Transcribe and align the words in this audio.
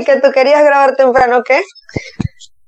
Que 0.06 0.20
tú 0.20 0.30
querías 0.32 0.64
grabar 0.64 0.96
temprano, 0.96 1.42
¿qué? 1.42 1.62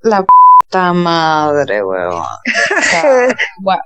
La 0.03 0.25
puta 0.25 0.93
madre, 0.93 1.83
huevón. 1.85 2.27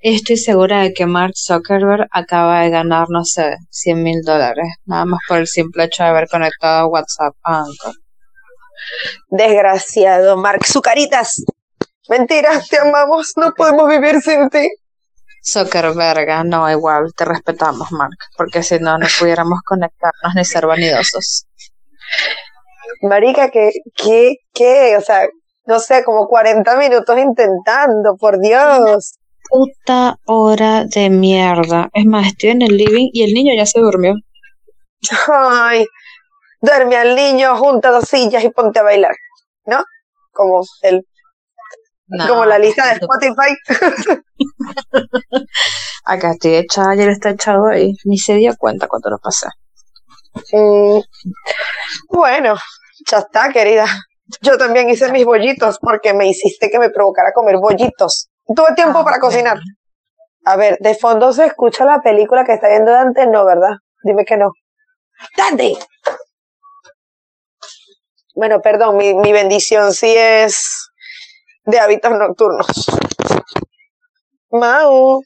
estoy 0.00 0.36
segura 0.36 0.82
de 0.82 0.92
que 0.92 1.06
Mark 1.06 1.34
Zuckerberg 1.36 2.06
acaba 2.10 2.60
de 2.60 2.70
ganar, 2.70 3.06
no 3.08 3.24
sé, 3.24 3.56
100 3.70 4.02
mil 4.02 4.22
dólares, 4.22 4.66
nada 4.84 5.04
más 5.04 5.20
por 5.28 5.38
el 5.38 5.46
simple 5.46 5.84
hecho 5.84 6.02
de 6.02 6.08
haber 6.10 6.28
conectado 6.28 6.88
WhatsApp 6.88 7.34
a 7.44 7.58
Anchor. 7.60 7.94
Desgraciado, 9.28 10.36
Mark 10.36 10.66
Zucaritas. 10.66 11.44
Mentira, 12.08 12.60
te 12.68 12.78
amamos, 12.78 13.32
no 13.36 13.52
podemos 13.54 13.88
vivir 13.88 14.20
sin 14.20 14.50
ti. 14.50 14.68
Zuckerberg, 15.44 16.44
no, 16.46 16.70
igual, 16.70 17.12
te 17.16 17.24
respetamos, 17.24 17.90
Mark, 17.92 18.16
porque 18.36 18.62
si 18.62 18.78
no, 18.78 18.98
no 18.98 19.06
pudiéramos 19.18 19.60
conectarnos 19.64 20.34
ni 20.34 20.44
ser 20.44 20.66
vanidosos. 20.66 21.46
Marica, 23.02 23.50
que, 23.50 23.70
que, 23.94 24.36
que, 24.52 24.96
o 24.96 25.00
sea, 25.00 25.28
no 25.66 25.80
sé, 25.80 26.04
como 26.04 26.26
40 26.26 26.76
minutos 26.76 27.18
intentando, 27.18 28.16
por 28.16 28.38
Dios. 28.40 29.14
Puta 29.48 30.16
hora 30.26 30.84
de 30.84 31.10
mierda. 31.10 31.88
Es 31.92 32.06
más, 32.06 32.28
estoy 32.28 32.50
en 32.50 32.62
el 32.62 32.76
living 32.76 33.10
y 33.12 33.24
el 33.24 33.32
niño 33.32 33.54
ya 33.56 33.66
se 33.66 33.80
durmió. 33.80 34.14
Ay, 35.28 35.86
duerme 36.60 36.96
al 36.96 37.14
niño, 37.14 37.56
junta 37.56 37.90
dos 37.90 38.08
sillas 38.08 38.44
y 38.44 38.50
ponte 38.50 38.78
a 38.78 38.84
bailar, 38.84 39.14
¿no? 39.66 39.82
Como 40.32 40.62
el 40.82 41.04
como 42.28 42.44
la 42.44 42.58
lista 42.58 42.86
de 42.86 42.92
Spotify. 43.00 43.56
Acá 46.04 46.32
estoy 46.32 46.56
echada, 46.56 46.90
ayer 46.90 47.08
está 47.08 47.30
echado 47.30 47.66
ahí. 47.66 47.94
Ni 48.04 48.18
se 48.18 48.34
dio 48.34 48.54
cuenta 48.58 48.86
cuando 48.86 49.10
lo 49.10 49.18
pasé. 49.18 49.46
Mm, 50.52 51.00
bueno, 52.10 52.56
ya 53.10 53.18
está, 53.18 53.50
querida. 53.50 53.86
Yo 54.40 54.56
también 54.56 54.88
hice 54.88 55.10
mis 55.12 55.24
bollitos 55.24 55.78
porque 55.78 56.14
me 56.14 56.28
hiciste 56.28 56.70
que 56.70 56.78
me 56.78 56.90
provocara 56.90 57.32
comer 57.32 57.56
bollitos. 57.58 58.30
Tuve 58.46 58.74
tiempo 58.74 59.00
ah, 59.00 59.04
para 59.04 59.18
cocinar. 59.18 59.58
A 60.44 60.56
ver, 60.56 60.78
de 60.80 60.94
fondo 60.94 61.32
se 61.32 61.46
escucha 61.46 61.84
la 61.84 62.00
película 62.00 62.44
que 62.44 62.54
está 62.54 62.68
viendo 62.68 62.90
Dante, 62.90 63.26
no, 63.26 63.44
¿verdad? 63.44 63.76
Dime 64.02 64.24
que 64.24 64.36
no. 64.36 64.52
¡Dante! 65.36 65.76
Bueno, 68.34 68.60
perdón, 68.62 68.96
mi, 68.96 69.14
mi 69.14 69.32
bendición 69.32 69.92
sí 69.92 70.14
es 70.16 70.88
de 71.64 71.78
hábitos 71.78 72.12
nocturnos. 72.12 72.66
Mau, 74.50 75.22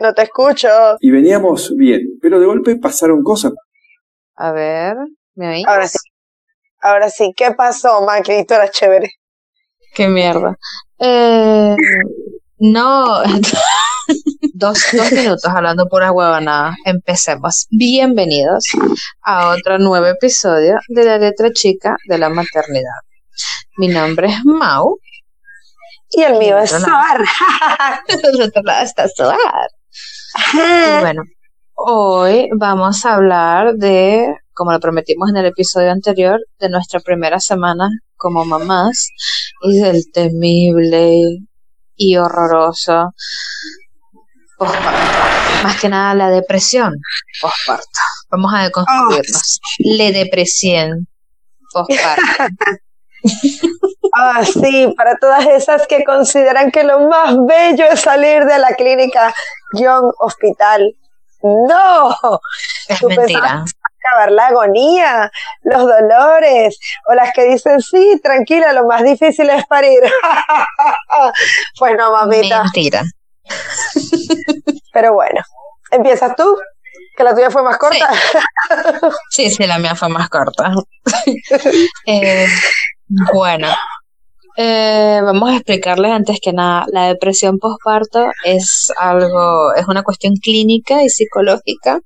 no 0.00 0.14
te 0.14 0.22
escucho. 0.22 0.68
Y 1.00 1.10
veníamos 1.10 1.74
bien, 1.76 2.18
pero 2.20 2.40
de 2.40 2.46
golpe 2.46 2.76
pasaron 2.76 3.22
cosas. 3.22 3.52
A 4.36 4.52
ver, 4.52 4.96
¿me 5.34 5.48
oís? 5.48 5.66
Ahora 5.66 5.88
sí. 5.88 5.98
Ahora 6.82 7.08
sí, 7.08 7.32
¿qué 7.34 7.52
pasó, 7.52 8.02
Macri? 8.02 8.44
Tú 8.44 8.52
eras 8.52 8.70
chévere. 8.70 9.10
Qué 9.94 10.08
mierda. 10.08 10.54
Eh, 10.98 11.74
no, 12.58 13.22
dos, 14.52 14.78
dos 14.92 15.12
minutos 15.12 15.46
hablando 15.46 15.88
pura 15.88 16.12
huevonada. 16.12 16.76
Empecemos. 16.84 17.66
Bienvenidos 17.70 18.66
a 19.22 19.48
otro 19.48 19.78
nuevo 19.78 20.06
episodio 20.06 20.74
de 20.88 21.04
la 21.04 21.16
letra 21.16 21.50
chica 21.50 21.96
de 22.06 22.18
la 22.18 22.28
maternidad. 22.28 23.00
Mi 23.78 23.88
nombre 23.88 24.28
es 24.28 24.44
Mau 24.44 24.98
y 26.10 26.22
el 26.22 26.38
mío 26.38 26.58
es 26.58 26.70
Soar. 26.70 27.24
el 28.08 28.42
otro 28.42 28.62
lado 28.62 28.84
está 28.84 29.08
Soar. 29.08 29.70
Y 30.52 31.00
bueno, 31.00 31.22
hoy 31.76 32.48
vamos 32.56 33.04
a 33.04 33.14
hablar 33.14 33.74
de, 33.74 34.34
como 34.52 34.72
lo 34.72 34.80
prometimos 34.80 35.30
en 35.30 35.36
el 35.36 35.46
episodio 35.46 35.92
anterior, 35.92 36.40
de 36.58 36.68
nuestra 36.68 37.00
primera 37.00 37.38
semana 37.38 37.88
como 38.16 38.44
mamás 38.44 39.08
y 39.62 39.78
del 39.78 40.10
temible 40.12 41.20
y 41.94 42.16
horroroso 42.16 43.14
posparto. 44.58 45.62
Más 45.62 45.80
que 45.80 45.88
nada 45.88 46.14
la 46.14 46.30
depresión 46.30 46.94
posparto. 47.40 47.86
Vamos 48.30 48.52
a 48.54 48.64
deconstruirnos. 48.64 49.60
Oh. 49.62 49.96
La 49.96 50.10
depresión. 50.12 51.06
Ah, 54.18 54.44
sí, 54.44 54.94
para 54.96 55.16
todas 55.16 55.46
esas 55.46 55.86
que 55.86 56.04
consideran 56.04 56.70
que 56.70 56.84
lo 56.84 57.08
más 57.08 57.36
bello 57.46 57.84
es 57.90 58.00
salir 58.00 58.44
de 58.44 58.58
la 58.58 58.74
clínica 58.74 59.34
Young 59.74 60.10
Hospital. 60.20 60.96
No, 61.68 62.16
es 62.88 63.02
mentira. 63.02 63.64
Acabar 64.04 64.30
la 64.30 64.46
agonía, 64.46 65.30
los 65.62 65.82
dolores, 65.82 66.78
o 67.08 67.14
las 67.14 67.32
que 67.32 67.44
dicen, 67.44 67.80
sí, 67.80 68.20
tranquila, 68.22 68.72
lo 68.72 68.86
más 68.86 69.02
difícil 69.02 69.50
es 69.50 69.66
parir. 69.66 70.00
pues 71.78 71.96
no, 71.96 72.12
mamita. 72.12 72.62
Mentira. 72.62 73.02
Pero 74.92 75.14
bueno, 75.14 75.40
¿empiezas 75.90 76.36
tú? 76.36 76.56
¿Que 77.16 77.24
la 77.24 77.34
tuya 77.34 77.50
fue 77.50 77.62
más 77.62 77.78
corta? 77.78 78.10
Sí, 79.30 79.50
sí, 79.50 79.66
la 79.66 79.78
mía 79.78 79.94
fue 79.94 80.08
más 80.08 80.28
corta. 80.28 80.72
eh, 82.06 82.46
bueno, 83.32 83.68
eh, 84.56 85.20
vamos 85.22 85.50
a 85.50 85.56
explicarles 85.56 86.12
antes 86.12 86.38
que 86.40 86.52
nada, 86.52 86.86
la 86.90 87.08
depresión 87.08 87.58
postparto 87.58 88.30
es 88.44 88.90
algo, 88.98 89.74
es 89.74 89.86
una 89.86 90.02
cuestión 90.02 90.34
clínica 90.34 91.02
y 91.02 91.10
psicológica 91.10 92.00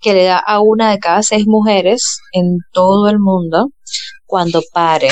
que 0.00 0.12
le 0.12 0.24
da 0.24 0.38
a 0.38 0.60
una 0.60 0.90
de 0.90 0.98
cada 0.98 1.22
seis 1.22 1.46
mujeres 1.46 2.18
en 2.32 2.58
todo 2.72 3.08
el 3.08 3.18
mundo 3.18 3.68
cuando 4.26 4.60
pare. 4.72 5.08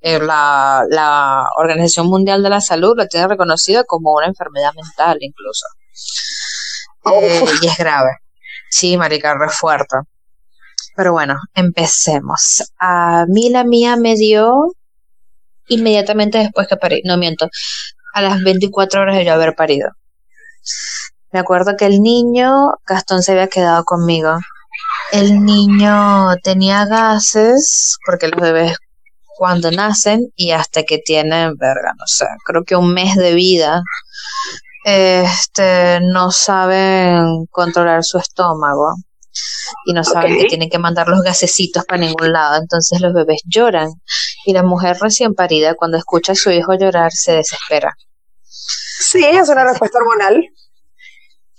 Eh, 0.00 0.18
la, 0.18 0.84
la 0.88 1.46
Organización 1.56 2.08
Mundial 2.08 2.42
de 2.42 2.50
la 2.50 2.60
Salud 2.60 2.94
lo 2.96 3.06
tiene 3.06 3.28
reconocido 3.28 3.84
como 3.86 4.12
una 4.12 4.26
enfermedad 4.26 4.72
mental 4.74 5.18
incluso. 5.20 5.66
Eh, 7.12 7.44
y 7.62 7.66
es 7.66 7.78
grave. 7.78 8.10
Sí, 8.70 8.96
marica, 8.96 9.34
re 9.34 9.48
fuerte. 9.50 9.96
Pero 10.96 11.12
bueno, 11.12 11.36
empecemos. 11.54 12.62
A 12.78 13.24
mí 13.28 13.50
la 13.50 13.64
mía 13.64 13.96
me 13.96 14.14
dio 14.14 14.72
inmediatamente 15.68 16.38
después 16.38 16.68
que 16.68 16.76
parí. 16.76 17.00
No 17.04 17.16
miento, 17.16 17.48
a 18.14 18.22
las 18.22 18.42
24 18.42 19.02
horas 19.02 19.16
de 19.16 19.24
yo 19.24 19.32
haber 19.32 19.54
parido. 19.54 19.90
Me 21.32 21.40
acuerdo 21.40 21.76
que 21.76 21.86
el 21.86 22.00
niño, 22.00 22.74
Gastón 22.86 23.22
se 23.22 23.32
había 23.32 23.48
quedado 23.48 23.84
conmigo. 23.84 24.38
El 25.12 25.44
niño 25.44 26.36
tenía 26.42 26.86
gases, 26.86 27.98
porque 28.06 28.28
los 28.28 28.40
bebés 28.40 28.76
cuando 29.36 29.70
nacen 29.70 30.32
y 30.36 30.52
hasta 30.52 30.84
que 30.84 30.98
tienen, 30.98 31.56
verga, 31.56 31.92
no 31.98 32.06
sé, 32.06 32.26
creo 32.44 32.64
que 32.64 32.76
un 32.76 32.94
mes 32.94 33.16
de 33.16 33.34
vida, 33.34 33.82
este, 34.84 35.98
no 36.02 36.30
saben 36.30 37.46
controlar 37.50 38.04
su 38.04 38.18
estómago 38.18 38.94
y 39.86 39.92
no 39.92 40.04
saben 40.04 40.38
que 40.38 40.44
tienen 40.44 40.70
que 40.70 40.78
mandar 40.78 41.08
los 41.08 41.20
gasecitos 41.22 41.84
para 41.84 42.00
ningún 42.00 42.32
lado, 42.32 42.60
entonces 42.60 43.00
los 43.00 43.12
bebés 43.12 43.42
lloran 43.44 43.88
y 44.44 44.52
la 44.52 44.62
mujer 44.62 44.96
recién 45.00 45.34
parida 45.34 45.74
cuando 45.74 45.96
escucha 45.96 46.32
a 46.32 46.36
su 46.36 46.50
hijo 46.50 46.74
llorar 46.74 47.12
se 47.12 47.32
desespera. 47.32 47.94
Sí, 48.42 49.24
es 49.24 49.48
una 49.48 49.64
respuesta 49.64 49.98
hormonal. 49.98 50.44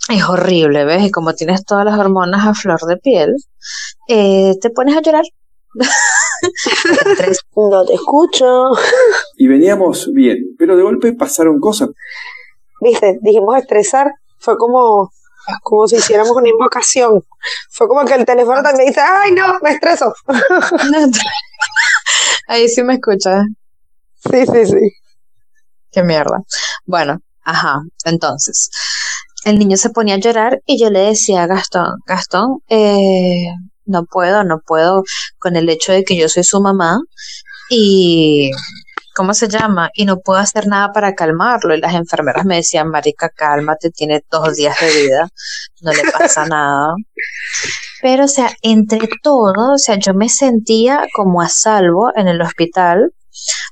Es 0.10 0.24
horrible, 0.24 0.86
¿ves? 0.86 1.04
Y 1.04 1.12
como 1.12 1.34
tienes 1.34 1.66
todas 1.66 1.86
las 1.86 1.98
hormonas 1.98 2.46
a 2.46 2.54
flor 2.54 2.80
de 2.82 2.98
piel, 2.98 3.36
eh, 4.08 4.54
te 4.62 4.70
pones 4.70 4.96
a 4.96 5.02
llorar. 5.02 5.24
no 7.56 7.86
te 7.86 7.94
escucho. 7.94 8.72
Y 9.38 9.48
veníamos 9.48 10.10
bien, 10.14 10.56
pero 10.58 10.78
de 10.78 10.84
golpe 10.84 11.14
pasaron 11.14 11.60
cosas. 11.60 11.90
Viste, 12.82 13.18
dijimos 13.22 13.58
estresar, 13.58 14.12
fue 14.38 14.58
como 14.58 15.12
como 15.62 15.88
si 15.88 15.98
hiciéramos 15.98 16.36
una 16.36 16.50
invocación. 16.50 17.24
Fue 17.70 17.88
como 17.88 18.06
que 18.06 18.16
el 18.16 18.26
teléfono 18.26 18.62
también 18.64 18.88
dice, 18.88 19.02
ay 19.02 19.32
no, 19.32 19.60
me 19.62 19.72
estreso. 19.72 20.14
Ahí 22.48 22.68
sí 22.68 22.84
me 22.84 22.96
escucha. 22.96 23.44
Sí, 24.16 24.46
sí, 24.46 24.66
sí. 24.66 24.92
Qué 25.92 26.04
mierda. 26.04 26.40
Bueno, 26.86 27.20
ajá, 27.44 27.82
entonces, 28.06 28.70
el 29.46 29.60
niño 29.60 29.78
se 29.78 29.92
ponía 29.92 30.16
a 30.16 30.20
llorar 30.20 30.62
y 30.66 30.80
yo 30.80 30.90
le 30.90 31.00
decía 31.02 31.44
a 31.44 31.48
Gastón, 31.48 32.00
Gastón, 32.06 32.60
eh, 32.68 33.48
no 33.86 34.06
puedo, 34.06 34.44
no 34.44 34.60
puedo 34.66 35.04
con 35.38 35.56
el 35.56 35.70
hecho 35.70 35.92
de 35.92 36.04
que 36.04 36.18
yo 36.18 36.28
soy 36.28 36.44
su 36.44 36.62
mamá 36.62 37.00
y 37.70 38.52
¿cómo 39.16 39.34
se 39.34 39.48
llama? 39.48 39.90
Y 39.94 40.06
no 40.06 40.20
puedo 40.20 40.40
hacer 40.40 40.68
nada 40.68 40.92
para 40.92 41.16
calmarlo. 41.16 41.74
Y 41.76 41.80
las 41.80 41.96
enfermeras 41.96 42.46
me 42.46 42.58
decían, 42.58 42.90
Marica, 42.90 43.30
cálmate, 43.30 43.90
tiene 43.92 44.24
dos 44.30 44.56
días 44.56 44.78
de 44.82 45.04
vida, 45.04 45.30
no 45.82 45.94
le 45.94 46.04
pasa 46.12 46.46
nada. 46.46 46.94
Pero, 48.06 48.26
o 48.26 48.28
sea, 48.28 48.52
entre 48.62 49.08
todo, 49.24 49.74
o 49.74 49.78
sea, 49.80 49.96
yo 49.98 50.14
me 50.14 50.30
sentía 50.30 51.08
como 51.12 51.42
a 51.42 51.50
salvo 51.50 52.12
en 52.16 52.28
el 52.28 52.40
hospital, 52.40 53.16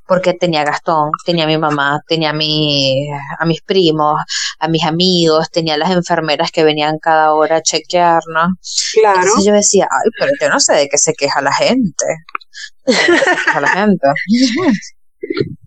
porque 0.08 0.34
tenía 0.34 0.64
Gastón, 0.64 1.12
tenía 1.24 1.44
a 1.44 1.48
mi 1.48 1.60
mamá, 1.60 2.00
tenía 2.08 2.32
a, 2.32 2.34
mi, 2.34 3.12
a 3.38 3.46
mis 3.46 3.62
primos, 3.62 4.20
a 4.58 4.68
mis 4.70 4.84
amigos, 4.86 5.52
tenía 5.52 5.78
las 5.78 5.92
enfermeras 5.92 6.50
que 6.50 6.64
venían 6.64 6.98
cada 6.98 7.32
hora 7.36 7.58
a 7.58 7.62
chequearnos. 7.62 8.54
Claro. 8.96 9.20
Entonces 9.20 9.46
yo 9.46 9.54
decía, 9.54 9.88
ay, 9.92 10.10
pero 10.18 10.32
yo 10.42 10.50
no 10.50 10.60
sé 10.60 10.74
de 10.74 10.90
qué 10.90 10.98
se 10.98 11.14
queja 11.14 11.40
la 11.40 11.54
gente. 11.54 12.06
¿De 12.88 12.96
qué 12.96 13.18
se 13.20 13.36
queja 13.36 13.62
la 13.62 13.70
gente? 13.70 14.08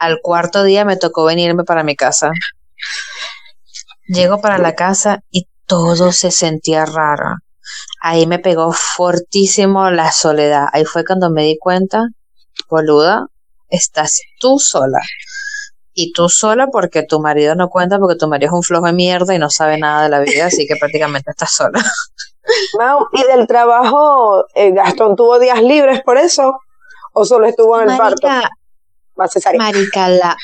Al 0.00 0.18
cuarto 0.20 0.64
día 0.64 0.84
me 0.84 0.98
tocó 0.98 1.24
venirme 1.24 1.64
para 1.64 1.82
mi 1.82 1.96
casa. 1.96 2.30
Llego 4.06 4.42
para 4.42 4.58
la 4.58 4.74
casa 4.74 5.20
y 5.30 5.48
todo 5.64 6.12
se 6.12 6.30
sentía 6.30 6.84
raro. 6.84 7.36
Ahí 8.00 8.26
me 8.26 8.38
pegó 8.38 8.72
fortísimo 8.72 9.90
la 9.90 10.10
soledad. 10.12 10.66
Ahí 10.72 10.84
fue 10.84 11.04
cuando 11.04 11.30
me 11.30 11.44
di 11.44 11.58
cuenta, 11.58 12.08
boluda, 12.68 13.26
estás 13.68 14.20
tú 14.40 14.58
sola. 14.58 15.00
Y 15.94 16.12
tú 16.12 16.28
sola 16.28 16.68
porque 16.68 17.02
tu 17.02 17.20
marido 17.20 17.54
no 17.54 17.68
cuenta, 17.68 17.98
porque 17.98 18.16
tu 18.16 18.28
marido 18.28 18.48
es 18.48 18.54
un 18.54 18.62
flojo 18.62 18.86
de 18.86 18.92
mierda 18.92 19.34
y 19.34 19.38
no 19.38 19.50
sabe 19.50 19.78
nada 19.78 20.04
de 20.04 20.08
la 20.08 20.20
vida, 20.20 20.46
así 20.46 20.66
que 20.66 20.76
prácticamente 20.76 21.30
estás 21.30 21.52
sola. 21.52 21.82
Mau, 22.78 23.06
¿y 23.12 23.22
del 23.24 23.46
trabajo, 23.46 24.46
eh, 24.54 24.72
Gastón 24.72 25.16
tuvo 25.16 25.38
días 25.38 25.62
libres 25.62 26.02
por 26.02 26.18
eso? 26.18 26.58
¿O 27.12 27.24
solo 27.24 27.46
estuvo 27.46 27.80
en 27.80 27.90
el 27.90 27.98
parto? 27.98 28.26
Marica, 29.58 30.08
la, 30.08 30.36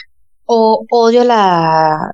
o, 0.50 0.84
odio 0.90 1.24
la, 1.24 2.10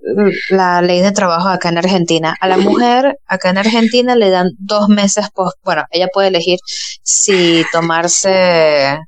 la 0.51 0.83
ley 0.83 1.01
de 1.01 1.13
trabajo 1.13 1.49
acá 1.49 1.69
en 1.69 1.79
Argentina. 1.79 2.35
A 2.41 2.49
la 2.49 2.57
mujer 2.59 3.19
acá 3.27 3.51
en 3.51 3.59
Argentina 3.59 4.17
le 4.17 4.31
dan 4.31 4.49
dos 4.59 4.89
meses, 4.89 5.29
pos- 5.35 5.55
bueno, 5.63 5.85
ella 5.91 6.09
puede 6.13 6.29
elegir 6.29 6.59
si 7.03 7.65
tomarse 7.73 8.99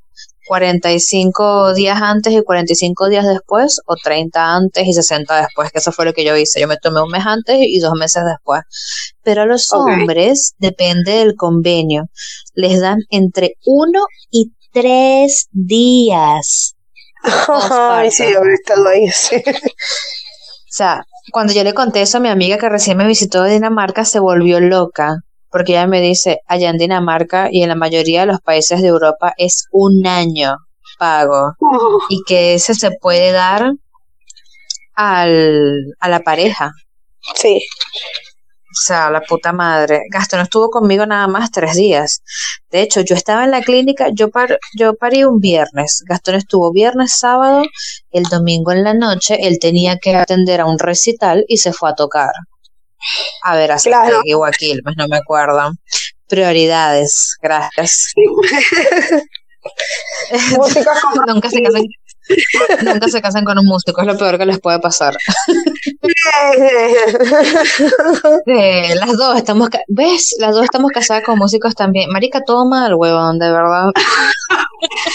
45 0.47 1.73
días 1.73 2.01
antes 2.01 2.31
y 2.33 2.41
45 2.41 3.09
días 3.09 3.27
después 3.27 3.81
o 3.85 3.95
30 4.01 4.55
antes 4.55 4.87
y 4.87 4.93
60 4.93 5.41
después, 5.41 5.71
que 5.71 5.79
eso 5.79 5.91
fue 5.91 6.05
lo 6.05 6.13
que 6.13 6.23
yo 6.23 6.37
hice. 6.37 6.61
Yo 6.61 6.67
me 6.69 6.77
tomé 6.77 7.01
un 7.01 7.09
mes 7.11 7.25
antes 7.25 7.57
y 7.59 7.79
dos 7.79 7.93
meses 7.99 8.23
después. 8.25 8.61
Pero 9.23 9.41
a 9.41 9.45
los 9.45 9.67
hombres, 9.99 10.53
depende 10.57 11.11
del 11.19 11.35
convenio, 11.35 12.05
les 12.53 12.79
dan 12.79 12.99
entre 13.09 13.55
uno 13.65 14.05
y 14.31 14.53
tres 14.71 15.47
días. 15.51 16.75
Ay, 17.79 18.11
sí, 18.11 18.33
ahorita 18.33 18.75
lo 18.77 18.93
hice. 18.93 19.43
O 19.47 20.69
sea, 20.69 21.05
cuando 21.31 21.53
yo 21.53 21.63
le 21.63 21.73
conté 21.73 22.01
eso 22.01 22.17
a 22.17 22.21
mi 22.21 22.29
amiga 22.29 22.57
que 22.57 22.69
recién 22.69 22.97
me 22.97 23.07
visitó 23.07 23.43
de 23.43 23.53
Dinamarca, 23.53 24.05
se 24.05 24.19
volvió 24.19 24.59
loca, 24.59 25.23
porque 25.49 25.73
ella 25.73 25.87
me 25.87 26.01
dice, 26.01 26.41
allá 26.47 26.69
en 26.69 26.77
Dinamarca 26.77 27.49
y 27.51 27.63
en 27.63 27.69
la 27.69 27.75
mayoría 27.75 28.21
de 28.21 28.27
los 28.27 28.41
países 28.41 28.81
de 28.81 28.87
Europa 28.87 29.33
es 29.37 29.65
un 29.71 30.05
año 30.05 30.57
pago 30.99 31.53
y 32.09 32.23
que 32.27 32.55
ese 32.55 32.73
se 32.73 32.91
puede 32.91 33.31
dar 33.31 33.71
al, 34.95 35.95
a 35.99 36.09
la 36.09 36.19
pareja. 36.21 36.71
Sí. 37.35 37.61
O 38.77 38.85
sea, 38.87 39.09
la 39.09 39.21
puta 39.21 39.51
madre. 39.53 40.01
Gastón 40.11 40.41
estuvo 40.41 40.69
conmigo 40.69 41.05
nada 41.05 41.27
más 41.27 41.51
tres 41.51 41.75
días. 41.75 42.21
De 42.69 42.81
hecho, 42.81 43.01
yo 43.01 43.15
estaba 43.15 43.43
en 43.43 43.51
la 43.51 43.61
clínica, 43.61 44.09
yo, 44.13 44.29
par, 44.29 44.59
yo 44.77 44.95
parí 44.95 45.23
un 45.23 45.39
viernes. 45.39 46.03
Gastón 46.07 46.35
estuvo 46.35 46.71
viernes, 46.71 47.17
sábado, 47.17 47.63
el 48.11 48.23
domingo 48.23 48.71
en 48.71 48.83
la 48.83 48.93
noche, 48.93 49.37
él 49.41 49.57
tenía 49.59 49.97
que 49.97 50.15
atender 50.15 50.61
a 50.61 50.65
un 50.65 50.77
recital 50.77 51.43
y 51.47 51.57
se 51.57 51.73
fue 51.73 51.89
a 51.89 51.95
tocar. 51.95 52.31
A 53.43 53.55
ver, 53.55 53.71
a 53.71 53.77
Claro. 53.77 54.21
O 54.35 54.45
a 54.45 54.51
Quilmes, 54.51 54.95
no 54.95 55.07
me 55.07 55.17
acuerdo. 55.17 55.71
Prioridades, 56.27 57.35
gracias. 57.41 58.13
Músicos 60.57 60.99
con 61.01 61.25
nunca 61.33 61.49
se 61.49 61.61
casan, 61.61 61.83
nunca 62.83 63.07
se 63.07 63.21
casan 63.21 63.45
con 63.45 63.57
un 63.57 63.65
músico, 63.65 64.01
es 64.01 64.07
lo 64.07 64.17
peor 64.17 64.37
que 64.37 64.45
les 64.45 64.59
puede 64.59 64.79
pasar. 64.79 65.15
Eh, 68.45 68.95
las 68.95 69.17
dos 69.17 69.35
estamos, 69.37 69.69
¿ves? 69.87 70.35
Las 70.39 70.53
dos 70.55 70.63
estamos 70.63 70.91
casadas 70.91 71.23
con 71.23 71.37
músicos 71.37 71.75
también. 71.75 72.09
Marica, 72.11 72.41
todo 72.45 72.65
mal, 72.65 72.93
huevón, 72.95 73.39
de 73.39 73.51
verdad. 73.51 73.89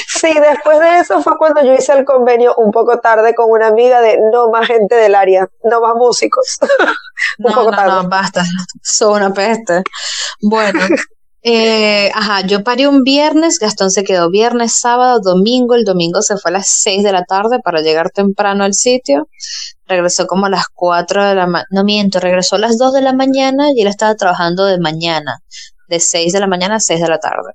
Sí, 0.08 0.28
después 0.34 0.78
de 0.80 0.98
eso 1.00 1.22
fue 1.22 1.36
cuando 1.38 1.62
yo 1.64 1.72
hice 1.74 1.92
el 1.92 2.04
convenio 2.04 2.54
un 2.56 2.70
poco 2.70 2.98
tarde 3.00 3.34
con 3.34 3.50
una 3.50 3.68
amiga 3.68 4.00
de 4.00 4.18
no 4.32 4.50
más 4.50 4.66
gente 4.66 4.94
del 4.94 5.14
área, 5.14 5.48
no 5.64 5.80
más 5.80 5.94
músicos. 5.94 6.58
un 7.38 7.44
No, 7.50 7.54
poco 7.54 7.70
no, 7.70 7.76
tarde. 7.76 8.02
no, 8.02 8.08
basta. 8.08 8.44
Son 8.82 9.14
una 9.14 9.32
peste. 9.32 9.82
Bueno, 10.42 10.80
eh, 11.44 12.10
ajá, 12.14 12.46
yo 12.46 12.62
parí 12.62 12.86
un 12.86 13.02
viernes, 13.02 13.58
Gastón 13.58 13.90
se 13.90 14.04
quedó 14.04 14.30
viernes, 14.30 14.78
sábado, 14.78 15.20
domingo. 15.20 15.74
El 15.74 15.84
domingo 15.84 16.22
se 16.22 16.36
fue 16.36 16.50
a 16.50 16.54
las 16.54 16.68
6 16.68 17.02
de 17.02 17.12
la 17.12 17.24
tarde 17.24 17.58
para 17.58 17.80
llegar 17.80 18.10
temprano 18.10 18.62
al 18.62 18.74
sitio. 18.74 19.28
Regresó 19.86 20.26
como 20.28 20.46
a 20.46 20.50
las 20.50 20.66
4 20.72 21.24
de 21.26 21.34
la 21.34 21.46
mañana. 21.46 21.66
No 21.70 21.82
miento, 21.82 22.20
regresó 22.20 22.56
a 22.56 22.60
las 22.60 22.78
2 22.78 22.92
de 22.92 23.02
la 23.02 23.12
mañana 23.12 23.72
y 23.74 23.82
él 23.82 23.88
estaba 23.88 24.14
trabajando 24.14 24.64
de 24.66 24.78
mañana, 24.78 25.40
de 25.88 25.98
6 25.98 26.32
de 26.32 26.40
la 26.40 26.46
mañana 26.46 26.76
a 26.76 26.80
6 26.80 27.00
de 27.00 27.08
la 27.08 27.18
tarde. 27.18 27.54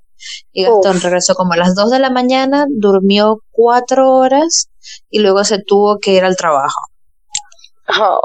Y 0.52 0.64
Gastón 0.64 0.96
Uf. 0.96 1.04
regresó 1.04 1.34
como 1.34 1.54
a 1.54 1.56
las 1.56 1.74
2 1.74 1.90
de 1.90 1.98
la 1.98 2.10
mañana, 2.10 2.66
durmió 2.68 3.42
4 3.52 4.12
horas 4.12 4.68
y 5.08 5.20
luego 5.20 5.44
se 5.44 5.62
tuvo 5.62 5.98
que 5.98 6.12
ir 6.12 6.24
al 6.24 6.36
trabajo. 6.36 6.80
Oh, 7.98 8.20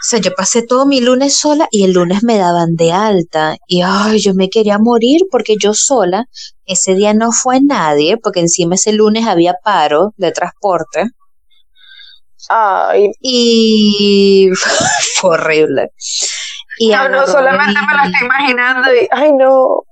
O 0.00 0.02
sea, 0.02 0.18
yo 0.18 0.30
pasé 0.34 0.62
todo 0.62 0.86
mi 0.86 1.02
lunes 1.02 1.36
sola 1.36 1.68
y 1.70 1.84
el 1.84 1.92
lunes 1.92 2.22
me 2.22 2.38
daban 2.38 2.74
de 2.74 2.90
alta. 2.90 3.56
Y 3.66 3.82
ay, 3.84 4.18
yo 4.18 4.32
me 4.32 4.48
quería 4.48 4.78
morir 4.78 5.20
porque 5.30 5.56
yo 5.60 5.74
sola, 5.74 6.24
ese 6.64 6.94
día 6.94 7.12
no 7.12 7.32
fue 7.32 7.60
nadie, 7.60 8.16
porque 8.16 8.40
encima 8.40 8.76
ese 8.76 8.94
lunes 8.94 9.26
había 9.26 9.56
paro 9.62 10.14
de 10.16 10.32
transporte. 10.32 11.10
ay, 12.48 13.10
Y 13.20 14.48
fue 15.20 15.30
horrible. 15.34 15.90
Y 16.78 16.88
no, 16.88 17.10
no, 17.10 17.26
solamente 17.26 17.78
me 17.86 17.94
lo 17.94 18.04
estoy 18.04 18.26
imaginando 18.26 18.94
y, 18.94 19.06
ay 19.10 19.32
no. 19.34 19.82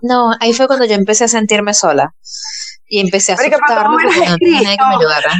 No, 0.00 0.32
ahí 0.40 0.52
fue 0.54 0.66
cuando 0.66 0.86
yo 0.86 0.94
empecé 0.94 1.22
a 1.22 1.28
sentirme 1.28 1.72
sola. 1.72 2.16
Y 2.84 2.98
empecé 2.98 3.30
a 3.30 3.34
asustarme 3.36 3.96
porque 4.02 4.28
no 4.28 4.36
tenía 4.38 4.62
nadie 4.62 4.76
que 4.76 4.84
me 4.84 4.96
ayudara. 4.96 5.32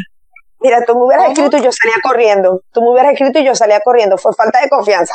Mira, 0.63 0.85
tú 0.85 0.95
me 0.95 1.05
hubieras 1.05 1.27
¿Cómo? 1.27 1.35
escrito 1.35 1.57
y 1.59 1.63
yo 1.63 1.71
salía 1.73 1.97
corriendo. 2.03 2.63
Tú 2.73 2.83
me 2.83 2.91
hubieras 2.91 3.13
escrito 3.13 3.39
y 3.39 3.45
yo 3.45 3.55
salía 3.55 3.81
corriendo. 3.81 4.19
Fue 4.19 4.33
falta 4.35 4.61
de 4.61 4.69
confianza. 4.69 5.15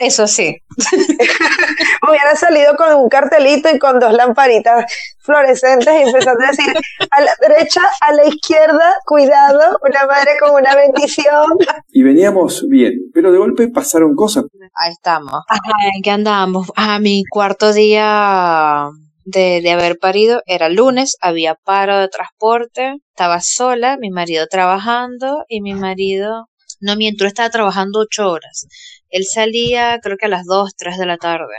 Eso 0.00 0.26
sí. 0.26 0.56
Hubiera 2.08 2.34
salido 2.34 2.74
con 2.74 2.94
un 2.94 3.10
cartelito 3.10 3.68
y 3.68 3.78
con 3.78 4.00
dos 4.00 4.14
lamparitas 4.14 4.90
fluorescentes 5.18 5.92
y 5.92 6.08
empezando 6.08 6.42
a 6.42 6.48
decir 6.48 6.74
a 7.10 7.20
la 7.20 7.32
derecha, 7.38 7.82
a 8.00 8.12
la 8.14 8.24
izquierda, 8.24 8.94
cuidado, 9.04 9.78
una 9.82 10.06
madre 10.06 10.30
con 10.40 10.54
una 10.54 10.74
bendición. 10.74 11.44
Y 11.90 12.02
veníamos 12.02 12.64
bien, 12.66 12.94
pero 13.12 13.30
de 13.30 13.36
golpe 13.36 13.68
pasaron 13.68 14.14
cosas. 14.14 14.44
Ahí 14.74 14.92
estamos. 14.92 15.34
Ajá, 15.46 15.60
¿en 15.94 16.02
qué 16.02 16.10
andamos? 16.10 16.72
A 16.76 16.98
mi 16.98 17.22
cuarto 17.30 17.74
día 17.74 18.88
de, 19.30 19.60
de 19.62 19.70
haber 19.70 19.98
parido 19.98 20.42
era 20.46 20.68
lunes, 20.68 21.16
había 21.20 21.54
paro 21.54 21.98
de 21.98 22.08
transporte, 22.08 22.94
estaba 23.10 23.40
sola, 23.40 23.96
mi 23.98 24.10
marido 24.10 24.46
trabajando 24.48 25.44
y 25.48 25.60
mi 25.62 25.74
marido, 25.74 26.48
no 26.80 26.96
miento, 26.96 27.24
él 27.24 27.28
estaba 27.28 27.50
trabajando 27.50 28.00
ocho 28.00 28.30
horas. 28.30 28.66
Él 29.08 29.24
salía 29.24 29.98
creo 30.02 30.16
que 30.16 30.26
a 30.26 30.28
las 30.28 30.46
dos, 30.46 30.74
tres 30.76 30.98
de 30.98 31.06
la 31.06 31.18
tarde 31.18 31.54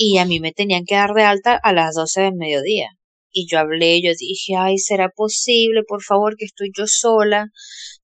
y 0.00 0.18
a 0.18 0.24
mí 0.24 0.40
me 0.40 0.52
tenían 0.52 0.84
que 0.86 0.94
dar 0.94 1.12
de 1.14 1.24
alta 1.24 1.60
a 1.62 1.72
las 1.74 1.94
doce 1.94 2.22
del 2.22 2.34
mediodía. 2.34 2.88
Y 3.32 3.46
yo 3.48 3.58
hablé, 3.58 4.00
yo 4.02 4.12
dije, 4.18 4.56
ay, 4.56 4.78
¿será 4.78 5.10
posible? 5.10 5.82
Por 5.86 6.02
favor, 6.02 6.36
que 6.36 6.46
estoy 6.46 6.70
yo 6.76 6.86
sola, 6.86 7.48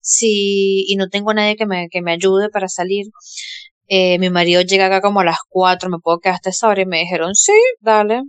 sí, 0.00 0.84
y 0.88 0.96
no 0.96 1.08
tengo 1.08 1.30
a 1.30 1.34
nadie 1.34 1.56
que 1.56 1.66
me, 1.66 1.88
que 1.90 2.02
me 2.02 2.12
ayude 2.12 2.50
para 2.50 2.68
salir. 2.68 3.06
Eh, 3.88 4.18
mi 4.18 4.30
marido 4.30 4.62
llega 4.62 4.86
acá 4.86 5.00
como 5.00 5.20
a 5.20 5.24
las 5.24 5.38
4, 5.48 5.90
me 5.90 5.98
puedo 5.98 6.18
quedar 6.20 6.36
hasta 6.36 6.50
esa 6.50 6.68
hora 6.68 6.82
y 6.82 6.86
me 6.86 7.00
dijeron, 7.00 7.34
sí, 7.34 7.52
dale. 7.80 8.22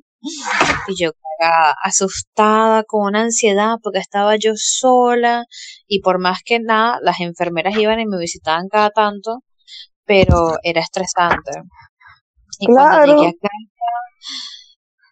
Y 0.87 0.95
yo 1.03 1.11
cagada, 1.39 1.75
asustada, 1.83 2.83
con 2.83 3.05
una 3.07 3.21
ansiedad, 3.21 3.75
porque 3.83 3.99
estaba 3.99 4.35
yo 4.37 4.53
sola 4.55 5.45
y 5.87 6.01
por 6.01 6.19
más 6.19 6.39
que 6.45 6.59
nada, 6.59 6.99
las 7.01 7.19
enfermeras 7.19 7.77
iban 7.77 7.99
y 7.99 8.05
me 8.07 8.17
visitaban 8.19 8.67
cada 8.69 8.89
tanto, 8.91 9.43
pero 10.05 10.57
era 10.63 10.81
estresante. 10.81 11.51
Y 12.59 12.67
cuando 12.67 12.97
Claro. 12.97 13.15
llegué 13.17 13.27
acá, 13.29 13.49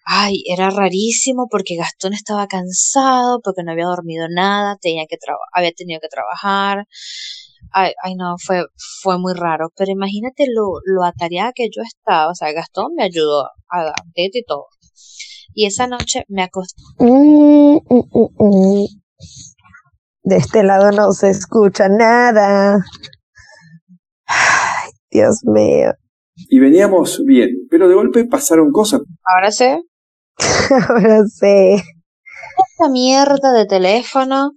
ay, 0.05 0.43
era 0.47 0.69
rarísimo 0.69 1.47
porque 1.49 1.75
Gastón 1.77 2.13
estaba 2.13 2.47
cansado, 2.47 3.39
porque 3.43 3.63
no 3.63 3.71
había 3.71 3.85
dormido 3.85 4.27
nada, 4.29 4.77
tenía 4.81 5.05
que 5.09 5.17
había 5.53 5.71
tenido 5.71 5.99
que 6.01 6.07
trabajar. 6.09 6.85
Ay, 7.71 7.93
ay, 8.03 8.15
no, 8.15 8.35
fue, 8.39 8.63
fue 9.01 9.17
muy 9.19 9.33
raro. 9.33 9.69
Pero 9.75 9.91
imagínate 9.91 10.45
lo, 10.53 10.79
lo 10.85 11.03
atareada 11.03 11.51
que 11.53 11.65
yo 11.75 11.81
estaba. 11.83 12.31
O 12.31 12.35
sea, 12.35 12.51
Gastón 12.53 12.93
me 12.95 13.03
ayudó 13.03 13.49
a 13.69 13.83
dar 13.85 13.93
y 14.15 14.43
todo. 14.45 14.67
Y 15.53 15.65
esa 15.65 15.87
noche 15.87 16.23
me 16.27 16.43
acosté. 16.43 16.81
Mm, 16.99 17.77
mm, 17.77 18.29
mm. 18.39 18.85
De 20.23 20.37
este 20.37 20.63
lado 20.63 20.91
no 20.91 21.11
se 21.11 21.29
escucha 21.29 21.87
nada. 21.87 22.83
Ay, 24.25 24.91
Dios 25.09 25.43
mío. 25.43 25.93
Y 26.35 26.59
veníamos 26.59 27.23
bien, 27.23 27.49
pero 27.69 27.87
de 27.87 27.95
golpe 27.95 28.25
pasaron 28.25 28.71
cosas. 28.71 29.01
Ahora 29.23 29.51
sé. 29.51 29.81
Ahora 30.89 31.25
sé. 31.27 31.75
esta 31.75 32.89
mierda 32.91 33.53
de 33.53 33.65
teléfono. 33.65 34.51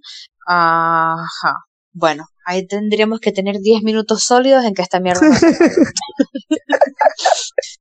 Ajá. 0.45 1.53
Bueno, 1.91 2.25
ahí 2.45 2.67
tendríamos 2.67 3.19
que 3.19 3.31
tener 3.31 3.59
10 3.59 3.83
minutos 3.83 4.23
sólidos 4.23 4.65
en 4.65 4.73
que 4.73 4.81
esta 4.81 4.99
mierda. 4.99 5.21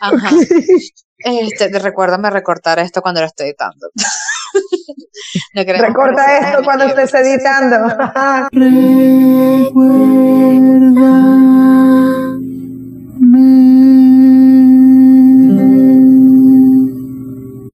Ajá. 0.00 0.30
Este, 1.20 1.76
recuérdame 1.80 2.30
recortar 2.30 2.78
esto 2.78 3.02
cuando 3.02 3.20
lo 3.20 3.26
estoy 3.26 3.48
editando. 3.48 3.88
Recorta 5.52 6.38
esto 6.38 6.62
cuando 6.62 6.84
estés 6.84 7.12
editando. 7.14 7.76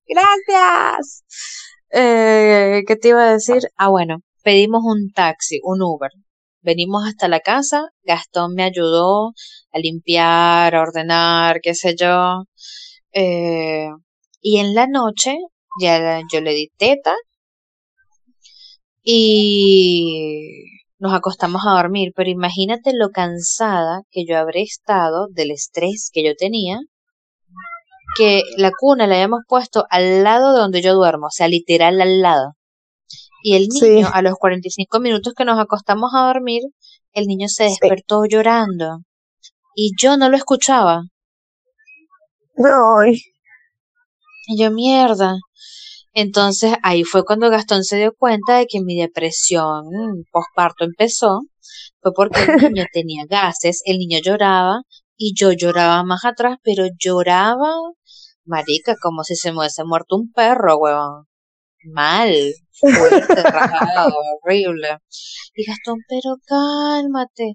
Gracias. 0.08 1.24
Eh, 1.90 2.82
¿Qué 2.86 2.96
te 2.96 3.08
iba 3.08 3.24
a 3.24 3.32
decir? 3.32 3.62
Ah, 3.76 3.88
bueno, 3.88 4.18
pedimos 4.42 4.82
un 4.84 5.12
taxi, 5.12 5.60
un 5.62 5.82
Uber. 5.82 6.10
Venimos 6.64 7.06
hasta 7.06 7.28
la 7.28 7.40
casa, 7.40 7.90
Gastón 8.04 8.54
me 8.54 8.64
ayudó 8.64 9.32
a 9.70 9.78
limpiar, 9.78 10.74
a 10.74 10.80
ordenar, 10.80 11.60
qué 11.60 11.74
sé 11.74 11.94
yo. 11.94 12.44
Eh, 13.12 13.88
y 14.40 14.58
en 14.58 14.74
la 14.74 14.86
noche 14.86 15.36
ya 15.80 16.20
yo 16.32 16.40
le 16.40 16.52
di 16.54 16.68
teta 16.78 17.14
y 19.02 20.64
nos 20.98 21.12
acostamos 21.12 21.62
a 21.66 21.72
dormir, 21.72 22.12
pero 22.16 22.30
imagínate 22.30 22.92
lo 22.94 23.10
cansada 23.10 24.02
que 24.10 24.24
yo 24.26 24.38
habré 24.38 24.62
estado 24.62 25.28
del 25.30 25.50
estrés 25.50 26.08
que 26.12 26.24
yo 26.24 26.34
tenía, 26.34 26.78
que 28.16 28.42
la 28.56 28.70
cuna 28.78 29.06
la 29.06 29.16
habíamos 29.16 29.40
puesto 29.46 29.84
al 29.90 30.24
lado 30.24 30.54
de 30.54 30.60
donde 30.60 30.80
yo 30.80 30.94
duermo, 30.94 31.26
o 31.26 31.30
sea, 31.30 31.48
literal 31.48 32.00
al 32.00 32.22
lado. 32.22 32.54
Y 33.46 33.56
el 33.56 33.68
niño, 33.68 34.08
a 34.10 34.22
los 34.22 34.36
45 34.36 35.00
minutos 35.00 35.34
que 35.36 35.44
nos 35.44 35.60
acostamos 35.60 36.12
a 36.14 36.28
dormir, 36.28 36.62
el 37.12 37.26
niño 37.26 37.46
se 37.48 37.64
despertó 37.64 38.24
llorando. 38.24 39.02
Y 39.76 39.90
yo 40.00 40.16
no 40.16 40.30
lo 40.30 40.36
escuchaba. 40.38 41.02
No. 42.56 43.04
Y 43.04 44.58
yo, 44.58 44.70
mierda. 44.70 45.36
Entonces 46.14 46.72
ahí 46.82 47.04
fue 47.04 47.22
cuando 47.22 47.50
Gastón 47.50 47.84
se 47.84 47.98
dio 47.98 48.14
cuenta 48.16 48.56
de 48.56 48.66
que 48.66 48.80
mi 48.80 48.98
depresión 48.98 49.84
posparto 50.32 50.84
empezó. 50.84 51.42
Fue 52.00 52.14
porque 52.14 52.40
el 52.44 52.46
niño 52.72 52.86
tenía 52.94 53.24
gases, 53.28 53.82
el 53.84 53.98
niño 53.98 54.20
lloraba 54.24 54.80
y 55.18 55.34
yo 55.38 55.52
lloraba 55.52 56.02
más 56.02 56.24
atrás, 56.24 56.56
pero 56.62 56.86
lloraba, 56.98 57.74
marica, 58.46 58.96
como 59.02 59.22
si 59.22 59.36
se 59.36 59.52
me 59.52 59.58
hubiese 59.58 59.84
muerto 59.84 60.16
un 60.16 60.32
perro, 60.32 60.78
weón. 60.78 61.26
Mal, 61.92 62.34
fuerte, 62.72 63.42
rajado, 63.42 64.14
horrible. 64.42 64.98
Y 65.54 65.64
Gastón, 65.64 65.98
pero 66.08 66.36
cálmate. 66.46 67.54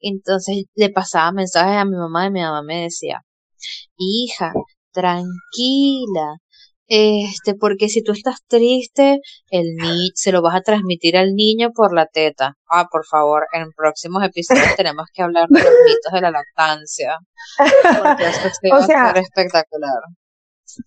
Entonces 0.00 0.64
le 0.74 0.90
pasaba 0.90 1.32
mensajes 1.32 1.76
a 1.76 1.84
mi 1.84 1.96
mamá 1.96 2.26
y 2.26 2.30
mi 2.30 2.40
mamá 2.40 2.62
me 2.62 2.82
decía, 2.82 3.22
hija, 3.96 4.52
tranquila, 4.92 6.38
este, 6.88 7.54
porque 7.54 7.90
si 7.90 8.02
tú 8.02 8.12
estás 8.12 8.38
triste, 8.46 9.20
el 9.50 9.74
ni 9.76 10.10
se 10.14 10.32
lo 10.32 10.40
vas 10.40 10.54
a 10.56 10.62
transmitir 10.62 11.18
al 11.18 11.34
niño 11.34 11.70
por 11.74 11.94
la 11.94 12.06
teta. 12.06 12.56
Ah, 12.70 12.86
por 12.90 13.04
favor, 13.04 13.46
en 13.52 13.70
próximos 13.72 14.24
episodios 14.24 14.74
tenemos 14.74 15.04
que 15.12 15.22
hablar 15.22 15.48
de 15.50 15.62
los 15.62 15.72
mitos 15.84 16.12
de 16.12 16.20
la 16.22 16.30
lactancia. 16.30 17.18
Porque 17.58 18.24
o 18.72 18.82
sea, 18.82 19.10
espectacular. 19.10 20.00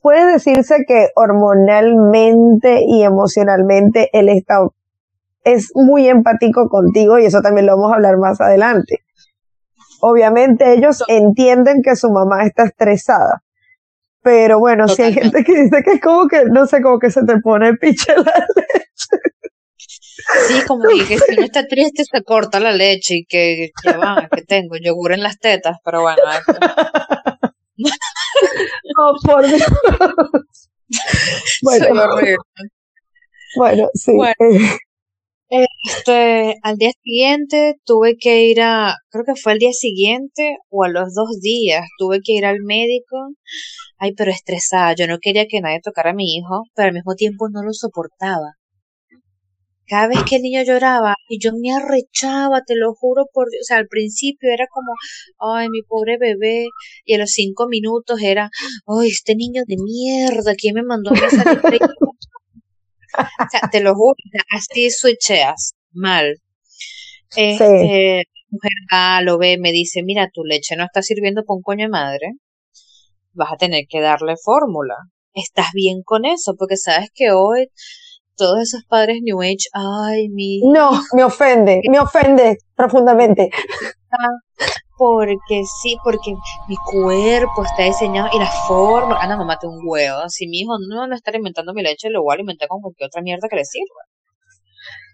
Puede 0.01 0.31
decirse 0.33 0.85
que 0.87 1.09
hormonalmente 1.15 2.81
y 2.87 3.03
emocionalmente 3.03 4.09
él 4.13 4.29
está 4.29 4.59
es 5.43 5.71
muy 5.73 6.07
empático 6.07 6.69
contigo 6.69 7.17
y 7.19 7.25
eso 7.25 7.41
también 7.41 7.65
lo 7.65 7.75
vamos 7.75 7.91
a 7.91 7.95
hablar 7.95 8.17
más 8.17 8.39
adelante. 8.41 8.99
Obviamente 10.01 10.73
ellos 10.73 11.03
entienden 11.07 11.81
que 11.83 11.95
su 11.95 12.11
mamá 12.11 12.43
está 12.45 12.63
estresada, 12.63 13.43
pero 14.21 14.59
bueno, 14.59 14.87
si 14.87 15.01
hay 15.01 15.13
gente 15.13 15.43
que 15.43 15.63
dice 15.63 15.83
que 15.83 15.93
es 15.93 16.01
como 16.01 16.27
que, 16.27 16.45
no 16.45 16.65
sé, 16.65 16.81
como 16.81 16.99
que 16.99 17.11
se 17.11 17.23
te 17.23 17.39
pone 17.39 17.75
piche 17.75 18.13
la 18.15 18.45
leche. 18.55 19.31
Sí, 20.47 20.61
como 20.67 20.83
que, 21.07 21.17
si 21.17 21.35
no 21.35 21.43
está 21.43 21.67
triste 21.67 22.03
se 22.05 22.23
corta 22.23 22.59
la 22.59 22.71
leche 22.71 23.15
y 23.15 23.25
que 23.25 23.71
ya 23.83 23.97
va, 23.97 24.27
que 24.31 24.43
tengo 24.43 24.75
yogur 24.77 25.13
en 25.13 25.23
las 25.23 25.39
tetas, 25.39 25.77
pero 25.83 26.01
bueno. 26.01 26.21
oh, 28.99 29.13
por 29.23 29.47
Dios. 29.47 29.63
Bueno, 31.61 31.87
bueno, 33.55 33.89
sí. 33.93 34.11
Eh. 34.39 35.65
Este, 35.83 36.55
al 36.63 36.77
día 36.77 36.91
siguiente 37.03 37.75
tuve 37.83 38.15
que 38.17 38.45
ir 38.45 38.61
a, 38.61 38.95
creo 39.09 39.25
que 39.25 39.35
fue 39.35 39.51
el 39.51 39.59
día 39.59 39.73
siguiente 39.73 40.55
o 40.69 40.85
a 40.85 40.89
los 40.89 41.13
dos 41.13 41.41
días, 41.41 41.85
tuve 41.97 42.21
que 42.23 42.31
ir 42.33 42.45
al 42.45 42.61
médico. 42.61 43.17
Ay, 43.97 44.13
pero 44.15 44.31
estresada, 44.31 44.95
yo 44.95 45.07
no 45.07 45.19
quería 45.19 45.47
que 45.47 45.59
nadie 45.61 45.81
tocara 45.81 46.11
a 46.11 46.13
mi 46.13 46.35
hijo, 46.37 46.63
pero 46.73 46.87
al 46.87 46.93
mismo 46.93 47.15
tiempo 47.15 47.49
no 47.49 47.63
lo 47.63 47.73
soportaba. 47.73 48.53
Cada 49.87 50.07
vez 50.07 50.19
que 50.27 50.37
el 50.37 50.43
niño 50.43 50.63
lloraba 50.63 51.15
y 51.27 51.39
yo 51.39 51.51
me 51.53 51.73
arrechaba, 51.73 52.61
te 52.65 52.75
lo 52.75 52.93
juro 52.93 53.25
por 53.33 53.49
Dios, 53.49 53.63
o 53.63 53.67
sea, 53.67 53.77
al 53.77 53.87
principio 53.87 54.49
era 54.51 54.65
como, 54.71 54.93
ay, 55.39 55.67
mi 55.69 55.81
pobre 55.81 56.17
bebé, 56.17 56.67
y 57.03 57.13
a 57.15 57.17
los 57.17 57.31
cinco 57.31 57.67
minutos 57.67 58.21
era, 58.21 58.49
ay, 58.87 59.09
este 59.09 59.35
niño 59.35 59.63
de 59.67 59.75
mierda, 59.77 60.55
¿quién 60.55 60.75
me 60.75 60.83
mandó 60.83 61.11
a 61.11 61.29
salir 61.29 61.61
o 63.13 63.49
sea, 63.51 63.69
te 63.69 63.81
lo 63.81 63.93
juro, 63.93 64.15
así 64.49 64.89
switcheas, 64.89 65.73
mal. 65.91 66.37
Este, 67.35 68.23
mujer 68.49 68.71
va, 68.93 69.21
lo 69.21 69.37
ve, 69.37 69.57
me 69.57 69.71
dice, 69.71 70.03
mira, 70.03 70.29
tu 70.33 70.43
leche 70.43 70.75
no 70.75 70.83
está 70.83 71.01
sirviendo 71.01 71.43
un 71.47 71.61
coño 71.61 71.85
de 71.85 71.89
madre, 71.89 72.27
vas 73.33 73.51
a 73.53 73.57
tener 73.57 73.85
que 73.89 74.01
darle 74.01 74.35
fórmula. 74.41 74.95
¿Estás 75.33 75.67
bien 75.73 76.03
con 76.03 76.25
eso? 76.25 76.55
Porque 76.57 76.75
sabes 76.75 77.09
que 77.13 77.31
hoy 77.31 77.67
todos 78.41 78.59
esos 78.59 78.83
padres 78.85 79.19
New 79.21 79.39
Age, 79.39 79.69
ay, 79.71 80.27
mi... 80.29 80.61
No, 80.61 80.89
me 81.13 81.23
ofende, 81.23 81.79
me 81.87 81.99
ofende 81.99 82.57
profundamente. 82.75 83.51
Porque 84.97 85.61
sí, 85.83 85.95
porque 86.03 86.33
mi 86.67 86.75
cuerpo 86.75 87.63
está 87.63 87.83
diseñado 87.83 88.29
y 88.33 88.39
la 88.39 88.49
forma. 88.67 89.19
Ah, 89.21 89.27
no, 89.27 89.37
mamá, 89.37 89.57
te 89.59 89.67
un 89.67 89.77
huevo. 89.85 90.27
Si 90.27 90.47
mi 90.47 90.61
hijo 90.61 90.73
no 90.89 91.01
va 91.01 91.05
a 91.05 91.15
estar 91.15 91.35
inventando 91.35 91.71
mi 91.75 91.83
leche, 91.83 92.09
lo 92.09 92.23
voy 92.23 92.31
a 92.31 92.33
alimentar 92.33 92.67
con 92.67 92.81
cualquier 92.81 93.09
otra 93.09 93.21
mierda 93.21 93.47
que 93.47 93.57
le 93.57 93.63
sirva. 93.63 94.01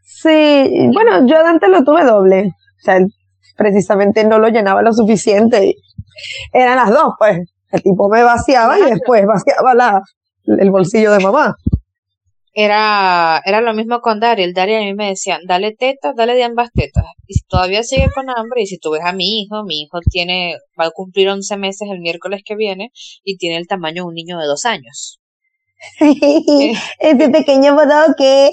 Sí, 0.05 0.89
bueno, 0.93 1.27
yo 1.27 1.45
antes 1.45 1.69
lo 1.69 1.83
tuve 1.83 2.05
doble. 2.05 2.47
O 2.47 2.81
sea, 2.81 2.99
precisamente 3.57 4.23
no 4.23 4.39
lo 4.39 4.47
llenaba 4.47 4.81
lo 4.81 4.93
suficiente. 4.93 5.75
Eran 6.53 6.77
las 6.77 6.91
dos, 6.91 7.13
pues. 7.19 7.39
El 7.71 7.83
tipo 7.83 8.07
me 8.07 8.23
vaciaba 8.23 8.79
y 8.79 8.83
después 8.83 9.25
vaciaba 9.25 9.73
la, 9.73 10.01
el 10.45 10.71
bolsillo 10.71 11.11
de 11.11 11.19
mamá 11.19 11.57
era, 12.59 13.39
era 13.45 13.61
lo 13.61 13.75
mismo 13.75 14.01
con 14.01 14.19
Daryl. 14.19 14.51
Daryl 14.51 14.77
a 14.77 14.79
mí 14.79 14.95
me 14.95 15.09
decían, 15.09 15.41
dale 15.45 15.75
tetas, 15.75 16.15
dale 16.15 16.33
de 16.33 16.43
ambas 16.43 16.71
tetas. 16.73 17.05
Y 17.27 17.35
si 17.35 17.43
todavía 17.45 17.83
sigue 17.83 18.07
con 18.11 18.31
hambre, 18.31 18.63
y 18.63 18.65
si 18.65 18.79
tú 18.79 18.89
ves 18.89 19.03
a 19.05 19.13
mi 19.13 19.41
hijo, 19.41 19.63
mi 19.63 19.81
hijo 19.83 19.99
tiene, 20.09 20.57
va 20.79 20.87
a 20.87 20.91
cumplir 20.91 21.29
11 21.29 21.55
meses 21.57 21.87
el 21.91 21.99
miércoles 21.99 22.41
que 22.43 22.55
viene 22.55 22.89
y 23.23 23.37
tiene 23.37 23.57
el 23.57 23.67
tamaño 23.67 24.01
de 24.03 24.07
un 24.07 24.15
niño 24.15 24.39
de 24.39 24.47
dos 24.47 24.65
años. 24.65 25.19
Ese 25.99 27.29
pequeño 27.29 27.75
botado 27.75 28.15
que... 28.17 28.49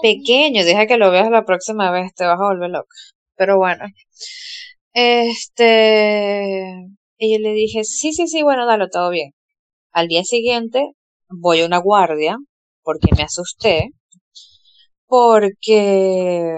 Pequeño, 0.00 0.64
deja 0.64 0.86
que 0.86 0.96
lo 0.96 1.10
veas 1.10 1.30
la 1.32 1.44
próxima 1.44 1.90
vez, 1.90 2.14
te 2.14 2.24
vas 2.24 2.40
a 2.40 2.44
volver 2.44 2.70
loca. 2.70 2.94
Pero 3.34 3.58
bueno. 3.58 3.86
Este... 4.92 6.62
Y 7.18 7.32
yo 7.32 7.38
le 7.40 7.54
dije, 7.54 7.82
sí, 7.82 8.12
sí, 8.12 8.28
sí, 8.28 8.42
bueno, 8.44 8.66
dale, 8.66 8.88
todo 8.88 9.10
bien. 9.10 9.32
Al 9.90 10.06
día 10.06 10.22
siguiente 10.22 10.92
voy 11.28 11.62
a 11.62 11.66
una 11.66 11.78
guardia 11.78 12.38
porque 12.84 13.08
me 13.16 13.24
asusté, 13.24 13.90
porque 15.06 16.54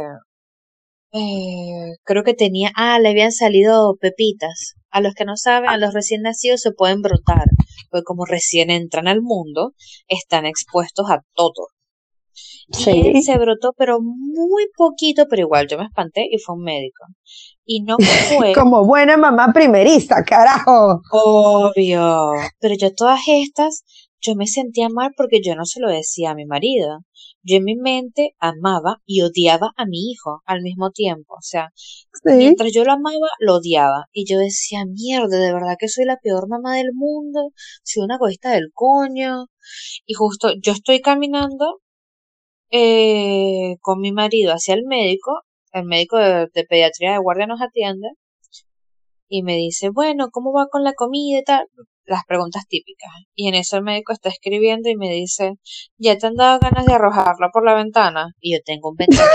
eh, 1.13 1.97
creo 2.05 2.25
que 2.25 2.35
tenía, 2.35 2.71
ah, 2.77 2.99
le 2.99 3.11
habían 3.11 3.33
salido 3.33 3.97
pepitas. 4.01 4.75
A 4.91 5.01
los 5.01 5.15
que 5.15 5.25
no 5.25 5.37
saben, 5.37 5.69
a 5.69 5.77
los 5.77 5.93
recién 5.95 6.23
nacidos 6.23 6.63
se 6.63 6.73
pueden 6.73 7.03
brotar, 7.03 7.45
porque 7.91 8.05
como 8.05 8.25
recién 8.25 8.71
entran 8.71 9.09
al 9.09 9.23
mundo, 9.23 9.73
están 10.09 10.47
expuestos 10.47 11.11
a 11.11 11.21
todo. 11.35 11.69
Y 12.69 13.09
él 13.09 13.23
se 13.23 13.39
brotó, 13.39 13.73
pero 13.77 13.99
muy 14.01 14.67
poquito, 14.77 15.27
pero 15.29 15.43
igual 15.43 15.69
yo 15.69 15.79
me 15.79 15.85
espanté 15.85 16.27
y 16.31 16.39
fue 16.39 16.57
un 16.57 16.63
médico. 16.63 17.05
Y 17.65 17.83
no 17.83 17.97
fue. 18.39 18.53
Como 18.55 18.85
buena 18.85 19.17
mamá 19.17 19.53
primerista, 19.53 20.25
carajo. 20.25 21.01
Obvio. 21.13 22.33
Pero 22.59 22.75
yo 22.79 22.93
todas 22.95 23.21
estas 23.27 23.85
yo 24.27 24.35
me 24.37 24.47
sentía 24.47 24.89
mal 24.89 25.13
porque 25.17 25.41
yo 25.45 25.55
no 25.55 25.65
se 25.65 25.81
lo 25.81 25.89
decía 25.91 26.31
a 26.31 26.35
mi 26.35 26.47
marido. 26.47 27.05
yo 27.43 27.57
en 27.59 27.65
mi 27.65 27.77
mente 27.77 28.35
amaba 28.41 29.03
y 29.07 29.23
odiaba 29.23 29.73
a 29.77 29.87
mi 29.87 30.11
hijo 30.11 30.43
al 30.47 30.63
mismo 30.63 30.91
tiempo. 30.91 31.35
O 31.35 31.43
sea, 31.43 31.73
mientras 32.25 32.73
yo 32.73 32.85
lo 32.85 32.93
amaba, 32.93 33.29
lo 33.41 33.57
odiaba. 33.57 34.07
Y 34.13 34.27
yo 34.31 34.39
decía, 34.39 34.85
mierda, 34.87 35.39
de 35.39 35.53
verdad 35.53 35.77
que 35.79 35.89
soy 35.89 36.05
la 36.07 36.19
peor 36.19 36.49
mamá 36.49 36.77
del 36.77 36.93
mundo, 36.95 37.53
soy 37.85 38.05
una 38.05 38.17
egoísta 38.17 38.51
del 38.53 38.71
coño. 38.75 39.47
Y 40.07 40.15
justo 40.15 40.51
yo 40.63 40.73
estoy 40.73 41.01
caminando 41.01 41.81
eh, 42.71 43.77
con 43.81 44.01
mi 44.01 44.13
marido 44.13 44.53
hacia 44.53 44.75
el 44.75 44.85
médico, 44.87 45.43
el 45.73 45.85
médico 45.85 46.19
de, 46.19 46.49
de 46.53 46.65
pediatría 46.65 47.13
de 47.13 47.19
guardia 47.19 47.47
nos 47.47 47.61
atiende, 47.63 48.09
y 49.29 49.43
me 49.43 49.57
dice, 49.57 49.91
bueno, 49.91 50.31
¿cómo 50.31 50.53
va 50.53 50.69
con 50.69 50.85
la 50.85 50.95
comida 50.95 51.39
y 51.41 51.45
tal? 51.45 51.67
Las 52.07 52.25
preguntas 52.27 52.65
típicas. 52.69 53.11
Y 53.35 53.49
en 53.49 53.55
eso 53.55 53.77
el 53.77 53.83
médico 53.83 54.13
está 54.13 54.29
escribiendo 54.29 54.89
y 54.89 54.97
me 54.97 55.13
dice, 55.13 55.55
¿ya 55.99 56.17
te 56.17 56.27
han 56.27 56.35
dado 56.35 56.61
ganas 56.61 56.87
de 56.87 56.95
arrojarlo 56.95 57.49
por 57.53 57.65
la 57.65 57.75
ventana? 57.75 58.29
Y 58.41 58.55
yo 58.55 58.61
tengo 58.65 58.91
un 58.91 58.97
ventanal 58.97 59.29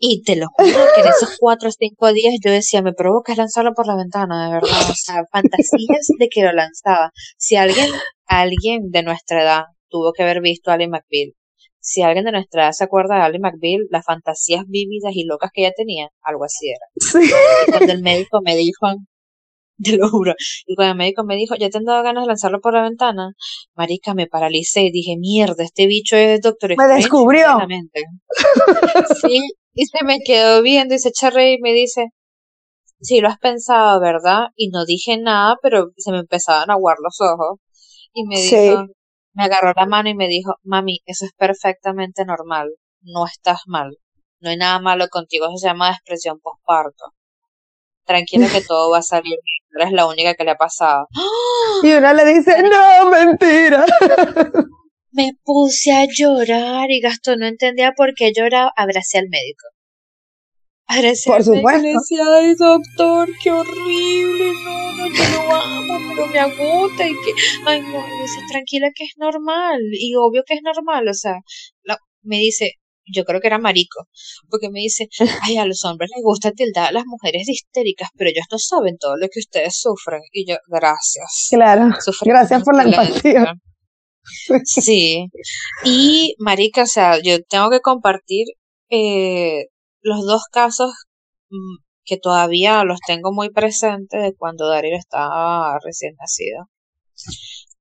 Y 0.00 0.22
te 0.22 0.36
lo 0.36 0.46
juro 0.56 0.78
que 0.94 1.00
en 1.00 1.08
esos 1.08 1.36
cuatro 1.38 1.68
o 1.68 1.72
cinco 1.72 2.12
días 2.12 2.34
yo 2.42 2.50
decía, 2.50 2.82
me 2.82 2.92
provoca 2.92 3.34
lanzarlo 3.34 3.72
por 3.74 3.86
la 3.86 3.96
ventana, 3.96 4.46
de 4.46 4.54
verdad. 4.54 4.90
O 4.90 4.94
sea, 4.94 5.24
fantasías 5.30 6.06
de 6.18 6.28
que 6.28 6.42
lo 6.42 6.52
lanzaba. 6.52 7.10
Si 7.36 7.56
alguien, 7.56 7.90
alguien 8.26 8.90
de 8.90 9.02
nuestra 9.02 9.42
edad 9.42 9.64
tuvo 9.88 10.12
que 10.12 10.22
haber 10.22 10.40
visto 10.40 10.70
a 10.70 10.74
Ali 10.74 10.88
McBeal 10.88 11.37
si 11.88 12.02
alguien 12.02 12.26
de 12.26 12.32
nuestra 12.32 12.64
edad 12.64 12.72
se 12.72 12.84
acuerda 12.84 13.16
de 13.16 13.22
Ali 13.22 13.38
McBeal, 13.38 13.86
las 13.88 14.04
fantasías 14.04 14.64
vívidas 14.68 15.12
y 15.14 15.24
locas 15.24 15.50
que 15.54 15.62
ella 15.62 15.72
tenía, 15.74 16.08
algo 16.20 16.44
así 16.44 16.68
era. 16.68 16.86
Sí. 16.96 17.32
Cuando 17.70 17.92
el 17.94 18.02
médico 18.02 18.40
me 18.44 18.56
dijo, 18.56 18.86
te 19.82 19.96
lo 19.96 20.10
juro, 20.10 20.34
y 20.66 20.74
cuando 20.74 20.92
el 20.92 20.98
médico 20.98 21.24
me 21.24 21.36
dijo, 21.36 21.54
ya 21.58 21.70
te 21.70 21.78
han 21.78 21.84
dado 21.84 22.02
ganas 22.02 22.24
de 22.24 22.28
lanzarlo 22.28 22.60
por 22.60 22.74
la 22.74 22.82
ventana, 22.82 23.32
marica, 23.74 24.12
me 24.12 24.26
paralicé 24.26 24.82
y 24.82 24.90
dije, 24.90 25.16
mierda, 25.18 25.64
este 25.64 25.86
bicho 25.86 26.14
es 26.14 26.42
doctor 26.42 26.76
Me 26.76 26.94
descubrió. 26.94 27.56
Sí, 29.22 29.40
y 29.72 29.86
se 29.86 30.04
me 30.04 30.18
quedó 30.22 30.60
viendo 30.60 30.94
y 30.94 30.98
se 30.98 31.08
echa 31.08 31.28
a 31.28 31.50
y 31.50 31.58
me 31.62 31.72
dice, 31.72 32.08
sí, 33.00 33.20
lo 33.20 33.28
has 33.28 33.38
pensado, 33.38 33.98
¿verdad? 33.98 34.48
Y 34.56 34.68
no 34.68 34.84
dije 34.84 35.16
nada, 35.16 35.56
pero 35.62 35.86
se 35.96 36.12
me 36.12 36.18
empezaban 36.18 36.70
a 36.70 36.74
aguar 36.74 36.96
los 37.02 37.18
ojos. 37.20 37.58
Y 38.12 38.26
me 38.26 38.38
dijo, 38.38 38.84
me 39.32 39.44
agarró 39.44 39.72
la 39.76 39.86
mano 39.86 40.08
y 40.08 40.14
me 40.14 40.28
dijo, 40.28 40.56
mami, 40.62 41.00
eso 41.06 41.24
es 41.24 41.32
perfectamente 41.32 42.24
normal, 42.24 42.70
no 43.02 43.26
estás 43.26 43.62
mal, 43.66 43.96
no 44.40 44.50
hay 44.50 44.56
nada 44.56 44.80
malo 44.80 45.08
contigo, 45.08 45.46
eso 45.46 45.58
se 45.58 45.68
llama 45.68 45.90
expresión 45.90 46.38
postparto. 46.40 47.12
Tranquila 48.04 48.48
que 48.50 48.62
todo 48.62 48.90
va 48.90 48.98
a 48.98 49.02
salir 49.02 49.38
bien, 49.44 49.82
eres 49.82 49.92
la 49.92 50.06
única 50.06 50.34
que 50.34 50.44
le 50.44 50.52
ha 50.52 50.56
pasado. 50.56 51.06
Y 51.82 51.92
una 51.92 52.14
le 52.14 52.24
dice, 52.24 52.62
no, 52.62 53.10
mentira. 53.10 53.84
Me 55.12 55.32
puse 55.44 55.92
a 55.92 56.06
llorar 56.06 56.90
y 56.90 57.00
Gastón 57.00 57.40
no 57.40 57.46
entendía 57.46 57.92
por 57.96 58.14
qué 58.14 58.32
lloraba, 58.34 58.72
abracé 58.76 59.18
al 59.18 59.28
médico. 59.28 59.66
Por 61.26 61.44
supuesto. 61.44 61.88
Ay 62.34 62.54
doctor, 62.54 63.28
qué 63.42 63.50
horrible, 63.50 64.52
no, 64.64 64.92
no, 64.94 65.06
yo 65.06 65.24
lo 65.34 65.54
amo, 65.54 65.98
pero 66.08 66.26
me 66.28 66.38
agota 66.38 67.06
y 67.06 67.12
que, 67.12 67.32
ay 67.66 67.82
no, 67.82 68.00
me 68.00 68.22
dice, 68.22 68.40
tranquila 68.48 68.90
que 68.94 69.04
es 69.04 69.12
normal, 69.18 69.80
y 69.92 70.14
obvio 70.16 70.42
que 70.46 70.54
es 70.54 70.62
normal, 70.62 71.08
o 71.08 71.14
sea, 71.14 71.34
me 72.22 72.38
dice, 72.38 72.72
yo 73.04 73.24
creo 73.24 73.40
que 73.40 73.48
era 73.48 73.58
marico, 73.58 74.08
porque 74.48 74.70
me 74.70 74.80
dice, 74.80 75.08
ay, 75.42 75.58
a 75.58 75.66
los 75.66 75.84
hombres 75.84 76.10
les 76.14 76.22
gusta 76.22 76.52
tildar 76.52 76.88
a 76.88 76.92
las 76.92 77.04
mujeres 77.06 77.46
histéricas, 77.48 78.08
pero 78.16 78.30
ellos 78.30 78.46
no 78.50 78.58
saben 78.58 78.96
todo 78.98 79.16
lo 79.16 79.28
que 79.28 79.40
ustedes 79.40 79.76
sufren, 79.78 80.22
y 80.32 80.48
yo, 80.48 80.56
gracias. 80.68 81.48
Claro, 81.50 81.90
gracias 82.22 82.62
por 82.62 82.76
la 82.76 82.84
empatía. 82.84 83.54
Sí, 84.64 85.24
y 85.86 86.34
marica, 86.38 86.82
o 86.82 86.86
sea, 86.86 87.18
yo 87.22 87.42
tengo 87.44 87.70
que 87.70 87.80
compartir 87.80 88.44
eh, 88.90 89.68
los 90.00 90.24
dos 90.26 90.44
casos 90.50 90.92
mm, 91.50 91.76
que 92.04 92.16
todavía 92.18 92.84
los 92.84 93.00
tengo 93.06 93.32
muy 93.32 93.50
presentes 93.50 94.22
de 94.22 94.34
cuando 94.34 94.68
Darío 94.68 94.96
estaba 94.96 95.78
recién 95.84 96.14
nacido. 96.18 96.68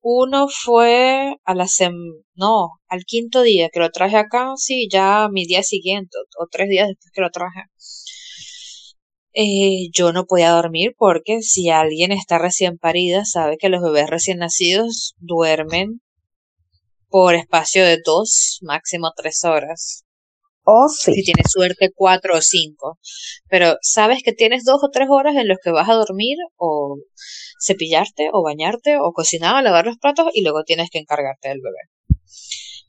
Uno 0.01 0.47
fue 0.47 1.36
a 1.43 1.53
la 1.56 1.67
sem 1.67 1.93
no, 2.36 2.80
al 2.88 3.03
quinto 3.06 3.41
día 3.41 3.69
que 3.69 3.80
lo 3.80 3.89
traje 3.91 4.17
acá, 4.17 4.53
sí, 4.58 4.88
ya 4.91 5.27
mi 5.32 5.45
día 5.45 5.63
siguiente 5.63 6.17
o 6.39 6.47
tres 6.49 6.69
días 6.69 6.88
después 6.88 7.12
que 7.13 7.21
lo 7.21 7.30
traje. 7.32 7.62
Eh, 9.34 9.89
yo 9.93 10.13
no 10.13 10.25
podía 10.25 10.49
dormir 10.51 10.95
porque 10.97 11.41
si 11.43 11.69
alguien 11.69 12.12
está 12.12 12.39
recién 12.39 12.77
parida 12.80 13.23
sabe 13.23 13.58
que 13.58 13.69
los 13.69 13.84
bebés 13.84 14.10
recién 14.10 14.39
nacidos 14.39 15.13
duermen 15.19 16.01
por 17.10 17.36
espacio 17.36 17.86
de 17.86 17.99
dos, 18.03 18.60
máximo 18.62 19.12
tres 19.15 19.43
horas. 19.43 20.06
Si 21.13 21.23
tienes 21.23 21.51
suerte, 21.51 21.91
cuatro 21.95 22.36
o 22.36 22.41
cinco. 22.41 22.99
Pero 23.49 23.77
sabes 23.82 24.21
que 24.23 24.34
tienes 24.34 24.65
dos 24.65 24.84
o 24.84 24.89
tres 24.91 25.08
horas 25.10 25.36
en 25.36 25.47
los 25.47 25.58
que 25.63 25.71
vas 25.71 25.89
a 25.89 25.93
dormir 25.93 26.38
o 26.58 26.97
cepillarte 27.65 28.30
o 28.34 28.43
bañarte 28.43 28.97
o 28.99 29.13
cocinar 29.13 29.56
o 29.56 29.62
lavar 29.62 29.86
los 29.86 29.97
platos 29.97 30.27
y 30.34 30.43
luego 30.43 30.63
tienes 30.63 30.89
que 30.89 30.99
encargarte 30.99 31.49
del 31.49 31.62
bebé. 31.62 31.77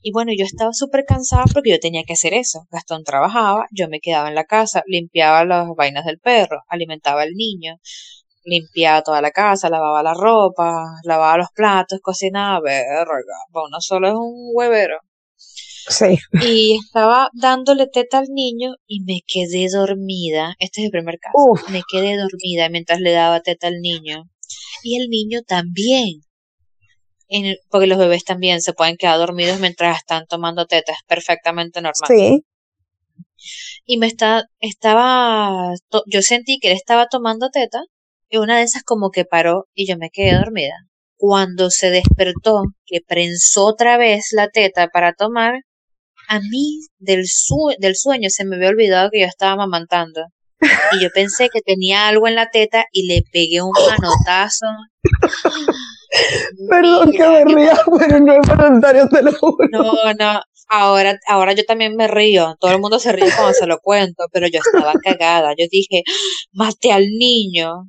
Y 0.01 0.11
bueno, 0.11 0.31
yo 0.37 0.45
estaba 0.45 0.71
súper 0.73 1.05
cansada 1.05 1.45
porque 1.53 1.71
yo 1.71 1.79
tenía 1.79 2.03
que 2.05 2.13
hacer 2.13 2.33
eso. 2.33 2.65
Gastón 2.71 3.03
trabajaba, 3.03 3.65
yo 3.71 3.87
me 3.89 3.99
quedaba 3.99 4.29
en 4.29 4.35
la 4.35 4.45
casa, 4.45 4.83
limpiaba 4.85 5.45
las 5.45 5.67
vainas 5.75 6.05
del 6.05 6.19
perro, 6.19 6.61
alimentaba 6.67 7.21
al 7.23 7.31
niño, 7.33 7.75
limpiaba 8.43 9.01
toda 9.03 9.21
la 9.21 9.31
casa, 9.31 9.69
lavaba 9.69 10.03
la 10.03 10.13
ropa, 10.13 10.85
lavaba 11.03 11.37
los 11.37 11.49
platos, 11.53 11.99
cocinaba, 12.01 12.61
verga. 12.61 13.35
Bueno, 13.51 13.77
solo 13.79 14.09
es 14.09 14.15
un 14.15 14.51
huevero. 14.53 14.97
Y 16.43 16.77
estaba 16.77 17.29
dándole 17.33 17.87
teta 17.87 18.19
al 18.19 18.27
niño 18.29 18.75
y 18.87 19.03
me 19.03 19.21
quedé 19.25 19.67
dormida. 19.71 20.55
Este 20.59 20.81
es 20.81 20.85
el 20.85 20.91
primer 20.91 21.19
caso. 21.19 21.71
Me 21.71 21.81
quedé 21.89 22.17
dormida 22.17 22.69
mientras 22.69 22.99
le 22.99 23.11
daba 23.11 23.41
teta 23.41 23.67
al 23.67 23.79
niño. 23.81 24.23
Y 24.83 25.01
el 25.01 25.09
niño 25.09 25.41
también. 25.47 26.21
En 27.27 27.55
porque 27.69 27.87
los 27.87 27.99
bebés 27.99 28.23
también 28.23 28.61
se 28.61 28.73
pueden 28.73 28.97
quedar 28.97 29.17
dormidos 29.19 29.59
mientras 29.59 29.97
están 29.97 30.25
tomando 30.27 30.65
teta. 30.65 30.93
Es 30.93 30.99
perfectamente 31.07 31.81
normal. 31.81 32.07
Sí. 32.07 32.43
Y 33.85 33.97
me 33.97 34.07
está, 34.07 34.43
estaba, 34.59 35.73
yo 36.05 36.21
sentí 36.21 36.59
que 36.59 36.71
él 36.71 36.75
estaba 36.75 37.07
tomando 37.07 37.49
teta 37.49 37.81
y 38.29 38.37
una 38.37 38.57
de 38.57 38.63
esas 38.63 38.83
como 38.83 39.09
que 39.09 39.25
paró 39.25 39.67
y 39.73 39.87
yo 39.87 39.97
me 39.97 40.09
quedé 40.09 40.35
dormida. 40.35 40.75
Cuando 41.17 41.69
se 41.69 41.89
despertó, 41.89 42.63
que 42.85 42.99
prensó 43.05 43.65
otra 43.65 43.97
vez 43.97 44.27
la 44.31 44.49
teta 44.49 44.87
para 44.87 45.13
tomar, 45.13 45.61
a 46.29 46.39
mí 46.39 46.79
del, 46.99 47.25
del 47.79 47.95
sueño 47.95 48.29
se 48.29 48.45
me 48.45 48.55
había 48.55 48.69
olvidado 48.69 49.09
que 49.11 49.21
yo 49.21 49.25
estaba 49.25 49.53
amamantando. 49.53 50.21
Y 50.91 51.01
yo 51.01 51.09
pensé 51.13 51.49
que 51.49 51.61
tenía 51.61 52.07
algo 52.07 52.27
en 52.27 52.35
la 52.35 52.49
teta 52.49 52.85
y 52.91 53.07
le 53.07 53.23
pegué 53.31 53.61
un 53.61 53.71
manotazo. 53.71 54.65
Perdón 56.69 57.11
que 57.11 57.27
me 57.27 57.45
ría, 57.45 57.79
pero 57.97 58.19
no 58.19 58.33
es 58.33 58.47
voluntario, 58.47 59.07
te 59.09 59.23
lo 59.23 59.31
juro. 59.33 59.67
No, 59.71 59.93
no. 60.19 60.41
Ahora, 60.67 61.17
ahora 61.27 61.53
yo 61.53 61.63
también 61.65 61.95
me 61.95 62.07
río. 62.07 62.55
Todo 62.59 62.71
el 62.71 62.79
mundo 62.79 62.99
se 62.99 63.11
ríe 63.11 63.31
cuando 63.35 63.53
se 63.53 63.65
lo 63.65 63.79
cuento, 63.79 64.25
pero 64.31 64.47
yo 64.47 64.59
estaba 64.59 64.93
cagada. 65.03 65.53
Yo 65.57 65.65
dije, 65.71 66.03
maté 66.51 66.91
al 66.91 67.07
niño. 67.07 67.85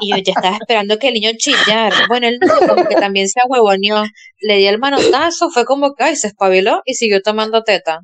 Y 0.00 0.10
yo 0.10 0.16
ya 0.16 0.32
estaba 0.36 0.56
esperando 0.56 0.98
que 0.98 1.08
el 1.08 1.14
niño 1.14 1.30
chillara. 1.36 2.06
Bueno, 2.08 2.28
el 2.28 2.38
niño 2.38 2.54
como 2.68 2.86
que 2.86 2.96
también 2.96 3.28
se 3.28 3.40
ahuevoneó. 3.40 4.04
Le 4.40 4.56
di 4.56 4.66
el 4.66 4.78
manotazo, 4.78 5.50
fue 5.50 5.64
como 5.64 5.94
que 5.94 6.16
se 6.16 6.28
espabiló 6.28 6.82
y 6.84 6.94
siguió 6.94 7.22
tomando 7.22 7.62
teta. 7.62 8.00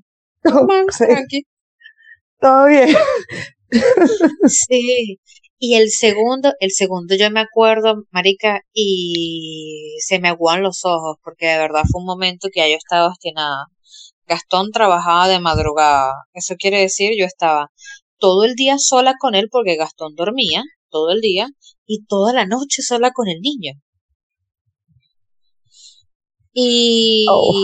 Todo 2.40 2.66
bien. 2.66 2.96
Sí. 4.46 5.18
Y 5.60 5.74
el 5.74 5.90
segundo, 5.90 6.52
el 6.60 6.70
segundo 6.70 7.16
yo 7.16 7.30
me 7.32 7.40
acuerdo, 7.40 8.04
marica, 8.12 8.60
y 8.72 9.96
se 10.00 10.20
me 10.20 10.28
aguan 10.28 10.62
los 10.62 10.84
ojos, 10.84 11.16
porque 11.22 11.46
de 11.46 11.58
verdad 11.58 11.82
fue 11.90 12.00
un 12.00 12.06
momento 12.06 12.48
que 12.52 12.70
yo 12.70 12.76
estaba 12.76 13.08
obstinada. 13.08 13.66
Gastón 14.26 14.70
trabajaba 14.70 15.26
de 15.26 15.40
madrugada. 15.40 16.14
Eso 16.32 16.54
quiere 16.56 16.80
decir, 16.80 17.10
yo 17.18 17.24
estaba 17.24 17.72
todo 18.18 18.44
el 18.44 18.54
día 18.54 18.76
sola 18.78 19.14
con 19.18 19.34
él 19.34 19.48
porque 19.50 19.76
Gastón 19.76 20.14
dormía 20.14 20.62
todo 20.90 21.10
el 21.10 21.20
día 21.20 21.48
y 21.86 22.04
toda 22.06 22.32
la 22.32 22.46
noche 22.46 22.82
sola 22.82 23.12
con 23.12 23.28
el 23.28 23.40
niño. 23.40 23.72
Y 26.52 27.26
oh. 27.30 27.54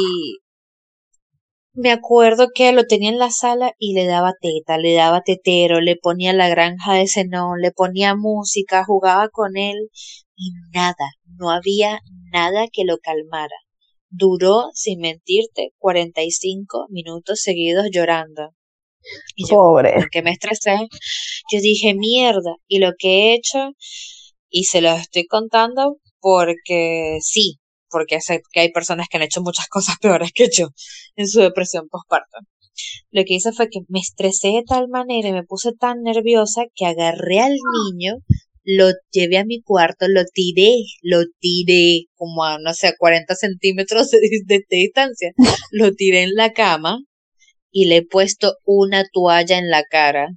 me 1.73 1.91
acuerdo 1.91 2.49
que 2.55 2.73
lo 2.73 2.85
tenía 2.85 3.11
en 3.11 3.19
la 3.19 3.31
sala 3.31 3.73
y 3.79 3.95
le 3.95 4.07
daba 4.07 4.35
teta, 4.41 4.79
le 4.79 4.95
daba 4.95 5.23
tetero, 5.23 5.81
le 5.81 5.97
ponía 5.97 6.33
la 6.33 6.49
granja 6.49 6.95
de 6.95 7.09
cenón, 7.09 7.61
le 7.61 7.73
ponía 7.73 8.15
música, 8.15 8.85
jugaba 8.85 9.29
con 9.31 9.57
él 9.57 9.91
y 10.37 10.53
nada, 10.73 11.11
no 11.39 11.51
había 11.51 12.01
nada 12.33 12.67
que 12.73 12.85
lo 12.85 12.99
calmara. 12.99 13.57
Duró, 14.11 14.71
sin 14.75 15.01
mentirte, 15.01 15.73
45 15.79 16.87
minutos 16.91 17.41
seguidos 17.41 17.87
llorando. 17.91 18.55
Y 19.37 19.47
Pobre. 19.47 19.95
porque 19.97 20.23
me 20.23 20.31
estresé, 20.33 20.77
yo 21.51 21.61
dije 21.61 21.95
mierda. 21.95 22.55
Y 22.69 22.79
lo 22.79 22.93
que 22.99 23.09
he 23.09 23.35
hecho, 23.35 23.73
y 24.51 24.65
se 24.65 24.81
lo 24.81 24.93
estoy 24.95 25.27
contando 25.27 25.99
porque 26.21 27.19
sí, 27.21 27.59
porque 27.91 28.21
sé 28.21 28.41
que 28.53 28.61
hay 28.61 28.73
personas 28.73 29.09
que 29.09 29.19
han 29.19 29.23
hecho 29.23 29.43
muchas 29.43 29.67
cosas 29.71 29.97
peores 30.01 30.33
que 30.35 30.49
yo 30.53 30.69
en 31.17 31.29
su 31.29 31.41
depresión 31.41 31.89
postparto. 31.89 32.39
Lo 33.11 33.23
que 33.25 33.35
hice 33.35 33.53
fue 33.53 33.69
que 33.69 33.81
me 33.89 34.01
estresé 34.01 34.49
de 34.49 34.65
tal 34.67 34.89
manera 34.89 35.29
y 35.29 35.33
me 35.33 35.45
puse 35.45 35.73
tan 35.79 36.03
nerviosa 36.03 36.63
que 36.75 36.87
agarré 36.87 37.39
al 37.39 37.53
niño, 37.53 38.15
lo 38.65 38.87
llevé 39.13 39.39
a 39.39 39.45
mi 39.45 39.63
cuarto, 39.63 40.07
lo 40.09 40.23
tiré, 40.33 40.73
lo 41.03 41.23
tiré 41.39 42.07
como 42.15 42.43
a, 42.45 42.59
no 42.59 42.75
sé, 42.75 42.89
a 42.89 42.97
40 42.99 43.35
centímetros 43.37 44.11
de, 44.11 44.19
de 44.47 44.65
distancia, 44.71 45.33
lo 45.71 45.93
tiré 45.95 46.23
en 46.23 46.35
la 46.35 46.53
cama 46.53 46.99
y 47.75 47.87
le 47.87 47.99
he 47.99 48.07
puesto 48.07 48.57
una 48.65 49.05
toalla 49.13 49.59
en 49.59 49.69
la 49.69 49.83
cara 49.83 50.29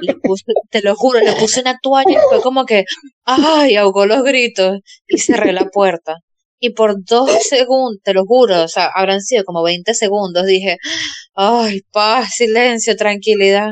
le 0.00 0.14
puse, 0.22 0.44
te 0.70 0.82
lo 0.82 0.94
juro, 0.94 1.20
le 1.20 1.32
puse 1.32 1.60
una 1.60 1.78
toalla 1.82 2.12
y 2.12 2.28
fue 2.28 2.40
como 2.40 2.64
que, 2.64 2.84
ay, 3.24 3.76
ahogó 3.76 4.06
los 4.06 4.22
gritos 4.22 4.80
y 5.06 5.18
cerré 5.18 5.52
la 5.52 5.66
puerta. 5.66 6.16
Y 6.60 6.70
por 6.70 7.04
dos 7.04 7.30
segundos, 7.48 8.00
te 8.02 8.14
lo 8.14 8.24
juro, 8.24 8.64
o 8.64 8.68
sea, 8.68 8.90
habrán 8.94 9.20
sido 9.20 9.44
como 9.44 9.62
20 9.62 9.94
segundos, 9.94 10.44
dije, 10.46 10.76
ay, 11.34 11.82
paz, 11.92 12.30
silencio, 12.34 12.96
tranquilidad. 12.96 13.70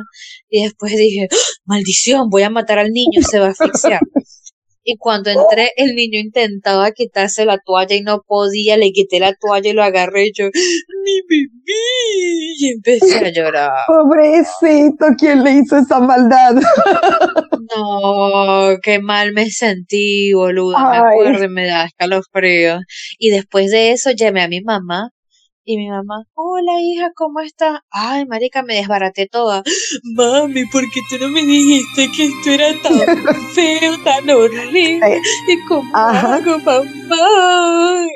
Y 0.49 0.63
después 0.65 0.93
dije, 0.97 1.29
maldición, 1.65 2.29
voy 2.31 2.43
a 2.43 2.51
matar 2.51 2.79
al 2.79 2.91
niño, 2.91 3.23
se 3.23 3.41
va 3.41 3.47
a 3.47 3.51
asfixiar. 3.51 4.01
Y 4.89 4.99
cuando 4.99 5.31
entré, 5.31 5.73
el 5.77 5.97
niño 5.97 6.21
intentaba 6.21 6.93
quitarse 6.93 7.45
la 7.45 7.59
toalla 7.59 7.97
y 7.97 8.03
no 8.03 8.23
podía, 8.25 8.77
le 8.77 8.93
quité 8.93 9.19
la 9.19 9.35
toalla 9.35 9.69
y 9.69 9.73
lo 9.73 9.83
agarré 9.83 10.27
y 10.27 10.33
yo, 10.33 10.45
mi 10.45 11.21
bebé, 11.29 12.55
y 12.57 12.73
empecé 12.73 13.19
a 13.19 13.31
llorar. 13.31 13.73
Pobrecito, 13.89 15.07
¿quién 15.19 15.43
le 15.43 15.55
hizo 15.55 15.77
esa 15.77 15.99
maldad? 15.99 16.55
No, 17.77 18.77
qué 18.81 19.01
mal 19.01 19.33
me 19.33 19.51
sentí, 19.51 20.33
boluda, 20.33 20.89
me 20.89 20.97
acuerdo 20.99 21.45
y 21.47 21.49
me 21.49 21.67
da 21.67 21.87
escalofríos. 21.87 22.81
Y 23.19 23.31
después 23.31 23.73
de 23.73 23.91
eso 23.91 24.13
llamé 24.13 24.43
a 24.43 24.49
mi 24.49 24.61
mamá 24.61 25.11
y 25.69 25.77
mi 25.79 25.89
mamá, 25.89 26.23
hola 26.35 26.81
hija, 26.81 27.11
¿cómo 27.17 27.41
estás? 27.41 27.81
Ay, 27.91 28.25
marica, 28.25 28.63
me 28.63 28.77
desbaraté 28.77 29.27
toda. 29.27 29.65
Mami, 30.15 30.65
¿por 30.67 30.83
qué 30.93 31.01
tú 31.11 31.17
no 31.21 31.29
me 31.29 31.43
dijiste 31.43 32.09
que 32.17 32.27
esto 32.27 32.51
era 32.51 32.69
tan 32.81 32.95
feo, 33.55 33.93
tan 34.05 34.31
horrible? 34.31 35.21
¿Y 35.49 35.67
cómo 35.69 35.91
hago, 35.97 36.59
mamá? 36.61 36.87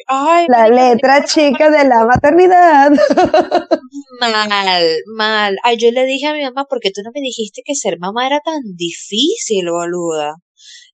Ay, 0.06 0.46
la 0.48 0.68
letra 0.68 1.24
chica 1.24 1.70
de 1.70 1.88
la 1.88 2.06
maternidad. 2.06 2.92
Mal, 4.20 4.96
mal. 5.16 5.56
Ay, 5.64 5.76
yo 5.78 5.90
le 5.90 6.04
dije 6.04 6.26
a 6.26 6.34
mi 6.34 6.44
mamá, 6.44 6.66
¿por 6.66 6.78
qué 6.78 6.90
tú 6.90 7.00
no 7.02 7.10
me 7.12 7.20
dijiste 7.20 7.62
que 7.64 7.74
ser 7.74 7.98
mamá 7.98 8.26
era 8.26 8.40
tan 8.40 8.60
difícil, 8.76 9.70
boluda? 9.70 10.36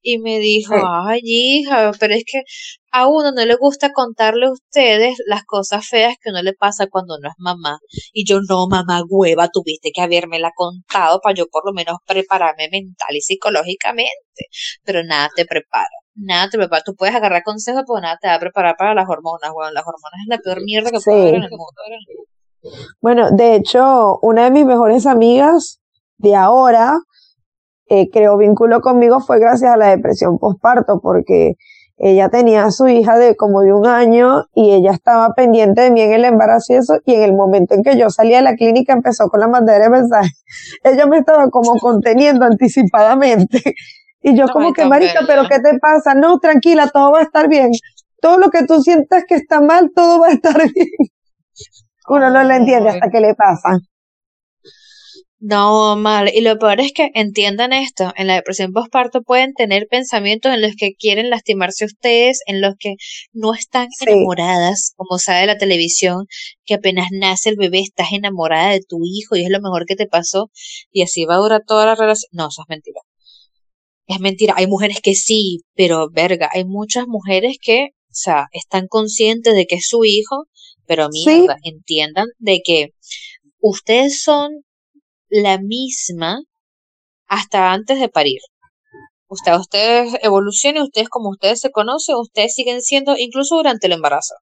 Y 0.09 0.19
me 0.21 0.39
dijo, 0.39 0.73
ay 1.09 1.21
hija, 1.25 1.91
pero 1.99 2.15
es 2.15 2.23
que 2.25 2.43
a 2.93 3.09
uno 3.09 3.33
no 3.33 3.45
le 3.45 3.57
gusta 3.57 3.91
contarle 3.93 4.47
a 4.47 4.53
ustedes 4.53 5.17
las 5.27 5.43
cosas 5.45 5.85
feas 5.85 6.15
que 6.23 6.31
uno 6.31 6.43
le 6.43 6.53
pasa 6.53 6.87
cuando 6.87 7.19
no 7.21 7.29
es 7.29 7.35
mamá. 7.39 7.81
Y 8.13 8.25
yo, 8.25 8.39
no, 8.49 8.69
mamá 8.69 9.03
hueva, 9.09 9.49
tuviste 9.49 9.91
que 9.93 10.01
habérmela 10.01 10.53
contado 10.55 11.19
para 11.21 11.35
yo 11.35 11.47
por 11.51 11.67
lo 11.67 11.73
menos 11.73 11.97
prepararme 12.07 12.69
mental 12.71 13.17
y 13.17 13.21
psicológicamente. 13.21 14.47
Pero 14.85 15.03
nada 15.03 15.29
te 15.35 15.45
prepara. 15.45 15.91
Nada 16.15 16.49
te 16.51 16.57
prepara. 16.57 16.83
Tú 16.85 16.95
puedes 16.95 17.17
agarrar 17.17 17.43
consejos, 17.43 17.83
pero 17.85 18.01
nada 18.01 18.17
te 18.23 18.29
va 18.29 18.35
a 18.35 18.41
preparar 18.41 18.77
para 18.79 18.95
las 18.95 19.09
hormonas, 19.09 19.51
weón. 19.53 19.75
Las 19.75 19.83
hormonas 19.83 20.21
es 20.23 20.29
la 20.29 20.39
peor 20.39 20.63
mierda 20.63 20.93
que 20.93 21.01
puede 21.05 21.21
haber 21.21 21.35
en 21.35 21.43
el 21.43 21.51
mundo. 21.51 21.83
Bueno, 23.01 23.29
de 23.33 23.57
hecho, 23.57 24.21
una 24.23 24.45
de 24.45 24.53
mis 24.53 24.65
mejores 24.65 25.05
amigas 25.05 25.81
de 26.19 26.37
ahora, 26.37 26.95
eh, 27.89 28.11
creó 28.11 28.37
vínculo 28.37 28.81
conmigo 28.81 29.21
fue 29.21 29.39
gracias 29.39 29.73
a 29.73 29.77
la 29.77 29.89
depresión 29.89 30.39
postparto, 30.39 31.01
porque 31.01 31.55
ella 31.99 32.29
tenía 32.29 32.65
a 32.65 32.71
su 32.71 32.89
hija 32.89 33.17
de 33.17 33.37
como 33.37 33.63
de 33.63 33.73
un 33.73 33.87
año 33.87 34.45
y 34.55 34.73
ella 34.73 34.91
estaba 34.91 35.33
pendiente 35.35 35.81
de 35.81 35.91
mí 35.91 36.03
en 36.03 36.13
el 36.13 36.25
embarazo 36.27 36.75
y 36.75 36.77
eso, 36.77 36.99
y 37.07 37.15
en 37.15 37.23
el 37.23 37.33
momento 37.33 37.75
en 37.75 37.83
que 37.83 37.97
yo 37.97 38.11
salía 38.11 38.39
de 38.39 38.43
la 38.43 38.55
clínica 38.55 38.93
empezó 38.93 39.29
con 39.29 39.41
la 39.41 39.47
bandera 39.47 39.85
de 39.85 39.91
mensaje. 39.91 40.31
Ella 40.85 41.07
me 41.07 41.19
estaba 41.19 41.49
como 41.49 41.79
conteniendo 41.79 42.45
anticipadamente. 42.45 43.63
Y 44.23 44.37
yo 44.37 44.49
como 44.49 44.73
que, 44.73 44.85
marica, 44.87 45.21
pero 45.25 45.45
¿qué 45.49 45.61
te 45.61 45.79
pasa? 45.79 46.13
No, 46.15 46.41
tranquila, 46.41 46.89
todo 46.89 47.13
va 47.13 47.21
a 47.21 47.23
estar 47.23 47.49
bien. 47.49 47.71
Todo 48.21 48.39
lo 48.39 48.51
que 48.51 48.67
tú 48.67 48.83
sientas 48.83 49.23
que 49.29 49.37
está 49.37 49.61
mal, 49.61 49.93
todo 49.95 50.21
va 50.21 50.29
a 50.29 50.33
estar 50.33 50.57
bien. 50.75 50.89
Uno 52.09 52.31
no 52.31 52.43
lo 52.43 52.53
entiende 52.53 52.91
hasta 52.91 53.09
que 53.09 53.21
le 53.21 53.37
pasa. 53.37 53.79
No, 55.39 55.97
mal. 55.97 56.31
Y 56.35 56.41
lo 56.41 56.59
peor 56.59 56.81
es 56.81 56.93
que 56.93 57.11
entiendan 57.15 57.75
esto, 57.75 58.11
en 58.17 58.27
la 58.27 58.37
depresión 58.37 58.73
postparto 58.73 59.23
pueden 59.23 59.53
tener 59.53 59.87
pensamientos 59.87 60.53
en 60.55 60.63
los 60.63 60.75
que 60.77 60.95
quieren 60.95 61.29
lastimarse 61.29 61.85
ustedes, 61.85 62.41
en 62.47 62.63
los 62.63 62.75
que 62.79 62.95
no 63.33 63.53
están 63.53 63.89
enamoradas, 64.01 64.95
como 64.97 65.19
sabe 65.19 65.47
la 65.47 65.59
televisión, 65.59 66.27
que 66.65 66.75
apenas 66.75 67.09
nace 67.13 67.51
el 67.51 67.57
bebé 67.57 67.81
estás 67.81 68.13
enamorada 68.13 68.73
de 68.73 68.81
tu 68.81 69.01
hijo 69.05 69.37
y 69.37 69.45
es 69.45 69.51
lo 69.51 69.61
mejor 69.61 69.85
que 69.85 69.95
te 69.95 70.07
pasó 70.07 70.51
y 70.91 71.03
así 71.03 71.27
va 71.27 71.35
a 71.35 71.39
durar 71.39 71.63
toda 71.67 71.85
la 71.85 71.95
relación. 71.95 72.31
No, 72.33 72.49
eso 72.49 72.63
es 72.63 72.69
mentira. 72.71 73.01
Es 74.07 74.21
mentira. 74.21 74.55
Hay 74.57 74.67
mujeres 74.67 75.01
que 75.03 75.15
sí, 75.15 75.61
pero 75.75 76.09
verga, 76.11 76.49
hay 76.53 76.65
muchas 76.65 77.07
mujeres 77.09 77.59
que, 77.61 77.89
o 78.09 78.15
sea, 78.15 78.47
están 78.53 78.87
conscientes 78.89 79.55
de 79.55 79.67
que 79.67 79.77
es 79.77 79.87
su 79.87 80.05
hijo, 80.07 80.47
pero 80.87 81.09
mierda, 81.11 81.59
entiendan 81.63 82.29
de 82.39 82.63
que 82.65 82.95
ustedes 83.61 84.23
son 84.23 84.63
la 85.43 85.59
misma 85.59 86.41
hasta 87.29 87.73
antes 87.73 88.01
de 88.01 88.09
parir. 88.09 88.41
Usted, 89.29 89.55
ustedes 89.57 90.15
evolucionen, 90.23 90.83
ustedes 90.83 91.09
como 91.09 91.31
ustedes 91.31 91.61
se 91.61 91.71
conocen, 91.71 92.17
ustedes 92.17 92.55
siguen 92.55 92.81
siendo 92.81 93.17
incluso 93.19 93.57
durante 93.57 93.87
el 93.89 93.95
embarazo. 93.95 94.35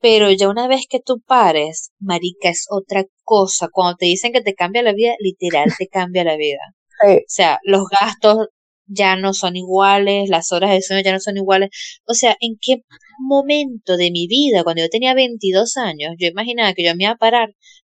Pero 0.00 0.30
ya 0.30 0.48
una 0.48 0.68
vez 0.68 0.86
que 0.88 1.00
tú 1.00 1.20
pares, 1.26 1.90
marica, 1.98 2.50
es 2.50 2.66
otra 2.70 3.04
cosa. 3.22 3.68
Cuando 3.72 3.96
te 3.96 4.06
dicen 4.06 4.32
que 4.32 4.42
te 4.42 4.54
cambia 4.54 4.82
la 4.82 4.92
vida, 4.92 5.14
literal 5.18 5.72
te 5.78 5.88
cambia 5.88 6.24
la 6.24 6.36
vida. 6.36 6.60
O 7.06 7.20
sea, 7.26 7.58
los 7.64 7.84
gastos 7.88 8.48
ya 8.86 9.16
no 9.16 9.32
son 9.34 9.56
iguales, 9.56 10.28
las 10.28 10.52
horas 10.52 10.70
de 10.70 10.82
sueño 10.82 11.02
ya 11.04 11.12
no 11.12 11.20
son 11.20 11.36
iguales. 11.36 11.70
O 12.06 12.14
sea, 12.14 12.36
¿en 12.40 12.56
qué 12.60 12.82
momento 13.18 13.96
de 13.96 14.10
mi 14.10 14.26
vida, 14.26 14.64
cuando 14.64 14.82
yo 14.82 14.88
tenía 14.88 15.14
22 15.14 15.76
años, 15.76 16.14
yo 16.18 16.28
imaginaba 16.28 16.74
que 16.74 16.84
yo 16.84 16.94
me 16.94 17.04
iba 17.04 17.12
a 17.12 17.16
parar 17.16 17.54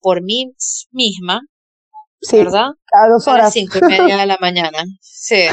por 0.06 0.22
mí 0.22 0.54
misma, 0.92 1.42
¿verdad? 2.32 2.68
A 2.94 3.10
dos 3.10 3.28
horas. 3.28 3.40
A 3.40 3.44
las 3.46 3.54
cinco 3.54 3.80
y 3.80 3.88
media 3.88 4.18
de 4.18 4.28
la 4.28 4.38
mañana. 4.40 4.84
Sí. 5.02 5.48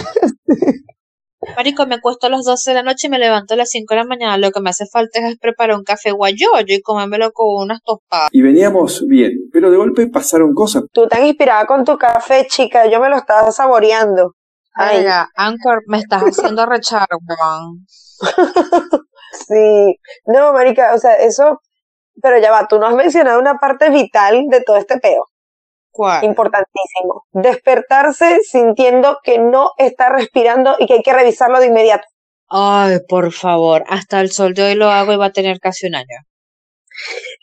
Marico, 1.57 1.87
me 1.87 1.95
acuesto 1.95 2.27
a 2.27 2.31
las 2.31 2.45
12 2.45 2.71
de 2.71 2.75
la 2.75 2.83
noche 2.83 3.07
y 3.07 3.11
me 3.11 3.19
levanto 3.19 3.55
a 3.55 3.57
las 3.57 3.71
5 3.71 3.95
de 3.95 4.01
la 4.01 4.05
mañana. 4.05 4.37
Lo 4.37 4.51
que 4.51 4.61
me 4.61 4.69
hace 4.69 4.85
falta 4.87 5.27
es 5.27 5.39
preparar 5.39 5.77
un 5.77 5.85
café 5.85 6.13
guayoyo 6.13 6.65
y 6.67 6.83
comérmelo 6.83 7.33
con 7.33 7.65
unas 7.65 7.81
tostadas. 7.83 8.29
Y 8.31 8.43
veníamos 8.43 9.05
bien, 9.09 9.33
pero 9.51 9.71
de 9.71 9.79
golpe 9.79 10.07
pasaron 10.07 10.53
cosas. 10.55 10.85
Tú 10.93 11.09
tan 11.09 11.25
inspirada 11.25 11.65
con 11.65 11.85
tu 11.85 11.97
café, 11.97 12.47
chica, 12.47 12.87
yo 12.89 13.01
me 13.01 13.09
lo 13.09 13.17
estaba 13.17 13.51
saboreando. 13.51 14.35
Ay, 14.75 15.07
Anchor, 15.35 15.83
me 15.87 15.99
estás 15.99 16.23
haciendo 16.25 16.67
rechar, 16.67 17.09
weón. 17.11 17.87
sí, 19.49 19.97
no, 20.27 20.53
marica, 20.53 20.95
o 20.95 20.99
sea, 20.99 21.15
eso 21.15 21.59
pero 22.23 22.39
ya 22.39 22.51
va, 22.51 22.67
tú 22.69 22.79
no 22.79 22.87
has 22.87 22.95
mencionado 22.95 23.39
una 23.41 23.59
parte 23.59 23.91
vital 23.91 24.47
de 24.49 24.63
todo 24.63 24.77
este 24.77 24.99
peo. 24.99 25.27
¿Cuál? 25.91 26.25
Importantísimo. 26.25 27.27
Despertarse 27.33 28.41
sintiendo 28.41 29.19
que 29.23 29.39
no 29.39 29.73
está 29.77 30.09
respirando 30.09 30.77
y 30.79 30.87
que 30.87 30.95
hay 30.95 31.03
que 31.03 31.13
revisarlo 31.13 31.61
de 31.61 31.67
inmediato. 31.67 32.07
Ay, 32.49 32.99
por 33.09 33.33
favor, 33.33 33.85
hasta 33.89 34.21
el 34.21 34.31
sol 34.31 34.55
de 34.55 34.63
hoy 34.63 34.75
lo 34.75 34.91
hago 34.91 35.13
y 35.13 35.17
va 35.17 35.27
a 35.27 35.33
tener 35.33 35.59
casi 35.59 35.87
un 35.87 35.97
año. 35.97 36.19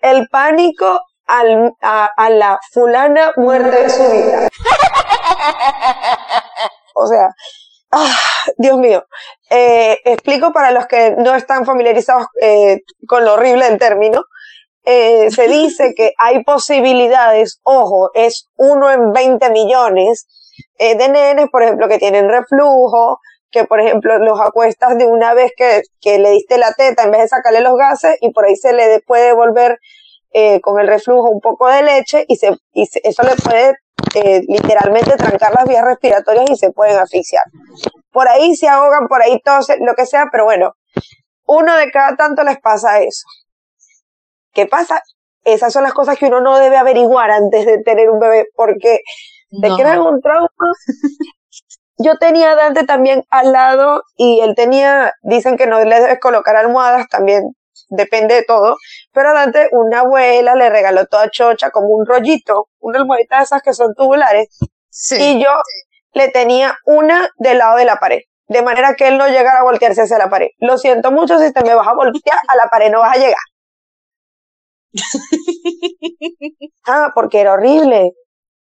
El 0.02 0.28
pánico 0.30 1.02
al, 1.26 1.74
a, 1.82 2.30
la 2.30 2.60
fulana 2.72 3.32
muerte 3.36 3.84
de 3.84 3.90
su 3.90 4.12
vida. 4.12 4.48
O 7.02 7.08
sea, 7.08 7.30
ah, 7.92 8.14
Dios 8.58 8.78
mío. 8.78 9.06
Eh, 9.50 10.00
explico 10.04 10.52
para 10.52 10.72
los 10.72 10.86
que 10.86 11.16
no 11.18 11.34
están 11.34 11.66
familiarizados 11.66 12.28
eh, 12.42 12.82
con 13.08 13.24
lo 13.24 13.36
horrible 13.36 13.70
del 13.70 13.80
término. 13.80 14.24
Eh, 14.92 15.30
se 15.30 15.48
dice 15.48 15.94
que 15.96 16.14
hay 16.18 16.44
posibilidades, 16.44 17.60
ojo, 17.62 18.10
es 18.16 18.48
uno 18.56 18.90
en 18.90 19.14
20 19.14 19.52
millones 19.52 20.26
eh, 20.80 20.98
de 20.98 21.10
nenes, 21.10 21.48
por 21.52 21.62
ejemplo, 21.62 21.88
que 21.88 22.00
tienen 22.00 22.28
reflujo, 22.28 23.20
que 23.52 23.66
por 23.66 23.80
ejemplo 23.82 24.18
los 24.18 24.42
acuestas 24.42 24.98
de 24.98 25.06
una 25.06 25.36
vez 25.36 25.52
que, 25.56 25.84
le 26.18 26.32
diste 26.32 26.58
la 26.58 26.74
teta 26.74 27.04
en 27.04 27.12
vez 27.12 27.22
de 27.22 27.28
sacarle 27.28 27.62
los 27.62 27.78
gases 27.78 28.18
y 28.20 28.32
por 28.32 28.46
ahí 28.46 28.56
se 28.56 28.74
le 28.74 29.00
puede 29.02 29.28
devolver 29.28 29.78
eh, 30.32 30.60
con 30.60 30.80
el 30.80 30.88
reflujo 30.88 31.30
un 31.30 31.40
poco 31.40 31.68
de 31.68 31.84
leche 31.84 32.26
y, 32.28 32.38
se, 32.38 32.58
eso 32.74 33.22
le 33.22 33.36
puede 33.36 33.76
literalmente 34.48 35.18
trancar 35.18 35.54
las 35.54 35.66
vías 35.68 35.86
respiratorias 35.86 36.50
y 36.50 36.56
se 36.56 36.72
pueden 36.72 36.98
asfixiar. 36.98 37.44
Por 38.12 38.28
ahí 38.28 38.56
se 38.56 38.68
ahogan, 38.68 39.08
por 39.08 39.22
ahí 39.22 39.40
todo, 39.46 39.60
lo 39.82 39.94
que 39.94 40.08
sea, 40.08 40.30
pero 40.32 40.46
bueno, 40.46 40.74
uno 41.46 41.78
de 41.78 41.92
cada 41.92 42.16
tanto 42.16 42.44
les 42.44 42.60
pasa 42.60 43.02
eso. 43.02 43.28
¿Qué 44.54 44.66
pasa? 44.66 45.02
Esas 45.44 45.74
son 45.74 45.84
las 45.84 45.94
cosas 45.94 46.18
que 46.18 46.26
uno 46.26 46.42
no 46.42 46.58
debe 46.60 46.78
averiguar 46.78 47.32
antes 47.32 47.66
de 47.66 47.82
tener 47.84 48.10
un 48.10 48.20
bebé, 48.20 48.48
porque 48.56 49.00
te 49.62 49.70
crean 49.76 50.00
un 50.00 50.22
trauma. 50.22 50.50
yo 51.98 52.18
tenía 52.18 52.52
a 52.52 52.56
Dante 52.56 52.86
también 52.86 53.24
al 53.30 53.52
lado 53.52 54.04
y 54.16 54.40
él 54.42 54.56
tenía, 54.56 55.14
dicen 55.22 55.58
que 55.58 55.68
no 55.68 55.84
le 55.84 56.00
debes 56.00 56.20
colocar 56.20 56.56
almohadas, 56.56 57.08
también 57.10 57.56
depende 57.90 58.36
de 58.36 58.44
todo, 58.44 58.78
pero 59.12 59.30
a 59.30 59.34
Dante 59.34 59.68
una 59.72 60.02
abuela 60.02 60.56
le 60.56 60.70
regaló 60.70 61.06
toda 61.08 61.30
chocha 61.30 61.72
como 61.72 61.88
un 61.90 62.06
rollito, 62.06 62.70
una 62.80 63.00
almohadita 63.00 63.38
de 63.38 63.44
esas 63.44 63.62
que 63.62 63.74
son 63.74 63.94
tubulares, 63.96 64.48
y 65.18 65.44
yo 65.44 65.50
le 66.14 66.30
tenía 66.30 66.78
una 66.86 67.30
del 67.38 67.58
lado 67.58 67.78
de 67.78 67.86
la 67.86 67.98
pared, 67.98 68.20
de 68.48 68.62
manera 68.62 68.96
que 68.96 69.08
él 69.08 69.18
no 69.18 69.28
llegara 69.28 69.60
a 69.60 69.64
voltearse 69.64 70.02
hacia 70.02 70.18
la 70.18 70.30
pared. 70.30 70.48
Lo 70.60 70.78
siento 70.78 71.12
mucho 71.12 71.40
si 71.40 71.52
te 71.52 71.64
me 71.64 71.76
vas 71.76 71.88
a 71.88 71.94
voltear, 71.94 72.40
a 72.48 72.56
la 72.56 72.70
pared 72.70 72.92
no 72.92 73.00
vas 73.00 73.16
a 73.16 73.20
llegar. 73.20 73.36
ah, 76.88 77.12
porque 77.16 77.42
era 77.42 77.54
horrible. 77.54 78.14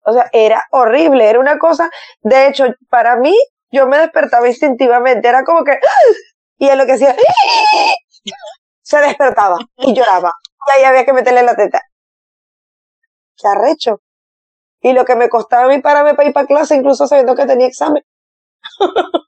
O 0.04 0.14
sea, 0.14 0.30
era 0.34 0.64
horrible, 0.72 1.30
era 1.30 1.40
una 1.40 1.58
cosa, 1.60 1.90
de 2.22 2.48
hecho, 2.48 2.66
para 2.90 3.18
mí, 3.18 3.36
yo 3.72 3.88
me 3.88 3.98
despertaba 4.00 4.48
instintivamente, 4.48 5.28
era 5.28 5.44
como 5.44 5.64
que, 5.64 5.80
y 6.60 6.70
él 6.70 6.78
lo 6.80 6.86
que 6.86 6.94
hacía, 6.94 7.16
se 8.84 9.00
despertaba 9.00 9.58
y 9.78 9.94
lloraba, 9.94 10.32
y 10.68 10.78
ahí 10.80 10.84
había 10.86 11.06
que 11.06 11.14
meterle 11.14 11.44
la 11.44 11.56
teta. 11.56 11.82
Qué 13.38 13.48
arrecho. 13.48 14.02
Y 14.82 14.94
lo 14.94 15.06
que 15.06 15.16
me 15.16 15.30
costaba 15.30 15.66
a 15.66 15.68
mí 15.70 15.82
pararme 15.82 16.16
para 16.16 16.28
ir 16.30 16.34
para 16.34 16.48
clase, 16.48 16.76
incluso 16.76 17.08
sabiendo 17.08 17.36
que 17.36 17.46
tenía 17.48 17.68
examen. 17.68 18.04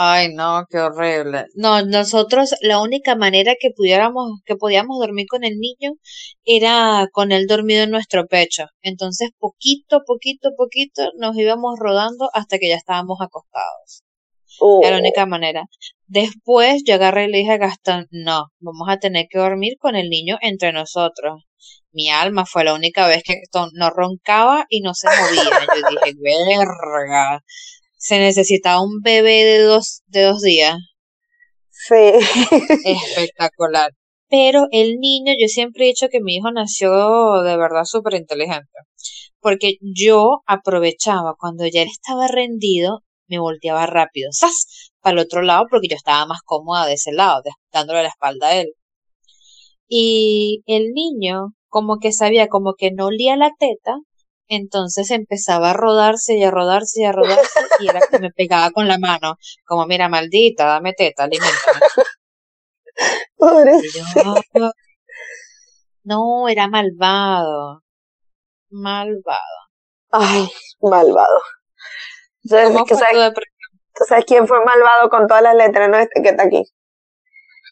Ay, 0.00 0.32
no, 0.32 0.64
qué 0.70 0.78
horrible. 0.78 1.46
No, 1.56 1.82
nosotros 1.84 2.54
la 2.60 2.80
única 2.80 3.16
manera 3.16 3.54
que 3.60 3.70
pudiéramos, 3.76 4.30
que 4.44 4.54
podíamos 4.54 4.96
dormir 5.00 5.26
con 5.28 5.42
el 5.42 5.58
niño 5.58 5.94
era 6.44 7.08
con 7.10 7.32
él 7.32 7.46
dormido 7.48 7.82
en 7.82 7.90
nuestro 7.90 8.28
pecho. 8.28 8.66
Entonces, 8.80 9.30
poquito, 9.40 10.02
poquito, 10.06 10.50
poquito 10.56 11.10
nos 11.18 11.36
íbamos 11.36 11.80
rodando 11.80 12.30
hasta 12.32 12.58
que 12.58 12.68
ya 12.68 12.76
estábamos 12.76 13.18
acostados. 13.20 14.04
Era 14.82 14.92
la 14.92 14.96
oh. 14.98 15.00
única 15.00 15.26
manera. 15.26 15.64
Después 16.06 16.84
yo 16.86 16.94
agarré 16.94 17.24
y 17.24 17.32
le 17.32 17.38
dije 17.38 17.52
a 17.54 17.58
Gastón, 17.58 18.06
no, 18.12 18.52
vamos 18.60 18.88
a 18.88 18.98
tener 18.98 19.26
que 19.28 19.38
dormir 19.40 19.78
con 19.80 19.96
el 19.96 20.08
niño 20.10 20.38
entre 20.42 20.72
nosotros. 20.72 21.42
Mi 21.90 22.08
alma 22.08 22.46
fue 22.46 22.62
la 22.62 22.74
única 22.74 23.08
vez 23.08 23.24
que 23.24 23.34
Gastón 23.34 23.70
no 23.72 23.90
roncaba 23.90 24.64
y 24.68 24.80
no 24.80 24.94
se 24.94 25.08
movía. 25.08 25.58
Yo 25.74 25.88
dije, 25.90 26.14
verga 26.22 27.42
se 27.98 28.18
necesitaba 28.18 28.82
un 28.82 29.00
bebé 29.02 29.44
de 29.44 29.58
dos, 29.62 30.02
de 30.06 30.22
dos 30.22 30.40
días. 30.40 30.78
Sí. 31.70 31.94
Espectacular. 32.84 33.92
Pero 34.30 34.66
el 34.72 34.96
niño, 34.98 35.34
yo 35.38 35.48
siempre 35.48 35.84
he 35.84 35.88
dicho 35.88 36.08
que 36.10 36.20
mi 36.20 36.36
hijo 36.36 36.50
nació 36.52 37.42
de 37.42 37.56
verdad 37.56 37.84
súper 37.84 38.14
inteligente. 38.14 38.70
Porque 39.40 39.76
yo 39.80 40.42
aprovechaba 40.46 41.34
cuando 41.38 41.66
ya 41.66 41.82
él 41.82 41.88
estaba 41.90 42.28
rendido, 42.28 43.02
me 43.28 43.38
volteaba 43.38 43.86
rápido, 43.86 44.30
¡zas! 44.32 44.90
Para 45.00 45.14
el 45.20 45.26
otro 45.26 45.42
lado, 45.42 45.66
porque 45.70 45.88
yo 45.88 45.96
estaba 45.96 46.26
más 46.26 46.40
cómoda 46.44 46.86
de 46.86 46.94
ese 46.94 47.12
lado, 47.12 47.42
dándole 47.72 48.02
la 48.02 48.08
espalda 48.08 48.48
a 48.48 48.56
él. 48.60 48.74
Y 49.88 50.62
el 50.66 50.92
niño, 50.92 51.54
como 51.68 51.98
que 51.98 52.12
sabía, 52.12 52.48
como 52.48 52.74
que 52.76 52.90
no 52.92 53.06
olía 53.06 53.36
la 53.36 53.52
teta, 53.58 53.96
entonces 54.48 55.10
empezaba 55.10 55.70
a 55.70 55.74
rodarse 55.74 56.34
y 56.34 56.44
a 56.44 56.50
rodarse 56.50 57.02
y 57.02 57.04
a 57.04 57.12
rodarse 57.12 57.60
y 57.80 57.88
era 57.88 58.00
que 58.00 58.18
me 58.18 58.30
pegaba 58.30 58.70
con 58.70 58.88
la 58.88 58.98
mano, 58.98 59.36
como 59.66 59.86
mira, 59.86 60.08
maldita, 60.08 60.64
dame 60.66 60.94
teta, 60.94 61.24
alimentame. 61.24 61.80
no, 66.04 66.48
era 66.48 66.68
malvado. 66.68 67.82
Malvado. 68.70 69.58
Ay, 70.10 70.48
malvado. 70.80 71.40
¿Sabes, 72.44 72.72
¿Tú 72.74 74.04
sabes 74.08 74.24
quién 74.26 74.46
fue 74.46 74.64
malvado 74.64 75.10
con 75.10 75.26
todas 75.26 75.42
las 75.42 75.54
letras, 75.54 75.88
no? 75.88 75.98
Este 75.98 76.22
que 76.22 76.30
está 76.30 76.44
aquí. 76.44 76.62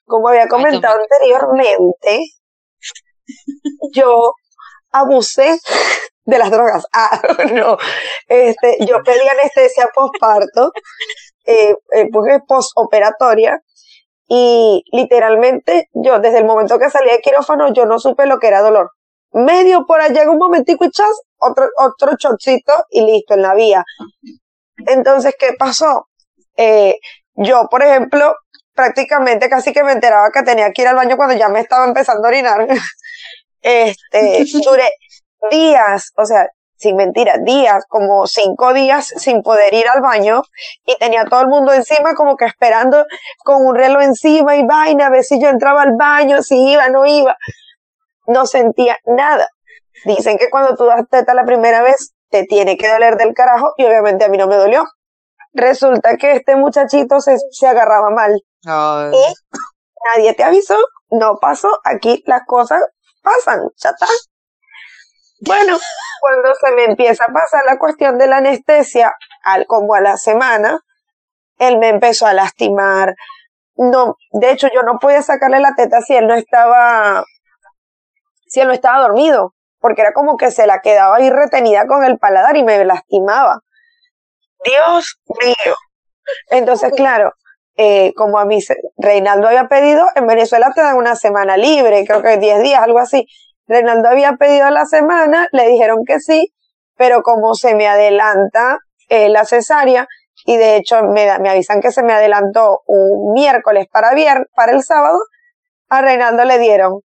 Como 0.04 0.28
había 0.28 0.48
comentado 0.48 1.00
anteriormente, 1.00 2.20
yo 3.92 4.34
abusé 4.90 5.58
de 6.26 6.38
las 6.38 6.50
drogas. 6.50 6.86
Ah, 6.92 7.20
no. 7.52 7.78
Este, 8.28 8.78
yo 8.86 9.02
pedí 9.04 9.26
anestesia 9.28 9.88
postparto, 9.94 10.72
eh, 11.44 11.74
eh, 11.92 12.08
pues 12.12 12.40
postoperatoria, 12.46 13.60
y 14.28 14.82
literalmente 14.92 15.88
yo, 15.92 16.18
desde 16.18 16.38
el 16.38 16.44
momento 16.44 16.78
que 16.78 16.90
salí 16.90 17.10
de 17.10 17.20
quirófano, 17.20 17.72
yo 17.72 17.86
no 17.86 17.98
supe 17.98 18.26
lo 18.26 18.38
que 18.38 18.48
era 18.48 18.60
dolor. 18.60 18.90
Medio 19.32 19.86
por 19.86 20.00
allá, 20.00 20.28
un 20.30 20.38
momentico 20.38 20.84
y 20.84 20.90
chas, 20.90 21.20
otro, 21.38 21.68
otro 21.78 22.16
chocito 22.16 22.72
y 22.90 23.02
listo, 23.02 23.34
en 23.34 23.42
la 23.42 23.54
vía. 23.54 23.84
Entonces, 24.86 25.34
¿qué 25.38 25.52
pasó? 25.58 26.08
Eh, 26.56 26.96
yo, 27.34 27.68
por 27.70 27.82
ejemplo, 27.82 28.34
prácticamente 28.74 29.48
casi 29.48 29.72
que 29.72 29.84
me 29.84 29.92
enteraba 29.92 30.30
que 30.32 30.42
tenía 30.42 30.72
que 30.72 30.82
ir 30.82 30.88
al 30.88 30.96
baño 30.96 31.16
cuando 31.16 31.36
ya 31.36 31.48
me 31.48 31.60
estaba 31.60 31.84
empezando 31.86 32.26
a 32.26 32.30
orinar. 32.30 32.66
Este, 33.68 34.44
duré 34.64 34.88
días, 35.50 36.12
o 36.16 36.24
sea, 36.24 36.48
sin 36.76 36.96
mentira, 36.96 37.38
días, 37.38 37.84
como 37.88 38.26
cinco 38.26 38.74
días 38.74 39.06
sin 39.06 39.42
poder 39.42 39.72
ir 39.72 39.86
al 39.88 40.02
baño 40.02 40.42
y 40.84 40.96
tenía 40.96 41.24
todo 41.24 41.40
el 41.40 41.48
mundo 41.48 41.72
encima 41.72 42.14
como 42.14 42.36
que 42.36 42.44
esperando 42.44 43.04
con 43.44 43.64
un 43.64 43.74
reloj 43.74 44.02
encima 44.02 44.56
y 44.56 44.66
vaina 44.66 45.06
a 45.06 45.10
ver 45.10 45.24
si 45.24 45.40
yo 45.40 45.48
entraba 45.48 45.82
al 45.82 45.96
baño, 45.96 46.42
si 46.42 46.72
iba, 46.72 46.88
no 46.88 47.06
iba. 47.06 47.36
No 48.26 48.46
sentía 48.46 48.98
nada. 49.06 49.48
Dicen 50.04 50.36
que 50.36 50.50
cuando 50.50 50.76
tú 50.76 50.84
das 50.84 51.08
teta 51.08 51.32
la 51.32 51.44
primera 51.44 51.82
vez 51.82 52.12
te 52.28 52.44
tiene 52.44 52.76
que 52.76 52.88
doler 52.88 53.16
del 53.16 53.34
carajo 53.34 53.72
y 53.76 53.84
obviamente 53.84 54.24
a 54.24 54.28
mí 54.28 54.36
no 54.36 54.46
me 54.46 54.56
dolió. 54.56 54.84
Resulta 55.52 56.16
que 56.18 56.32
este 56.32 56.56
muchachito 56.56 57.20
se, 57.20 57.36
se 57.50 57.66
agarraba 57.66 58.10
mal. 58.10 58.32
Y 59.14 59.34
nadie 60.14 60.34
te 60.34 60.44
avisó, 60.44 60.76
no 61.10 61.38
pasó, 61.40 61.70
aquí 61.84 62.22
las 62.26 62.42
cosas 62.46 62.82
pasan, 63.22 63.60
ya 63.76 63.90
está. 63.90 64.06
Bueno, 65.40 65.78
cuando 66.20 66.54
se 66.54 66.72
me 66.72 66.84
empieza 66.84 67.24
a 67.24 67.32
pasar 67.32 67.64
la 67.66 67.78
cuestión 67.78 68.18
de 68.18 68.26
la 68.26 68.38
anestesia, 68.38 69.14
al, 69.42 69.66
como 69.66 69.94
a 69.94 70.00
la 70.00 70.16
semana, 70.16 70.80
él 71.58 71.78
me 71.78 71.88
empezó 71.88 72.26
a 72.26 72.32
lastimar. 72.32 73.14
No, 73.76 74.16
de 74.32 74.52
hecho 74.52 74.68
yo 74.74 74.82
no 74.82 74.98
podía 74.98 75.22
sacarle 75.22 75.60
la 75.60 75.74
teta 75.74 76.00
si 76.00 76.16
él 76.16 76.26
no 76.26 76.34
estaba, 76.34 77.24
si 78.46 78.60
él 78.60 78.68
no 78.68 78.72
estaba 78.72 79.02
dormido, 79.02 79.54
porque 79.80 80.00
era 80.00 80.12
como 80.12 80.36
que 80.36 80.50
se 80.50 80.66
la 80.66 80.80
quedaba 80.80 81.16
ahí 81.16 81.28
retenida 81.30 81.86
con 81.86 82.04
el 82.04 82.18
paladar 82.18 82.56
y 82.56 82.64
me 82.64 82.82
lastimaba. 82.84 83.60
Dios 84.64 85.20
mío. 85.40 85.74
Entonces, 86.48 86.92
claro, 86.96 87.32
eh, 87.76 88.12
como 88.16 88.38
a 88.38 88.46
mí 88.46 88.58
Reinaldo 88.96 89.48
había 89.48 89.68
pedido, 89.68 90.06
en 90.14 90.26
Venezuela 90.26 90.72
te 90.74 90.80
dan 90.80 90.96
una 90.96 91.14
semana 91.14 91.56
libre, 91.56 92.04
creo 92.06 92.22
que 92.22 92.38
10 92.38 92.62
días, 92.62 92.82
algo 92.82 92.98
así. 92.98 93.26
Reinaldo 93.66 94.08
había 94.08 94.32
pedido 94.34 94.70
la 94.70 94.86
semana, 94.86 95.48
le 95.52 95.68
dijeron 95.68 96.04
que 96.06 96.20
sí, 96.20 96.52
pero 96.96 97.22
como 97.22 97.54
se 97.54 97.74
me 97.74 97.86
adelanta 97.88 98.78
eh, 99.08 99.28
la 99.28 99.44
cesárea, 99.44 100.06
y 100.44 100.56
de 100.56 100.76
hecho 100.76 101.02
me, 101.02 101.38
me, 101.40 101.50
avisan 101.50 101.80
que 101.80 101.90
se 101.90 102.02
me 102.02 102.12
adelantó 102.12 102.82
un 102.86 103.32
miércoles 103.32 103.86
para, 103.90 104.14
vier, 104.14 104.48
para 104.54 104.72
el 104.72 104.82
sábado, 104.82 105.18
a 105.88 106.02
Reinaldo 106.02 106.44
le 106.44 106.58
dieron 106.58 107.00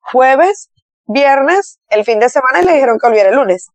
jueves, 0.00 0.70
viernes, 1.06 1.78
el 1.88 2.04
fin 2.04 2.20
de 2.20 2.28
semana 2.28 2.60
y 2.60 2.64
le 2.64 2.74
dijeron 2.74 2.98
que 2.98 3.06
volviera 3.06 3.30
el 3.30 3.36
lunes. 3.36 3.68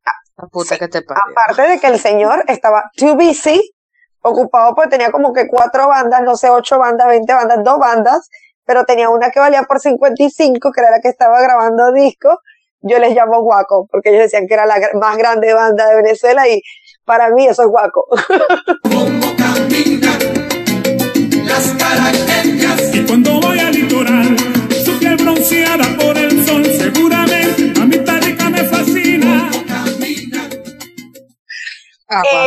Aparte 1.32 1.62
de 1.64 1.80
que 1.80 1.88
el 1.88 2.00
señor 2.00 2.44
estaba 2.48 2.84
too 2.96 3.16
busy, 3.16 3.74
ocupado 4.22 4.76
porque 4.76 4.92
tenía 4.92 5.12
como 5.12 5.34
que 5.34 5.48
cuatro 5.48 5.88
bandas, 5.88 6.22
no 6.22 6.36
sé, 6.36 6.50
ocho 6.50 6.80
bandas, 6.80 7.08
veinte 7.08 7.34
bandas, 7.34 7.64
dos 7.64 7.78
bandas, 7.80 8.30
pero 8.70 8.86
tenía 8.86 9.10
una 9.10 9.32
que 9.32 9.40
valía 9.40 9.64
por 9.64 9.80
55, 9.80 10.72
que 10.72 10.80
era 10.80 10.92
la 10.92 11.00
que 11.02 11.10
estaba 11.10 11.42
grabando 11.42 11.92
disco. 11.92 12.38
Yo 12.82 13.00
les 13.00 13.16
llamo 13.16 13.42
guaco, 13.42 13.88
porque 13.90 14.10
ellos 14.10 14.22
decían 14.22 14.46
que 14.48 14.54
era 14.54 14.68
la 14.68 14.76
más 14.94 15.18
grande 15.18 15.52
banda 15.56 15.88
de 15.88 15.96
Venezuela 15.96 16.48
y 16.48 16.62
para 17.04 17.32
mí 17.32 17.48
eso 17.48 17.64
es 17.64 17.68
guaco. 17.68 18.06
las 21.48 22.94
y 22.94 23.06
cuando 23.08 23.42
voy 23.42 23.58
al 23.58 23.72
litoral, 23.72 24.38
su 24.86 25.00
piel 25.00 25.16
bronceada 25.16 25.86
por 26.00 26.16
el 26.16 26.46
sol, 26.46 26.64
seguramente 26.64 27.74
a 27.82 27.86
mi 27.86 27.98
tárica 28.06 28.52
me 28.52 28.64
fascina. 28.66 29.50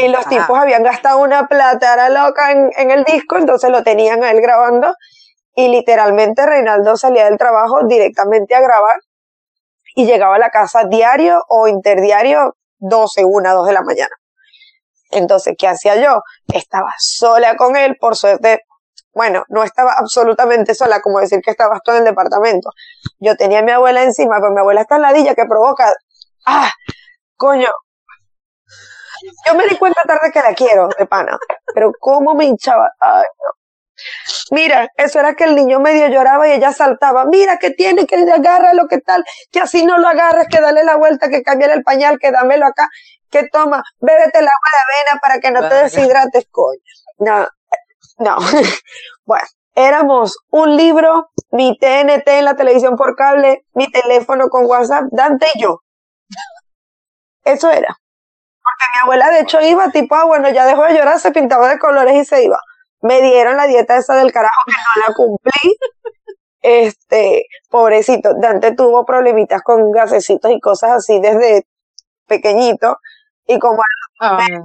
y 0.05 0.09
los 0.09 0.25
tipos 0.29 0.57
habían 0.57 0.85
gastado 0.85 1.19
una 1.19 1.49
plata, 1.49 1.95
era 1.95 2.11
loca 2.11 2.53
en, 2.53 2.71
en 2.77 2.93
el 2.93 3.03
disco, 3.03 3.39
entonces 3.39 3.71
lo 3.71 3.83
tenían 3.83 4.23
a 4.23 4.31
él 4.31 4.41
grabando 4.41 4.95
y 5.55 5.69
literalmente 5.69 6.47
Reinaldo 6.47 6.97
salía 6.97 7.27
del 7.27 7.38
trabajo 7.38 7.87
directamente 7.87 8.55
a 8.55 8.61
grabar 8.61 8.97
y 9.95 10.07
llegaba 10.07 10.37
a 10.37 10.38
la 10.38 10.51
casa 10.51 10.85
diario 10.85 11.43
o 11.49 11.69
interdiario 11.69 12.57
12, 12.79 13.25
1, 13.25 13.55
2 13.55 13.67
de 13.67 13.73
la 13.73 13.83
mañana. 13.83 14.17
Entonces, 15.11 15.55
¿qué 15.59 15.69
hacía 15.69 15.97
yo? 15.97 16.23
Estaba 16.53 16.95
sola 16.99 17.57
con 17.57 17.77
él, 17.77 17.97
por 18.01 18.17
suerte, 18.17 18.61
bueno, 19.15 19.45
no 19.49 19.62
estaba 19.62 19.93
absolutamente 19.93 20.75
sola, 20.75 21.03
como 21.03 21.21
decir 21.21 21.41
que 21.43 21.51
estaba 21.51 21.81
todo 21.85 21.97
en 21.97 22.03
el 22.03 22.09
departamento. 22.09 22.71
Yo 23.21 23.37
tenía 23.37 23.59
a 23.59 23.62
mi 23.62 23.73
abuela 23.73 24.03
encima, 24.03 24.37
pero 24.41 24.53
mi 24.53 24.61
abuela 24.61 24.81
está 24.81 24.97
en 24.97 25.03
ladilla 25.03 25.35
que 25.35 25.45
provoca, 25.45 25.93
ah, 26.47 26.71
coño, 27.37 27.69
Yo 29.47 29.55
me 29.55 29.67
di 29.69 29.77
cuenta 29.77 30.03
tarde 30.05 30.33
que 30.33 30.41
la 30.41 30.55
quiero, 30.55 30.88
de 30.99 31.07
pana. 31.07 31.38
Pero 31.75 31.93
cómo 32.01 32.35
me 32.35 32.45
hinchaba. 32.45 32.91
Ay, 33.01 33.25
no. 33.38 33.62
Mira, 34.51 34.88
eso 34.97 35.21
era 35.21 35.35
que 35.35 35.45
el 35.45 35.55
niño 35.55 35.81
medio 35.81 36.09
lloraba 36.09 36.49
y 36.49 36.53
ella 36.53 36.73
saltaba. 36.73 37.25
Mira, 37.27 37.59
que 37.59 37.71
tiene, 37.71 38.07
que 38.07 38.17
agarra 38.17 38.75
lo 38.75 38.87
que 38.88 38.99
tal, 38.99 39.25
que 39.51 39.61
así 39.61 39.85
no 39.85 39.99
lo 39.99 40.09
agarres, 40.09 40.49
que 40.49 40.61
dale 40.61 40.85
la 40.85 40.97
vuelta, 40.97 41.29
que 41.29 41.43
cambie 41.43 41.73
el 41.73 41.83
pañal, 41.83 42.19
que 42.19 42.31
dámelo 42.31 42.67
acá, 42.67 42.88
que 43.31 43.49
toma, 43.49 43.83
bébete 44.01 44.38
el 44.38 44.45
agua 44.45 44.71
de 44.73 44.95
avena 44.95 45.21
para 45.21 45.41
que 45.41 45.51
no 45.51 45.69
te 45.69 45.75
deshidrates, 45.75 46.47
coño. 46.51 46.81
No, 47.19 47.49
no. 48.19 48.37
bueno, 49.25 49.47
éramos 49.75 50.37
un 50.51 50.77
libro, 50.77 51.31
mi 51.51 51.79
TNT 51.79 52.29
en 52.29 52.45
la 52.45 52.57
televisión 52.57 52.97
por 52.97 53.17
cable, 53.17 53.65
mi 53.75 53.91
teléfono 53.91 54.49
con 54.49 54.67
WhatsApp, 54.67 55.05
Dante 55.11 55.47
y 55.55 55.62
yo. 55.62 55.81
Eso 57.45 57.71
era. 57.71 57.88
Porque 58.62 58.85
mi 58.95 59.01
abuela 59.03 59.31
de 59.31 59.41
hecho 59.41 59.61
iba 59.61 59.91
tipo, 59.91 60.15
ah, 60.15 60.25
bueno, 60.25 60.49
ya 60.51 60.67
dejó 60.67 60.85
de 60.85 60.95
llorar, 60.95 61.19
se 61.19 61.33
pintaba 61.33 61.69
de 61.69 61.79
colores 61.79 62.15
y 62.15 62.25
se 62.25 62.45
iba. 62.45 62.59
Me 63.03 63.21
dieron 63.21 63.57
la 63.57 63.67
dieta 63.67 63.97
esa 63.97 64.17
del 64.17 64.33
carajo 64.33 64.55
que 64.67 64.73
no 64.73 65.07
la 65.07 65.15
cumplí. 65.15 65.77
Este, 66.62 67.47
pobrecito, 67.69 68.35
Dante 68.35 68.73
tuvo 68.77 69.05
problemitas 69.05 69.62
con 69.62 69.91
gasecitos 69.91 70.53
y 70.53 70.61
cosas 70.61 70.93
así 70.93 71.21
desde 71.21 71.67
pequeñito. 72.27 72.99
Y 73.47 73.59
como 73.59 73.83
ah, 74.21 74.38
también. 74.38 74.62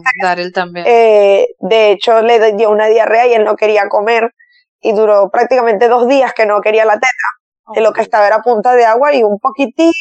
Eh, 0.87 1.47
de 1.59 1.91
hecho, 1.91 2.21
le 2.21 2.53
dio 2.53 2.69
una 2.69 2.85
diarrea 2.85 3.25
y 3.27 3.33
él 3.33 3.43
no 3.43 3.55
quería 3.55 3.89
comer. 3.89 4.33
Y 4.79 4.93
duró 4.93 5.31
prácticamente 5.31 5.87
dos 5.87 6.07
días 6.07 6.33
que 6.33 6.45
no 6.45 6.61
quería 6.61 6.85
la 6.85 6.93
teta. 6.93 7.73
Que 7.73 7.81
lo 7.81 7.91
que 7.91 8.01
estaba 8.01 8.27
era 8.27 8.43
punta 8.43 8.75
de 8.75 8.85
agua 8.85 9.13
y 9.13 9.23
un 9.23 9.39
poquitito 9.39 9.91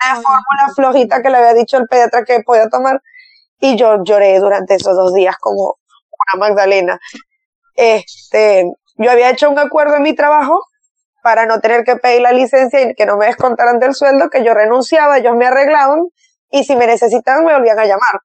de 0.00 0.14
fórmula 0.14 0.74
flojita 0.74 1.22
que 1.22 1.28
le 1.28 1.36
había 1.36 1.54
dicho 1.54 1.76
el 1.76 1.86
pediatra 1.86 2.24
que 2.24 2.40
podía 2.40 2.68
tomar. 2.70 3.02
Y 3.60 3.76
yo 3.76 4.02
lloré 4.02 4.38
durante 4.40 4.76
esos 4.76 4.96
dos 4.96 5.12
días 5.12 5.36
como 5.38 5.76
una 6.10 6.48
Magdalena. 6.48 6.98
Este, 7.74 8.64
yo 8.96 9.10
había 9.10 9.30
hecho 9.30 9.50
un 9.50 9.58
acuerdo 9.58 9.96
en 9.96 10.02
mi 10.02 10.14
trabajo 10.14 10.60
para 11.22 11.46
no 11.46 11.60
tener 11.60 11.84
que 11.84 11.96
pedir 11.96 12.22
la 12.22 12.32
licencia 12.32 12.80
y 12.82 12.94
que 12.94 13.06
no 13.06 13.16
me 13.16 13.26
descontaran 13.26 13.78
del 13.78 13.94
sueldo, 13.94 14.30
que 14.30 14.44
yo 14.44 14.54
renunciaba, 14.54 15.18
ellos 15.18 15.36
me 15.36 15.46
arreglaban 15.46 16.00
y 16.50 16.64
si 16.64 16.76
me 16.76 16.86
necesitaban 16.86 17.44
me 17.44 17.54
volvían 17.54 17.78
a 17.78 17.84
llamar. 17.84 18.20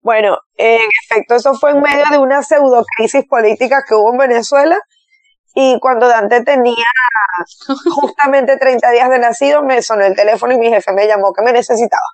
Bueno, 0.00 0.38
en 0.56 0.88
efecto, 1.04 1.34
eso 1.34 1.54
fue 1.54 1.72
en 1.72 1.80
medio 1.80 2.04
de 2.10 2.18
una 2.18 2.42
pseudo 2.42 2.84
crisis 2.96 3.24
política 3.28 3.82
que 3.86 3.94
hubo 3.94 4.12
en 4.12 4.18
Venezuela 4.18 4.78
y 5.54 5.80
cuando 5.80 6.06
Dante 6.06 6.42
tenía 6.44 6.84
justamente 7.94 8.56
30 8.56 8.90
días 8.90 9.10
de 9.10 9.18
nacido, 9.18 9.62
me 9.62 9.82
sonó 9.82 10.04
el 10.04 10.14
teléfono 10.14 10.52
y 10.52 10.58
mi 10.58 10.68
jefe 10.68 10.92
me 10.92 11.06
llamó 11.06 11.32
que 11.32 11.42
me 11.42 11.52
necesitaba. 11.52 12.04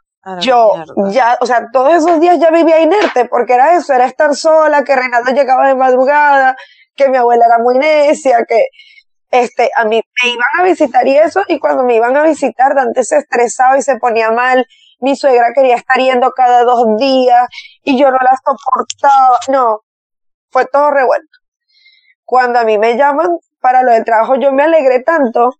Yo 0.41 0.85
ya, 1.11 1.37
o 1.41 1.47
sea, 1.47 1.69
todos 1.73 1.95
esos 1.95 2.21
días 2.21 2.39
ya 2.39 2.51
vivía 2.51 2.81
inerte 2.81 3.25
porque 3.25 3.55
era 3.55 3.75
eso, 3.75 3.93
era 3.93 4.07
estar 4.07 4.35
sola, 4.35 4.85
que 4.85 4.95
Reinaldo 4.95 5.33
llegaba 5.33 5.67
de 5.67 5.75
madrugada, 5.75 6.57
que 6.95 7.09
mi 7.09 7.17
abuela 7.17 7.47
era 7.47 7.59
muy 7.59 7.79
necia, 7.79 8.45
que 8.47 8.67
este, 9.31 9.71
a 9.77 9.85
mí 9.85 10.01
me 10.23 10.29
iban 10.29 10.49
a 10.61 10.63
visitar 10.63 11.07
y 11.09 11.17
eso, 11.17 11.43
y 11.49 11.59
cuando 11.59 11.83
me 11.83 11.97
iban 11.97 12.17
a 12.17 12.23
visitar, 12.23 12.75
Dante 12.75 13.03
se 13.03 13.17
estresaba 13.19 13.79
y 13.79 13.83
se 13.83 13.97
ponía 13.97 14.31
mal, 14.31 14.67
mi 15.01 15.17
suegra 15.17 15.53
quería 15.55 15.75
estar 15.75 15.99
yendo 15.99 16.31
cada 16.33 16.63
dos 16.63 16.97
días 16.99 17.49
y 17.83 17.99
yo 17.99 18.11
no 18.11 18.19
la 18.23 18.39
soportaba, 18.45 19.39
no, 19.49 19.81
fue 20.51 20.67
todo 20.67 20.91
revuelto. 20.91 21.39
Cuando 22.25 22.61
a 22.61 22.65
mí 22.65 22.79
me 22.79 22.97
llaman 22.97 23.39
para 23.61 23.83
lo 23.83 23.93
del 23.93 24.05
trabajo, 24.05 24.37
yo 24.37 24.53
me 24.53 24.63
alegré 24.63 25.01
tanto 25.01 25.51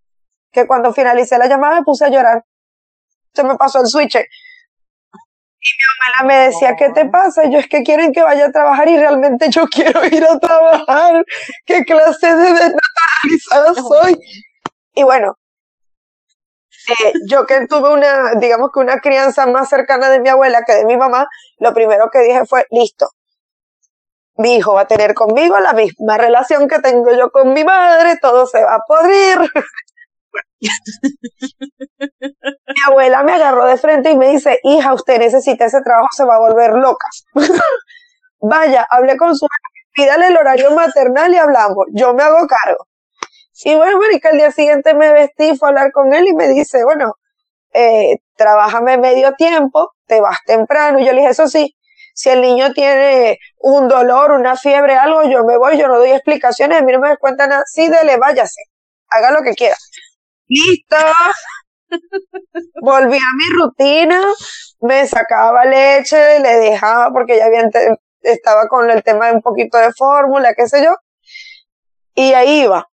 que 0.51 0.65
cuando 0.67 0.93
finalicé 0.93 1.37
la 1.37 1.47
llamada 1.47 1.79
me 1.79 1.83
puse 1.83 2.05
a 2.05 2.09
llorar. 2.09 2.45
Se 3.33 3.43
me 3.43 3.55
pasó 3.57 3.81
el 3.81 3.87
switch. 3.87 4.17
Y 5.65 5.69
mi 5.77 6.19
abuela 6.19 6.27
me 6.27 6.45
decía, 6.47 6.75
¿qué 6.75 6.89
te 6.89 7.05
pasa? 7.05 7.45
yo 7.49 7.59
es 7.59 7.67
que 7.67 7.83
quieren 7.83 8.11
que 8.11 8.21
vaya 8.21 8.47
a 8.47 8.51
trabajar 8.51 8.89
y 8.89 8.97
realmente 8.97 9.49
yo 9.49 9.65
quiero 9.71 10.05
ir 10.05 10.25
a 10.25 10.37
trabajar. 10.39 11.23
¿Qué 11.65 11.85
clase 11.85 12.35
de 12.35 12.53
desnaturalizada 12.53 13.73
soy? 13.75 14.19
Y 14.95 15.03
bueno, 15.03 15.37
eh, 16.89 17.13
yo 17.29 17.45
que 17.45 17.65
tuve 17.67 17.93
una, 17.93 18.33
digamos 18.35 18.71
que 18.73 18.79
una 18.79 18.99
crianza 18.99 19.45
más 19.45 19.69
cercana 19.69 20.09
de 20.09 20.19
mi 20.19 20.29
abuela 20.29 20.63
que 20.65 20.73
de 20.73 20.85
mi 20.85 20.97
mamá, 20.97 21.27
lo 21.59 21.73
primero 21.73 22.09
que 22.11 22.19
dije 22.19 22.45
fue, 22.45 22.65
listo, 22.71 23.09
mi 24.35 24.55
hijo 24.55 24.73
va 24.73 24.81
a 24.81 24.87
tener 24.87 25.13
conmigo 25.13 25.59
la 25.59 25.73
misma 25.73 26.17
relación 26.17 26.67
que 26.67 26.79
tengo 26.79 27.15
yo 27.15 27.31
con 27.31 27.53
mi 27.53 27.63
madre, 27.63 28.17
todo 28.21 28.47
se 28.47 28.63
va 28.63 28.75
a 28.75 28.79
podrir. 28.87 29.37
mi 30.59 30.69
abuela 32.87 33.23
me 33.23 33.33
agarró 33.33 33.65
de 33.65 33.77
frente 33.77 34.11
y 34.11 34.17
me 34.17 34.29
dice, 34.29 34.59
hija, 34.63 34.93
usted 34.93 35.19
necesita 35.19 35.65
ese 35.65 35.81
trabajo, 35.81 36.09
se 36.15 36.25
va 36.25 36.35
a 36.35 36.39
volver 36.39 36.73
loca. 36.73 37.05
Vaya, 38.39 38.85
hablé 38.89 39.17
con 39.17 39.35
su 39.35 39.47
pídale 39.93 40.27
el 40.27 40.37
horario 40.37 40.71
maternal 40.71 41.33
y 41.33 41.37
hablamos, 41.37 41.85
yo 41.91 42.13
me 42.13 42.23
hago 42.23 42.47
cargo. 42.47 42.87
Y 43.63 43.75
bueno, 43.75 43.99
Marica, 43.99 44.29
el 44.31 44.37
día 44.37 44.51
siguiente 44.51 44.93
me 44.93 45.13
vestí, 45.13 45.55
fue 45.57 45.67
a 45.67 45.69
hablar 45.69 45.91
con 45.91 46.13
él 46.13 46.27
y 46.27 46.33
me 46.33 46.49
dice, 46.49 46.83
bueno, 46.83 47.13
eh, 47.73 48.17
trabájame 48.35 48.97
medio 48.97 49.33
tiempo, 49.33 49.91
te 50.07 50.19
vas 50.21 50.39
temprano. 50.45 50.99
Y 50.99 51.05
yo 51.05 51.13
le 51.13 51.19
dije, 51.19 51.31
eso 51.31 51.47
sí, 51.47 51.75
si 52.13 52.29
el 52.29 52.41
niño 52.41 52.73
tiene 52.73 53.39
un 53.59 53.87
dolor, 53.87 54.31
una 54.31 54.57
fiebre, 54.57 54.95
algo, 54.95 55.23
yo 55.23 55.43
me 55.45 55.57
voy, 55.57 55.77
yo 55.79 55.87
no 55.87 55.97
doy 55.97 56.11
explicaciones, 56.11 56.79
a 56.79 56.83
mí 56.83 56.91
no 56.91 56.99
me 56.99 57.17
cuenta 57.17 57.47
nada. 57.47 57.63
Sí, 57.65 57.87
dele, 57.89 58.17
váyase, 58.17 58.63
haga 59.09 59.31
lo 59.31 59.43
que 59.43 59.53
quiera. 59.53 59.75
Listo. 60.47 60.97
Volví 62.81 63.17
a 63.17 63.31
mi 63.37 63.55
rutina, 63.55 64.21
me 64.81 65.07
sacaba 65.07 65.65
leche, 65.65 66.39
le 66.39 66.57
dejaba 66.57 67.11
porque 67.11 67.37
ya 67.37 67.45
había 67.45 67.69
estaba 68.23 68.67
con 68.67 68.89
el 68.89 69.03
tema 69.03 69.27
de 69.27 69.33
un 69.33 69.41
poquito 69.41 69.77
de 69.77 69.91
fórmula, 69.93 70.53
qué 70.55 70.67
sé 70.67 70.83
yo. 70.83 70.95
Y 72.15 72.33
ahí 72.33 72.61
iba. 72.61 72.87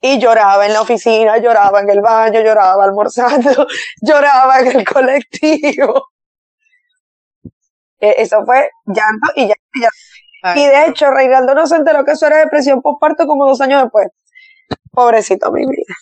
Y 0.00 0.18
lloraba 0.18 0.66
en 0.66 0.74
la 0.74 0.82
oficina, 0.82 1.38
lloraba 1.38 1.80
en 1.80 1.88
el 1.88 2.00
baño, 2.00 2.40
lloraba 2.42 2.84
almorzando, 2.84 3.66
lloraba 4.02 4.60
en 4.60 4.78
el 4.78 4.84
colectivo. 4.84 6.08
E, 7.98 8.14
eso 8.18 8.44
fue 8.44 8.68
llanto 8.84 9.32
y 9.36 9.42
llanto 9.42 9.62
y 9.74 9.80
llanto. 9.80 10.60
Y 10.60 10.66
de 10.66 10.86
hecho, 10.86 11.10
Reinaldo 11.10 11.54
no 11.54 11.66
se 11.66 11.76
enteró 11.76 12.04
que 12.04 12.12
eso 12.12 12.26
era 12.26 12.38
depresión 12.38 12.82
postparto 12.82 13.26
como 13.26 13.46
dos 13.46 13.60
años 13.62 13.82
después. 13.82 14.08
Pobrecito, 14.92 15.50
mi 15.50 15.62
vida. 15.62 15.94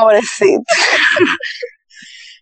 Pobrecito. 0.00 0.62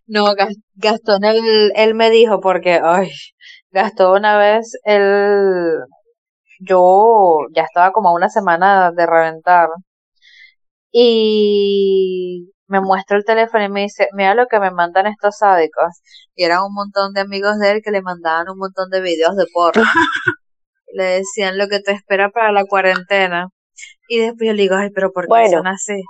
No, 0.07 0.35
Gastón, 0.75 1.25
él, 1.25 1.73
él 1.77 1.95
me 1.95 2.11
dijo 2.11 2.39
porque, 2.41 2.79
ay, 2.83 3.11
Gastón 3.71 4.19
una 4.19 4.37
vez, 4.39 4.73
él, 4.85 5.79
yo 6.61 7.39
ya 7.55 7.63
estaba 7.63 7.93
como 7.93 8.13
una 8.15 8.29
semana 8.29 8.93
de 8.93 9.07
reventar 9.07 9.69
y 10.93 12.53
me 12.69 12.81
muestra 12.81 13.17
el 13.17 13.25
teléfono 13.25 13.65
y 13.65 13.69
me 13.69 13.83
dice, 13.83 14.09
mira 14.13 14.35
lo 14.35 14.47
que 14.47 14.61
me 14.61 14.71
mandan 14.71 15.07
estos 15.07 15.39
sádicos. 15.39 16.01
Y 16.35 16.45
eran 16.45 16.63
un 16.63 16.75
montón 16.75 17.13
de 17.13 17.21
amigos 17.21 17.59
de 17.59 17.73
él 17.73 17.81
que 17.85 17.91
le 17.91 18.03
mandaban 18.03 18.49
un 18.49 18.59
montón 18.59 18.91
de 18.91 19.01
videos 19.01 19.37
de 19.37 19.47
porno. 19.53 19.83
le 20.95 21.05
decían 21.05 21.59
lo 21.59 21.69
que 21.69 21.81
te 21.81 21.93
espera 21.93 22.31
para 22.31 22.53
la 22.53 22.65
cuarentena. 22.65 23.49
Y 24.09 24.21
después 24.21 24.49
yo 24.49 24.55
le 24.55 24.63
digo, 24.63 24.77
ay, 24.77 24.91
pero 24.95 25.13
¿por 25.13 25.27
qué 25.27 25.49
son 25.51 25.67
así? 25.67 26.03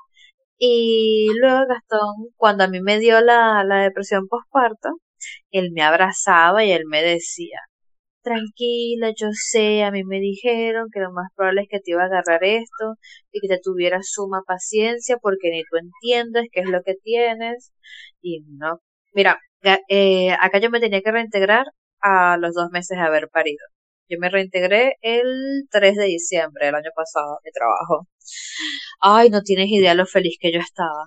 Y 0.58 1.28
luego 1.40 1.66
Gastón, 1.68 2.28
cuando 2.36 2.64
a 2.64 2.68
mí 2.68 2.80
me 2.80 2.98
dio 2.98 3.20
la, 3.20 3.64
la 3.64 3.82
depresión 3.82 4.28
postparto, 4.28 4.88
él 5.50 5.70
me 5.72 5.82
abrazaba 5.82 6.64
y 6.64 6.72
él 6.72 6.84
me 6.86 7.02
decía, 7.02 7.58
tranquila, 8.22 9.12
yo 9.16 9.28
sé, 9.32 9.84
a 9.84 9.90
mí 9.92 10.04
me 10.04 10.20
dijeron 10.20 10.88
que 10.92 11.00
lo 11.00 11.12
más 11.12 11.28
probable 11.36 11.62
es 11.62 11.68
que 11.70 11.80
te 11.80 11.92
iba 11.92 12.02
a 12.04 12.06
agarrar 12.06 12.44
esto 12.44 12.94
y 13.32 13.40
que 13.40 13.48
te 13.48 13.60
tuvieras 13.62 14.08
suma 14.10 14.42
paciencia 14.46 15.18
porque 15.18 15.50
ni 15.50 15.62
tú 15.64 15.76
entiendes 15.78 16.48
qué 16.52 16.60
es 16.60 16.68
lo 16.70 16.82
que 16.84 16.94
tienes. 16.96 17.72
Y 18.22 18.42
no, 18.48 18.80
mira, 19.14 19.40
eh, 19.88 20.32
acá 20.40 20.58
yo 20.60 20.70
me 20.70 20.80
tenía 20.80 21.02
que 21.02 21.12
reintegrar 21.12 21.66
a 22.00 22.36
los 22.38 22.54
dos 22.54 22.70
meses 22.72 22.98
de 22.98 23.04
haber 23.04 23.28
parido. 23.30 23.64
Yo 24.08 24.18
me 24.20 24.28
reintegré 24.28 24.96
el 25.02 25.66
3 25.70 25.96
de 25.96 26.04
diciembre 26.04 26.66
del 26.66 26.74
año 26.74 26.90
pasado 26.94 27.38
de 27.42 27.50
trabajo. 27.52 28.06
Ay, 29.00 29.30
no 29.30 29.42
tienes 29.42 29.68
idea 29.70 29.94
lo 29.94 30.06
feliz 30.06 30.36
que 30.40 30.52
yo 30.52 30.60
estaba. 30.60 31.06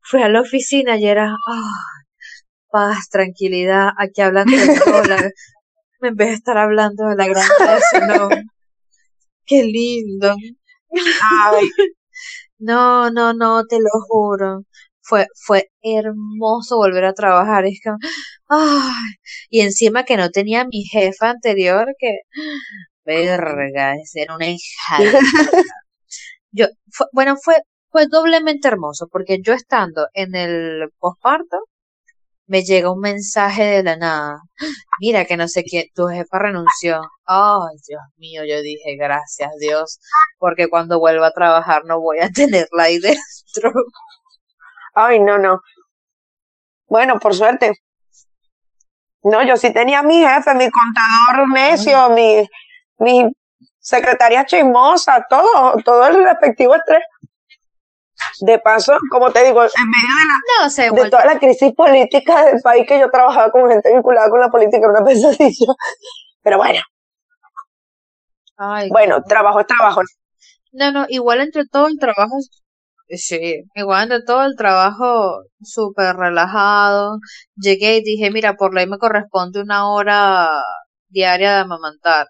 Fui 0.00 0.22
a 0.22 0.28
la 0.28 0.42
oficina 0.42 0.98
y 0.98 1.06
era, 1.06 1.36
paz, 2.70 3.08
tranquilidad, 3.10 3.90
aquí 3.98 4.20
hablando 4.20 4.56
de 4.56 4.78
dólar, 4.78 5.32
en 6.02 6.16
vez 6.16 6.28
de 6.28 6.34
estar 6.34 6.58
hablando 6.58 7.06
de 7.06 7.16
la 7.16 7.28
granja 7.28 7.76
de 7.76 8.44
Qué 9.46 9.62
lindo. 9.64 10.34
Ay. 10.90 11.66
No, 12.64 13.10
no, 13.10 13.32
no, 13.34 13.64
te 13.66 13.76
lo 13.80 13.90
juro. 14.08 14.62
Fue, 15.02 15.26
fue 15.46 15.70
hermoso 15.82 16.76
volver 16.76 17.04
a 17.04 17.14
trabajar. 17.14 17.66
Es 17.66 17.80
que, 17.82 17.90
ay. 18.48 19.14
Y 19.50 19.60
encima 19.62 20.04
que 20.04 20.16
no 20.16 20.30
tenía 20.30 20.64
mi 20.64 20.84
jefa 20.84 21.30
anterior 21.30 21.94
que, 21.98 22.20
verga, 23.04 23.94
era 24.14 24.34
una 24.36 24.48
hija. 24.48 24.98
Yo, 26.52 26.66
bueno, 27.12 27.36
fue, 27.42 27.56
fue 27.90 28.06
doblemente 28.08 28.68
hermoso 28.68 29.08
porque 29.10 29.40
yo 29.42 29.54
estando 29.54 30.08
en 30.14 30.34
el 30.34 30.90
posparto, 30.98 31.58
me 32.46 32.62
llega 32.64 32.92
un 32.92 33.00
mensaje 33.00 33.64
de 33.64 33.82
la 33.82 33.96
nada. 33.96 34.42
Mira 35.00 35.24
que 35.26 35.36
no 35.36 35.48
sé 35.48 35.64
quién, 35.64 35.86
tu 35.94 36.06
jefa 36.08 36.38
renunció. 36.38 37.00
Ay, 37.24 37.76
Dios 37.88 38.02
mío, 38.16 38.44
yo 38.44 38.60
dije, 38.62 38.96
gracias 38.96 39.50
Dios, 39.60 40.00
porque 40.38 40.68
cuando 40.68 40.98
vuelva 41.00 41.28
a 41.28 41.32
trabajar 41.32 41.84
no 41.86 42.00
voy 42.00 42.18
a 42.20 42.30
tenerla 42.30 42.84
ahí 42.84 42.98
dentro. 42.98 43.72
Ay, 44.94 45.20
no, 45.20 45.38
no. 45.38 45.60
Bueno, 46.86 47.18
por 47.18 47.34
suerte. 47.34 47.72
No, 49.22 49.42
yo 49.44 49.56
sí 49.56 49.72
tenía 49.72 50.02
mi 50.02 50.20
jefe, 50.20 50.54
mi 50.54 50.68
contador 50.68 51.48
necio, 51.48 52.10
mi, 52.10 52.46
mi 52.98 53.32
secretaria 53.78 54.44
chismosa, 54.44 55.24
todo, 55.28 55.76
todo 55.84 56.06
el 56.06 56.24
respectivo 56.24 56.74
estrés. 56.74 57.02
De 58.40 58.58
paso, 58.58 58.98
como 59.10 59.32
te 59.32 59.44
digo, 59.44 59.62
en 59.62 59.68
medio 59.68 60.14
de 60.16 60.24
la, 60.26 60.64
No 60.64 60.70
sé, 60.70 60.90
de 60.90 61.10
toda 61.10 61.24
la 61.24 61.38
crisis 61.38 61.72
política 61.74 62.44
del 62.44 62.60
país 62.60 62.86
que 62.86 63.00
yo 63.00 63.10
trabajaba 63.10 63.50
con 63.50 63.68
gente 63.68 63.92
vinculada 63.92 64.30
con 64.30 64.40
la 64.40 64.48
política, 64.48 64.78
era 64.78 64.90
una 64.90 65.04
pesadilla. 65.04 65.72
Pero 66.42 66.58
bueno, 66.58 66.80
Ay, 68.56 68.90
bueno, 68.90 69.22
trabajo 69.22 69.60
es 69.60 69.66
trabajo. 69.66 70.02
No, 70.72 70.92
no, 70.92 71.06
igual 71.08 71.40
entre 71.40 71.66
todo 71.66 71.88
el 71.88 71.98
trabajo, 71.98 72.36
sí, 73.18 73.62
igual 73.74 74.04
entre 74.04 74.22
todo 74.24 74.44
el 74.44 74.56
trabajo 74.56 75.42
súper 75.60 76.16
relajado. 76.16 77.18
Llegué 77.56 77.98
y 77.98 78.02
dije, 78.02 78.30
mira, 78.30 78.54
por 78.54 78.74
ley 78.74 78.86
me 78.86 78.98
corresponde 78.98 79.60
una 79.62 79.88
hora 79.90 80.50
diaria 81.08 81.52
de 81.54 81.60
amamantar. 81.60 82.26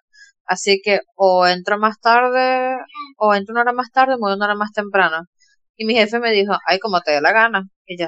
Así 0.47 0.81
que 0.85 1.01
o 1.17 1.47
entro 1.47 1.79
más 1.79 2.01
tarde, 2.01 2.77
o 3.19 3.35
entro 3.35 3.53
una 3.53 3.63
hora 3.63 3.73
más 3.73 3.91
tarde, 3.93 4.15
me 4.15 4.21
voy 4.21 4.35
una 4.35 4.47
hora 4.47 4.55
más 4.57 4.73
temprano. 4.73 5.25
Y 5.77 5.87
mi 5.87 5.95
jefe 5.95 6.19
me 6.21 6.33
dijo, 6.33 6.53
ay, 6.69 6.79
como 6.79 7.01
te 7.01 7.13
dé 7.13 7.21
la 7.21 7.33
gana. 7.33 7.63
Y 7.87 7.97
"Sí". 7.99 8.05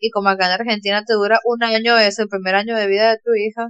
y 0.00 0.10
como 0.10 0.28
acá 0.30 0.46
en 0.46 0.52
Argentina 0.52 1.02
te 1.04 1.14
dura 1.14 1.38
un 1.44 1.62
año 1.64 1.96
eso, 1.98 2.22
el 2.22 2.28
primer 2.28 2.54
año 2.54 2.76
de 2.76 2.86
vida 2.86 3.10
de 3.10 3.18
tu 3.24 3.34
hija, 3.34 3.66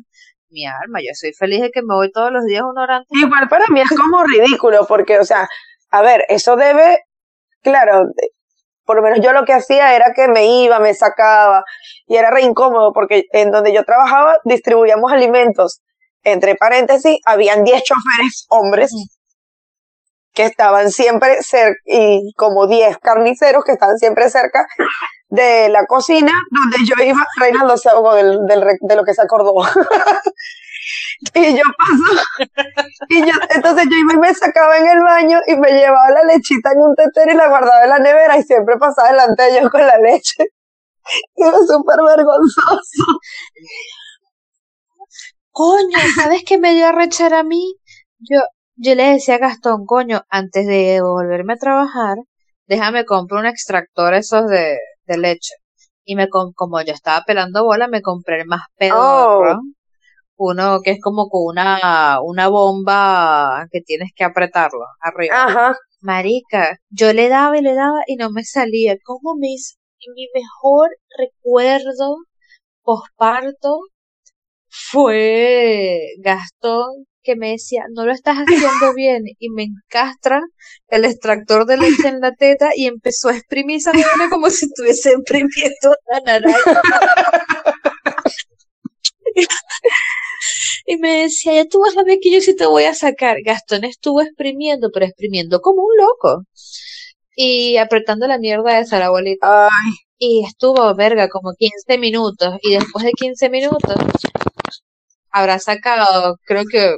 mi 0.50 0.66
alma, 0.66 1.00
yo 1.00 1.10
soy 1.14 1.32
feliz 1.32 1.60
de 1.62 1.70
que 1.70 1.82
me 1.82 1.94
voy 1.94 2.10
todos 2.12 2.30
los 2.32 2.44
días 2.44 2.62
una 2.70 2.82
hora 2.82 2.96
antes. 2.98 3.10
Igual 3.22 3.48
para 3.48 3.66
mí 3.68 3.80
es 3.80 3.88
como 3.90 4.22
ridículo, 4.24 4.86
porque, 4.86 5.18
o 5.18 5.24
sea, 5.24 5.48
a 5.90 6.02
ver, 6.02 6.24
eso 6.28 6.56
debe, 6.56 6.98
claro, 7.62 8.06
de- 8.16 8.30
por 8.86 8.96
lo 8.96 9.02
menos 9.02 9.20
yo 9.22 9.32
lo 9.32 9.44
que 9.46 9.54
hacía 9.54 9.96
era 9.96 10.12
que 10.14 10.28
me 10.28 10.46
iba, 10.64 10.80
me 10.80 10.94
sacaba, 10.94 11.64
y 12.06 12.16
era 12.16 12.30
re 12.30 12.42
incómodo, 12.42 12.92
porque 12.92 13.24
en 13.32 13.50
donde 13.52 13.72
yo 13.74 13.84
trabajaba 13.84 14.36
distribuíamos 14.44 15.12
alimentos. 15.12 15.82
Entre 16.24 16.56
paréntesis, 16.56 17.18
habían 17.26 17.64
10 17.64 17.82
choferes 17.84 18.46
hombres 18.50 18.92
que 20.34 20.44
estaban 20.44 20.90
siempre 20.90 21.42
cerca, 21.42 21.78
y 21.84 22.32
como 22.36 22.66
10 22.66 22.96
carniceros 22.98 23.64
que 23.64 23.72
estaban 23.72 23.98
siempre 23.98 24.30
cerca 24.30 24.66
de 25.28 25.68
la 25.70 25.86
cocina, 25.86 26.32
donde 26.50 26.78
yo 26.86 26.94
iba, 27.04 27.26
Reinaldo 27.38 27.76
se 27.78 27.90
ahogó 27.90 28.14
del, 28.14 28.38
de 28.46 28.96
lo 28.96 29.04
que 29.04 29.14
se 29.14 29.22
acordó. 29.22 29.54
y 31.34 31.56
yo 31.56 31.62
paso, 31.78 32.24
y 33.08 33.20
yo, 33.20 33.32
entonces 33.50 33.86
yo 33.90 33.96
iba 33.98 34.14
y 34.14 34.16
me 34.18 34.34
sacaba 34.34 34.78
en 34.78 34.88
el 34.88 35.02
baño 35.02 35.40
y 35.46 35.56
me 35.56 35.72
llevaba 35.72 36.10
la 36.10 36.24
lechita 36.24 36.72
en 36.72 36.78
un 36.80 36.94
tetero 36.94 37.32
y 37.32 37.36
la 37.36 37.48
guardaba 37.48 37.84
en 37.84 37.90
la 37.90 37.98
nevera 37.98 38.38
y 38.38 38.42
siempre 38.42 38.76
pasaba 38.78 39.10
delante 39.10 39.42
de 39.42 39.58
ellos 39.58 39.70
con 39.70 39.82
la 39.86 39.98
leche. 39.98 40.46
Era 41.36 41.58
súper 41.66 41.96
vergonzoso. 42.16 43.04
Coño, 45.50 45.98
¿sabes 46.16 46.42
qué 46.46 46.58
me 46.58 46.74
dio 46.74 46.86
a 46.88 46.92
rechar 46.92 47.34
a 47.34 47.42
mí? 47.42 47.76
Yo, 48.18 48.38
yo 48.76 48.94
le 48.94 49.04
decía 49.14 49.36
a 49.36 49.38
Gastón, 49.38 49.86
coño, 49.86 50.22
antes 50.28 50.66
de 50.66 51.00
volverme 51.02 51.54
a 51.54 51.56
trabajar, 51.56 52.16
déjame 52.66 53.04
comprar 53.04 53.40
un 53.40 53.46
extractor 53.46 54.14
esos 54.14 54.46
de, 54.48 54.78
de 55.06 55.18
leche. 55.18 55.54
Y 56.04 56.16
me 56.16 56.28
com- 56.28 56.52
como 56.54 56.80
yo 56.82 56.92
estaba 56.92 57.24
pelando 57.24 57.64
bola, 57.64 57.88
me 57.88 58.02
compré 58.02 58.40
el 58.40 58.46
más 58.46 58.62
pedorro. 58.76 59.60
Uno 60.36 60.80
que 60.82 60.92
es 60.92 61.00
como 61.00 61.28
con 61.28 61.42
una, 61.52 62.20
una 62.22 62.48
bomba 62.48 63.66
que 63.70 63.80
tienes 63.80 64.10
que 64.14 64.24
apretarlo 64.24 64.84
arriba. 65.00 65.44
Ajá. 65.44 65.76
Marica, 66.00 66.78
yo 66.90 67.12
le 67.12 67.28
daba 67.28 67.56
y 67.58 67.62
le 67.62 67.74
daba 67.74 68.00
y 68.06 68.16
no 68.16 68.30
me 68.30 68.44
salía. 68.44 68.96
¿Cómo 69.04 69.36
me 69.38 69.52
hizo? 69.52 69.76
Y 70.00 70.10
mi 70.12 70.26
mejor 70.34 70.90
recuerdo 71.16 72.16
posparto 72.82 73.78
fue 74.68 76.00
Gastón 76.18 77.06
que 77.22 77.36
me 77.36 77.52
decía, 77.52 77.84
no 77.92 78.04
lo 78.04 78.12
estás 78.12 78.38
haciendo 78.38 78.94
bien 78.96 79.22
y 79.38 79.50
me 79.50 79.64
encastra 79.64 80.40
el 80.88 81.04
extractor 81.04 81.66
de 81.66 81.76
leche 81.76 82.08
en 82.08 82.20
la 82.20 82.32
teta 82.32 82.70
y 82.74 82.86
empezó 82.86 83.28
a 83.28 83.36
exprimir 83.36 83.76
esa 83.78 83.92
como 84.30 84.50
si 84.50 84.66
estuviese 84.66 85.12
exprimiendo 85.12 85.94
una 86.08 86.20
naranja. 86.20 86.82
Y 90.86 90.96
me 90.96 91.22
decía, 91.22 91.54
ya 91.54 91.64
tú 91.66 91.80
vas 91.80 91.96
a 91.96 92.02
ver 92.02 92.18
que 92.20 92.32
yo 92.32 92.40
sí 92.40 92.56
te 92.56 92.66
voy 92.66 92.84
a 92.84 92.94
sacar. 92.94 93.36
Gastón 93.44 93.84
estuvo 93.84 94.20
exprimiendo, 94.20 94.90
pero 94.92 95.06
exprimiendo 95.06 95.60
como 95.60 95.82
un 95.82 95.96
loco. 95.96 96.44
Y 97.36 97.76
apretando 97.76 98.26
la 98.26 98.38
mierda 98.38 98.78
esa, 98.78 98.98
la. 98.98 99.10
Ay, 99.10 99.92
Y 100.18 100.44
estuvo, 100.44 100.94
verga, 100.94 101.28
como 101.28 101.52
15 101.56 101.98
minutos. 101.98 102.56
Y 102.62 102.74
después 102.74 103.04
de 103.04 103.12
15 103.12 103.48
minutos, 103.50 103.94
habrá 105.30 105.58
sacado, 105.58 106.36
creo 106.44 106.64
que 106.70 106.96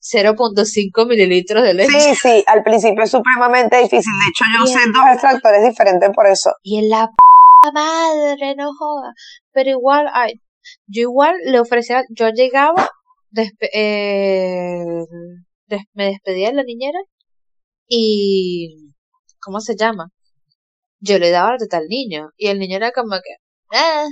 0.5 0.00 1.06
mililitros 1.06 1.62
de 1.62 1.74
leche. 1.74 2.00
sí, 2.00 2.14
sí, 2.14 2.44
al 2.46 2.62
principio 2.62 3.04
es 3.04 3.10
supremamente 3.10 3.78
difícil. 3.78 4.12
De 4.20 4.28
hecho, 4.28 4.44
yo 4.54 4.64
usé 4.64 4.78
dos 4.92 5.04
extractores 5.12 5.64
diferentes 5.66 6.10
por 6.14 6.26
eso. 6.26 6.52
Y 6.62 6.78
en 6.78 6.90
la 6.90 7.06
p 7.06 7.14
madre, 7.72 8.54
no 8.56 8.72
joda. 8.78 9.12
Pero 9.52 9.70
igual, 9.70 10.06
ay, 10.12 10.34
yo 10.86 11.02
igual 11.02 11.36
le 11.44 11.60
ofrecía, 11.60 12.04
yo 12.10 12.30
llegaba, 12.30 12.88
despe- 13.32 13.70
eh, 13.74 15.04
me 15.94 16.06
despedía 16.06 16.48
de 16.50 16.54
la 16.56 16.62
niñera 16.64 16.98
y, 17.88 18.92
¿cómo 19.40 19.60
se 19.60 19.76
llama? 19.76 20.10
Yo 21.00 21.18
le 21.18 21.30
daba 21.30 21.52
la 21.52 21.58
teta 21.58 21.78
al 21.78 21.88
niño 21.88 22.30
y 22.36 22.48
el 22.48 22.58
niño 22.58 22.76
era 22.78 22.92
como 22.92 23.12
que, 23.22 23.78
eh. 23.78 24.06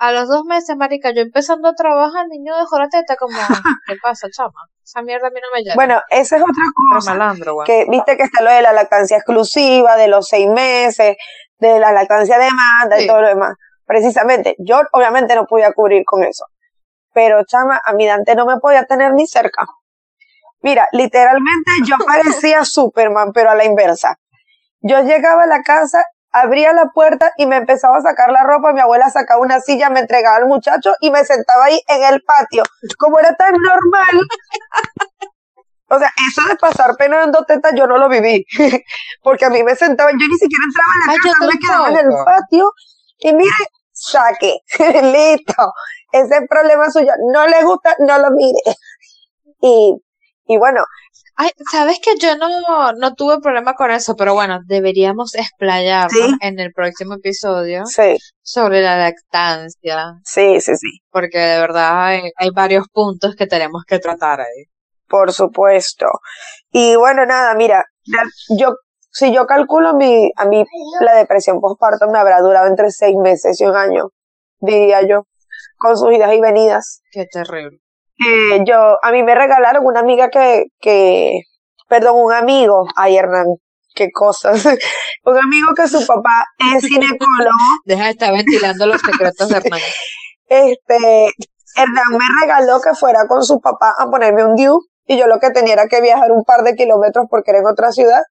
A 0.00 0.12
los 0.12 0.28
dos 0.28 0.44
meses, 0.46 0.74
marica, 0.78 1.12
yo 1.14 1.20
empezando 1.20 1.68
a 1.68 1.74
trabajar, 1.74 2.24
el 2.24 2.30
niño 2.30 2.56
dejó 2.56 2.78
la 2.78 2.88
teta 2.88 3.16
como, 3.16 3.36
¿qué 3.86 3.96
pasa, 4.02 4.28
chama? 4.34 4.66
Esa 4.82 5.02
mierda 5.02 5.28
a 5.28 5.30
mí 5.30 5.38
no 5.42 5.54
me 5.54 5.62
llama. 5.62 5.74
Bueno, 5.74 6.00
esa 6.08 6.36
es 6.38 6.42
otra 6.42 6.64
cosa. 6.90 7.12
malandro, 7.12 7.58
que 7.66 7.84
viste 7.86 8.16
que 8.16 8.22
está 8.22 8.42
lo 8.42 8.50
de 8.50 8.62
la 8.62 8.72
lactancia 8.72 9.18
exclusiva, 9.18 9.96
de 9.96 10.08
los 10.08 10.26
seis 10.26 10.48
meses, 10.48 11.18
de 11.58 11.78
la 11.78 11.92
lactancia 11.92 12.38
de 12.38 12.44
demanda 12.46 12.98
y 12.98 13.06
todo 13.06 13.20
lo 13.20 13.28
demás. 13.28 13.56
Precisamente, 13.84 14.56
yo 14.58 14.80
obviamente 14.92 15.34
no 15.34 15.44
podía 15.44 15.70
cubrir 15.74 16.02
con 16.06 16.24
eso. 16.24 16.46
Pero 17.12 17.44
chama, 17.44 17.78
a 17.84 17.92
mi 17.92 18.06
Dante 18.06 18.34
no 18.34 18.46
me 18.46 18.56
podía 18.56 18.86
tener 18.86 19.12
ni 19.12 19.26
cerca. 19.26 19.66
Mira, 20.62 20.88
literalmente 20.92 21.72
yo 21.86 21.96
parecía 22.06 22.64
Superman, 22.64 23.32
pero 23.34 23.50
a 23.50 23.54
la 23.54 23.66
inversa. 23.66 24.16
Yo 24.80 25.02
llegaba 25.02 25.42
a 25.42 25.46
la 25.46 25.60
casa, 25.60 26.02
abría 26.32 26.72
la 26.72 26.86
puerta 26.94 27.32
y 27.36 27.46
me 27.46 27.56
empezaba 27.56 27.98
a 27.98 28.02
sacar 28.02 28.30
la 28.30 28.42
ropa, 28.44 28.72
mi 28.72 28.80
abuela 28.80 29.10
sacaba 29.10 29.40
una 29.40 29.60
silla, 29.60 29.90
me 29.90 30.00
entregaba 30.00 30.36
al 30.36 30.46
muchacho 30.46 30.92
y 31.00 31.10
me 31.10 31.24
sentaba 31.24 31.64
ahí 31.64 31.80
en 31.88 32.02
el 32.04 32.22
patio. 32.22 32.62
Como 32.98 33.18
era 33.18 33.34
tan 33.34 33.52
normal, 33.52 34.26
o 35.92 35.98
sea, 35.98 36.10
eso 36.28 36.48
de 36.48 36.56
pasar 36.56 36.96
pena 36.96 37.18
dando 37.18 37.44
tetas 37.44 37.74
yo 37.76 37.86
no 37.86 37.98
lo 37.98 38.08
viví. 38.08 38.46
Porque 39.22 39.44
a 39.44 39.50
mí 39.50 39.62
me 39.64 39.74
sentaban, 39.74 40.12
yo 40.12 40.26
ni 40.26 40.38
siquiera 40.38 40.64
entraba 40.64 40.92
en 40.94 41.06
la 41.06 41.12
Ay, 41.12 41.18
casa, 41.18 41.46
me 41.46 41.58
quedaba 41.58 41.88
en 41.88 41.96
el 41.96 42.24
patio 42.24 42.72
y 43.18 43.34
mire, 43.34 43.50
saque, 43.92 44.60
listo. 45.02 45.72
Ese 46.12 46.36
es 46.36 46.48
problema 46.48 46.90
suyo. 46.90 47.12
No 47.32 47.46
le 47.46 47.64
gusta, 47.64 47.96
no 47.98 48.18
lo 48.18 48.30
mire. 48.30 48.60
Y, 49.60 49.96
y 50.46 50.58
bueno, 50.58 50.84
Ay, 51.42 51.50
sabes 51.72 51.98
que 52.04 52.18
yo 52.18 52.36
no, 52.36 52.92
no 52.92 53.14
tuve 53.14 53.40
problema 53.40 53.72
con 53.74 53.90
eso, 53.90 54.14
pero 54.14 54.34
bueno, 54.34 54.58
deberíamos 54.66 55.34
explayarnos 55.34 56.12
Sí. 56.12 56.34
en 56.42 56.58
el 56.58 56.72
próximo 56.72 57.14
episodio 57.14 57.86
sí, 57.86 58.16
sobre 58.42 58.82
la 58.82 58.98
lactancia, 58.98 60.14
sí, 60.22 60.60
sí, 60.60 60.76
sí, 60.76 61.00
porque 61.10 61.38
de 61.38 61.60
verdad 61.60 62.04
hay, 62.04 62.20
hay 62.36 62.50
varios 62.50 62.86
puntos 62.92 63.36
que 63.36 63.46
tenemos 63.46 63.84
que 63.86 63.98
tratar 63.98 64.40
ahí. 64.40 64.64
por 65.08 65.32
supuesto. 65.32 66.06
Y 66.70 66.94
bueno, 66.96 67.24
nada, 67.26 67.54
mira, 67.54 67.84
yo, 68.58 68.74
si 69.10 69.32
yo 69.34 69.46
calculo 69.46 69.94
mi, 69.94 70.30
a 70.36 70.44
mí 70.44 70.62
la 71.00 71.14
depresión 71.16 71.60
postparto 71.60 72.08
me 72.10 72.18
habrá 72.18 72.40
durado 72.40 72.68
entre 72.68 72.90
seis 72.90 73.16
meses 73.16 73.60
y 73.60 73.64
un 73.64 73.76
año, 73.76 74.10
diría 74.60 75.00
yo, 75.02 75.24
con 75.78 75.96
sus 75.96 76.12
idas 76.12 76.32
y 76.34 76.40
venidas. 76.40 77.00
Qué 77.10 77.24
terrible. 77.26 77.79
Eh, 78.20 78.60
yo, 78.66 78.98
a 79.02 79.12
mí 79.12 79.22
me 79.22 79.34
regalaron 79.34 79.84
una 79.84 80.00
amiga 80.00 80.28
que, 80.28 80.66
que, 80.80 81.40
perdón, 81.88 82.16
un 82.16 82.32
amigo, 82.32 82.86
ay 82.96 83.16
Hernán, 83.16 83.46
qué 83.94 84.10
cosas, 84.12 84.64
un 85.24 85.38
amigo 85.38 85.74
que 85.74 85.88
su 85.88 86.06
papá 86.06 86.44
es 86.74 86.84
ginecólogo, 86.84 87.50
Deja 87.84 88.04
de 88.04 88.10
estar 88.10 88.32
ventilando 88.32 88.86
los 88.86 89.00
secretos 89.00 89.48
de 89.48 89.56
Hernán. 89.56 89.80
este, 90.46 91.32
Hernán 91.76 92.10
me 92.10 92.26
regaló 92.40 92.80
que 92.80 92.94
fuera 92.94 93.26
con 93.26 93.42
su 93.42 93.58
papá 93.60 93.94
a 93.98 94.10
ponerme 94.10 94.44
un 94.44 94.54
DIU, 94.54 94.80
y 95.06 95.18
yo 95.18 95.26
lo 95.26 95.40
que 95.40 95.50
tenía 95.50 95.72
era 95.74 95.86
que 95.88 96.02
viajar 96.02 96.30
un 96.30 96.44
par 96.44 96.62
de 96.62 96.74
kilómetros 96.74 97.26
porque 97.30 97.52
era 97.52 97.60
en 97.60 97.66
otra 97.66 97.90
ciudad, 97.90 98.22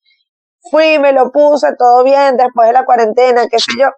fui, 0.70 1.00
me 1.00 1.14
lo 1.14 1.32
puse, 1.32 1.68
todo 1.78 2.04
bien, 2.04 2.38
después 2.38 2.68
de 2.68 2.74
la 2.74 2.86
cuarentena, 2.86 3.48
qué 3.50 3.58
sé 3.58 3.72
yo, 3.80 3.90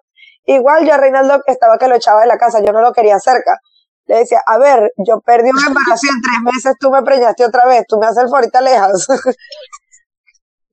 Igual 0.44 0.86
yo 0.86 0.94
a 0.94 0.96
Reinaldo 0.96 1.40
estaba 1.46 1.78
que 1.78 1.88
lo 1.88 1.94
echaba 1.94 2.22
de 2.22 2.26
la 2.26 2.36
casa, 2.36 2.60
yo 2.64 2.72
no 2.72 2.80
lo 2.80 2.92
quería 2.92 3.18
cerca. 3.18 3.58
Le 4.06 4.18
decía, 4.18 4.40
a 4.46 4.58
ver, 4.58 4.92
yo 4.96 5.20
perdí 5.20 5.50
un 5.50 5.58
embarazo 5.66 6.06
y 6.06 6.08
en 6.08 6.22
tres 6.22 6.54
meses 6.54 6.74
tú 6.78 6.90
me 6.90 7.02
preñaste 7.02 7.44
otra 7.44 7.66
vez, 7.66 7.84
tú 7.88 7.98
me 7.98 8.06
haces 8.06 8.24
el 8.24 8.28
forita 8.28 8.60
lejas. 8.60 9.06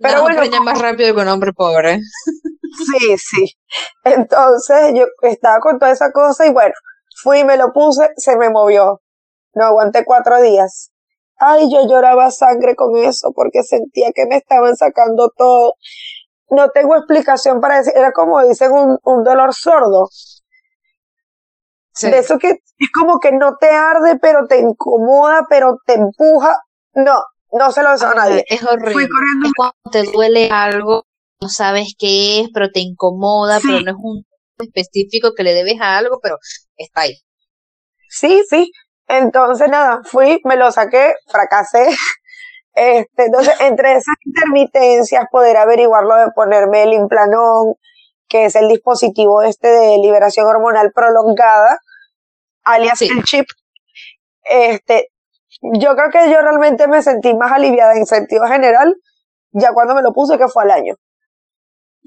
Pero 0.01 0.15
no, 0.15 0.21
bueno. 0.21 0.39
preña 0.39 0.61
más 0.61 0.79
rápido 0.79 1.13
que 1.13 1.21
un 1.21 1.27
hombre 1.27 1.51
pobre. 1.53 1.99
Sí, 2.85 3.17
sí. 3.17 3.57
Entonces 4.05 4.93
yo 4.95 5.05
estaba 5.23 5.59
con 5.59 5.77
toda 5.77 5.91
esa 5.91 6.11
cosa 6.11 6.45
y 6.45 6.51
bueno, 6.53 6.73
fui, 7.21 7.43
me 7.43 7.57
lo 7.57 7.73
puse, 7.73 8.09
se 8.15 8.37
me 8.37 8.49
movió. 8.49 9.01
No 9.53 9.65
aguanté 9.65 10.05
cuatro 10.05 10.41
días. 10.41 10.91
Ay, 11.37 11.69
yo 11.71 11.87
lloraba 11.87 12.31
sangre 12.31 12.75
con 12.75 12.95
eso 12.97 13.31
porque 13.35 13.63
sentía 13.63 14.11
que 14.13 14.25
me 14.25 14.37
estaban 14.37 14.75
sacando 14.77 15.31
todo. 15.35 15.73
No 16.49 16.69
tengo 16.69 16.95
explicación 16.95 17.59
para 17.61 17.77
decir, 17.77 17.93
era 17.95 18.11
como 18.11 18.41
dicen 18.47 18.71
un, 18.71 18.97
un 19.03 19.23
dolor 19.23 19.53
sordo. 19.53 20.09
De 22.01 22.17
eso 22.17 22.37
que 22.37 22.49
es 22.49 22.91
como 22.93 23.19
que 23.19 23.31
no 23.31 23.55
te 23.57 23.69
arde, 23.69 24.17
pero 24.21 24.47
te 24.47 24.59
incomoda, 24.59 25.45
pero 25.49 25.77
te 25.85 25.93
empuja. 25.93 26.57
No, 26.93 27.21
no 27.51 27.71
se 27.71 27.83
lo 27.83 27.91
deseo 27.91 28.09
a 28.09 28.15
nadie. 28.15 28.43
Es 28.47 28.63
horrible. 28.63 29.03
Es 29.03 29.51
cuando 29.55 29.75
te 29.91 30.03
duele 30.03 30.49
algo, 30.49 31.05
no 31.41 31.49
sabes 31.49 31.95
qué 31.97 32.41
es, 32.41 32.49
pero 32.53 32.69
te 32.71 32.79
incomoda, 32.79 33.59
pero 33.61 33.81
no 33.81 33.91
es 33.91 33.97
un 34.01 34.25
específico 34.59 35.33
que 35.35 35.43
le 35.43 35.53
debes 35.53 35.79
a 35.81 35.97
algo, 35.97 36.19
pero 36.21 36.37
está 36.77 37.01
ahí. 37.01 37.15
Sí, 38.09 38.43
sí. 38.49 38.71
Entonces, 39.07 39.69
nada, 39.69 40.01
fui, 40.03 40.39
me 40.45 40.55
lo 40.55 40.71
saqué, 40.71 41.13
fracasé. 41.27 41.89
Este, 42.75 43.25
entonces, 43.25 43.53
entre 43.59 43.93
esas 43.93 44.15
intermitencias, 44.23 45.25
poder 45.29 45.57
averiguarlo 45.57 46.15
de 46.15 46.31
ponerme 46.33 46.83
el 46.83 46.93
implanón, 46.93 47.73
que 48.29 48.45
es 48.45 48.55
el 48.55 48.69
dispositivo 48.69 49.41
este 49.41 49.67
de 49.67 49.97
liberación 49.97 50.45
hormonal 50.45 50.91
prolongada, 50.93 51.79
alias 52.69 53.01
el 53.01 53.23
chip. 53.23 53.45
Este, 54.43 55.09
yo 55.61 55.95
creo 55.95 56.09
que 56.11 56.31
yo 56.31 56.41
realmente 56.41 56.87
me 56.87 57.01
sentí 57.01 57.33
más 57.33 57.51
aliviada 57.51 57.93
en 57.95 58.05
sentido 58.05 58.47
general 58.47 58.95
ya 59.51 59.73
cuando 59.73 59.95
me 59.95 60.01
lo 60.01 60.13
puse, 60.13 60.37
que 60.37 60.47
fue 60.47 60.63
al 60.63 60.71
año. 60.71 60.95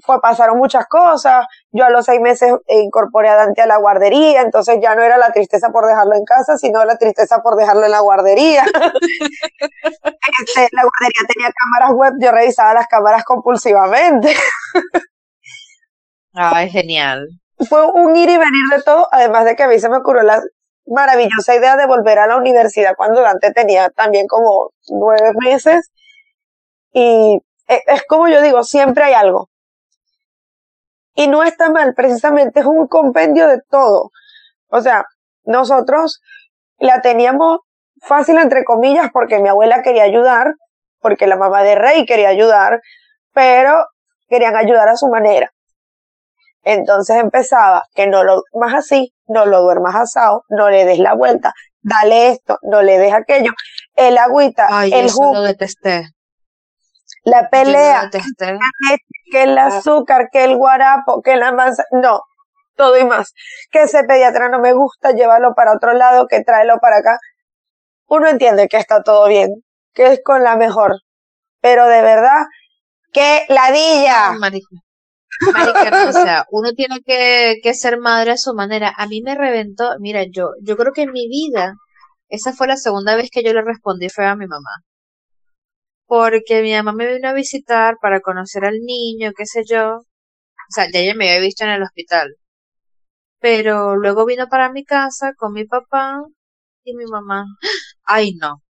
Fue, 0.05 0.19
pasaron 0.19 0.57
muchas 0.57 0.87
cosas, 0.87 1.45
yo 1.71 1.85
a 1.85 1.89
los 1.89 2.05
seis 2.05 2.19
meses 2.19 2.51
incorporé 2.67 3.29
a 3.29 3.35
Dante 3.35 3.61
a 3.61 3.67
la 3.67 3.77
guardería, 3.77 4.41
entonces 4.41 4.79
ya 4.81 4.95
no 4.95 5.03
era 5.03 5.17
la 5.17 5.31
tristeza 5.31 5.69
por 5.69 5.85
dejarlo 5.85 6.15
en 6.15 6.25
casa, 6.25 6.57
sino 6.57 6.83
la 6.83 6.97
tristeza 6.97 7.41
por 7.41 7.55
dejarlo 7.55 7.85
en 7.85 7.91
la 7.91 7.99
guardería. 7.99 8.63
este, 10.41 10.67
la 10.71 10.83
guardería 10.83 11.23
tenía 11.27 11.51
cámaras 11.53 11.93
web, 11.93 12.13
yo 12.19 12.31
revisaba 12.31 12.73
las 12.73 12.87
cámaras 12.87 13.23
compulsivamente. 13.23 14.35
Ay, 16.33 16.69
genial. 16.69 17.27
Fue 17.67 17.85
un 17.91 18.15
ir 18.15 18.29
y 18.29 18.37
venir 18.37 18.69
de 18.75 18.81
todo, 18.83 19.07
además 19.11 19.45
de 19.45 19.55
que 19.55 19.63
a 19.63 19.67
mí 19.67 19.79
se 19.79 19.89
me 19.89 19.97
ocurrió 19.97 20.23
la 20.23 20.41
maravillosa 20.85 21.55
idea 21.55 21.77
de 21.77 21.85
volver 21.85 22.19
a 22.19 22.27
la 22.27 22.37
universidad 22.37 22.95
cuando 22.95 23.21
Dante 23.21 23.51
tenía 23.51 23.89
también 23.89 24.27
como 24.27 24.71
nueve 24.89 25.31
meses. 25.39 25.91
Y 26.91 27.39
e, 27.67 27.81
es 27.87 28.03
como 28.07 28.27
yo 28.27 28.41
digo, 28.41 28.63
siempre 28.63 29.03
hay 29.03 29.13
algo. 29.13 29.49
Y 31.15 31.27
no 31.27 31.43
está 31.43 31.69
mal, 31.69 31.93
precisamente 31.93 32.61
es 32.61 32.65
un 32.65 32.87
compendio 32.87 33.47
de 33.47 33.61
todo. 33.69 34.11
O 34.69 34.81
sea, 34.81 35.05
nosotros 35.43 36.21
la 36.79 37.01
teníamos 37.01 37.59
fácil 38.01 38.37
entre 38.37 38.63
comillas 38.63 39.09
porque 39.13 39.39
mi 39.39 39.49
abuela 39.49 39.83
quería 39.83 40.03
ayudar, 40.03 40.55
porque 40.99 41.27
la 41.27 41.37
mamá 41.37 41.63
de 41.63 41.75
Rey 41.75 42.05
quería 42.05 42.29
ayudar, 42.29 42.81
pero 43.33 43.75
querían 44.27 44.55
ayudar 44.55 44.89
a 44.89 44.95
su 44.95 45.07
manera. 45.07 45.51
Entonces 46.63 47.17
empezaba 47.17 47.83
que 47.93 48.07
no 48.07 48.23
lo 48.23 48.43
más 48.53 48.73
así, 48.73 49.13
no 49.27 49.45
lo 49.45 49.61
duermas 49.61 49.95
asado, 49.95 50.43
no 50.49 50.69
le 50.69 50.85
des 50.85 50.99
la 50.99 51.13
vuelta, 51.13 51.53
dale 51.81 52.31
esto, 52.31 52.57
no 52.63 52.81
le 52.81 52.97
des 52.97 53.13
aquello, 53.13 53.51
el 53.95 54.17
agüita, 54.17 54.85
el 54.85 55.11
jugo. 55.11 55.33
lo 55.33 55.41
detesté. 55.41 56.09
La 57.25 57.49
pelea, 57.49 58.09
que 59.31 59.43
el 59.43 59.57
azúcar, 59.57 60.29
que 60.31 60.43
el 60.43 60.57
guarapo, 60.57 61.21
que 61.21 61.37
la 61.37 61.51
manzana, 61.53 61.87
no, 61.91 62.21
todo 62.75 62.97
y 62.97 63.05
más. 63.05 63.33
Que 63.71 63.83
ese 63.83 64.03
pediatra 64.03 64.49
no 64.49 64.59
me 64.59 64.73
gusta, 64.73 65.11
llévalo 65.11 65.53
para 65.55 65.73
otro 65.73 65.93
lado, 65.93 66.27
que 66.27 66.43
tráelo 66.43 66.79
para 66.79 66.97
acá. 66.97 67.17
Uno 68.07 68.27
entiende 68.27 68.67
que 68.67 68.77
está 68.77 69.03
todo 69.03 69.27
bien, 69.27 69.63
que 69.93 70.07
es 70.07 70.21
con 70.23 70.43
la 70.43 70.55
mejor, 70.57 70.99
pero 71.61 71.87
de 71.87 72.01
verdad, 72.01 72.45
que 73.13 73.45
ladilla. 73.49 74.33
O 76.09 76.11
sea, 76.11 76.45
uno 76.51 76.73
tiene 76.73 77.01
que, 77.05 77.55
que 77.63 77.73
ser 77.73 77.99
madre 77.99 78.31
a 78.31 78.37
su 78.37 78.53
manera. 78.53 78.93
A 78.97 79.07
mí 79.07 79.21
me 79.21 79.35
reventó, 79.35 79.91
mira, 79.99 80.23
yo, 80.29 80.51
yo 80.61 80.77
creo 80.77 80.93
que 80.93 81.03
en 81.03 81.11
mi 81.11 81.27
vida, 81.27 81.75
esa 82.29 82.53
fue 82.53 82.67
la 82.67 82.77
segunda 82.77 83.15
vez 83.15 83.29
que 83.31 83.43
yo 83.43 83.53
le 83.53 83.61
respondí 83.63 84.09
fue 84.09 84.25
a 84.25 84.35
mi 84.35 84.47
mamá. 84.47 84.69
Porque 86.05 86.61
mi 86.61 86.71
mamá 86.73 86.93
me 86.93 87.13
vino 87.13 87.27
a 87.29 87.33
visitar 87.33 87.97
para 88.01 88.21
conocer 88.21 88.63
al 88.65 88.79
niño, 88.79 89.31
qué 89.35 89.45
sé 89.45 89.63
yo. 89.65 89.97
O 89.97 90.05
sea, 90.69 90.89
ya 90.91 90.99
ella 90.99 91.15
me 91.15 91.29
había 91.29 91.41
visto 91.41 91.63
en 91.65 91.71
el 91.71 91.83
hospital. 91.83 92.35
Pero 93.39 93.95
luego 93.95 94.25
vino 94.25 94.47
para 94.47 94.71
mi 94.71 94.83
casa 94.85 95.33
con 95.37 95.53
mi 95.53 95.65
papá 95.65 96.23
y 96.83 96.95
mi 96.95 97.05
mamá. 97.05 97.45
Ay, 98.05 98.33
no 98.35 98.63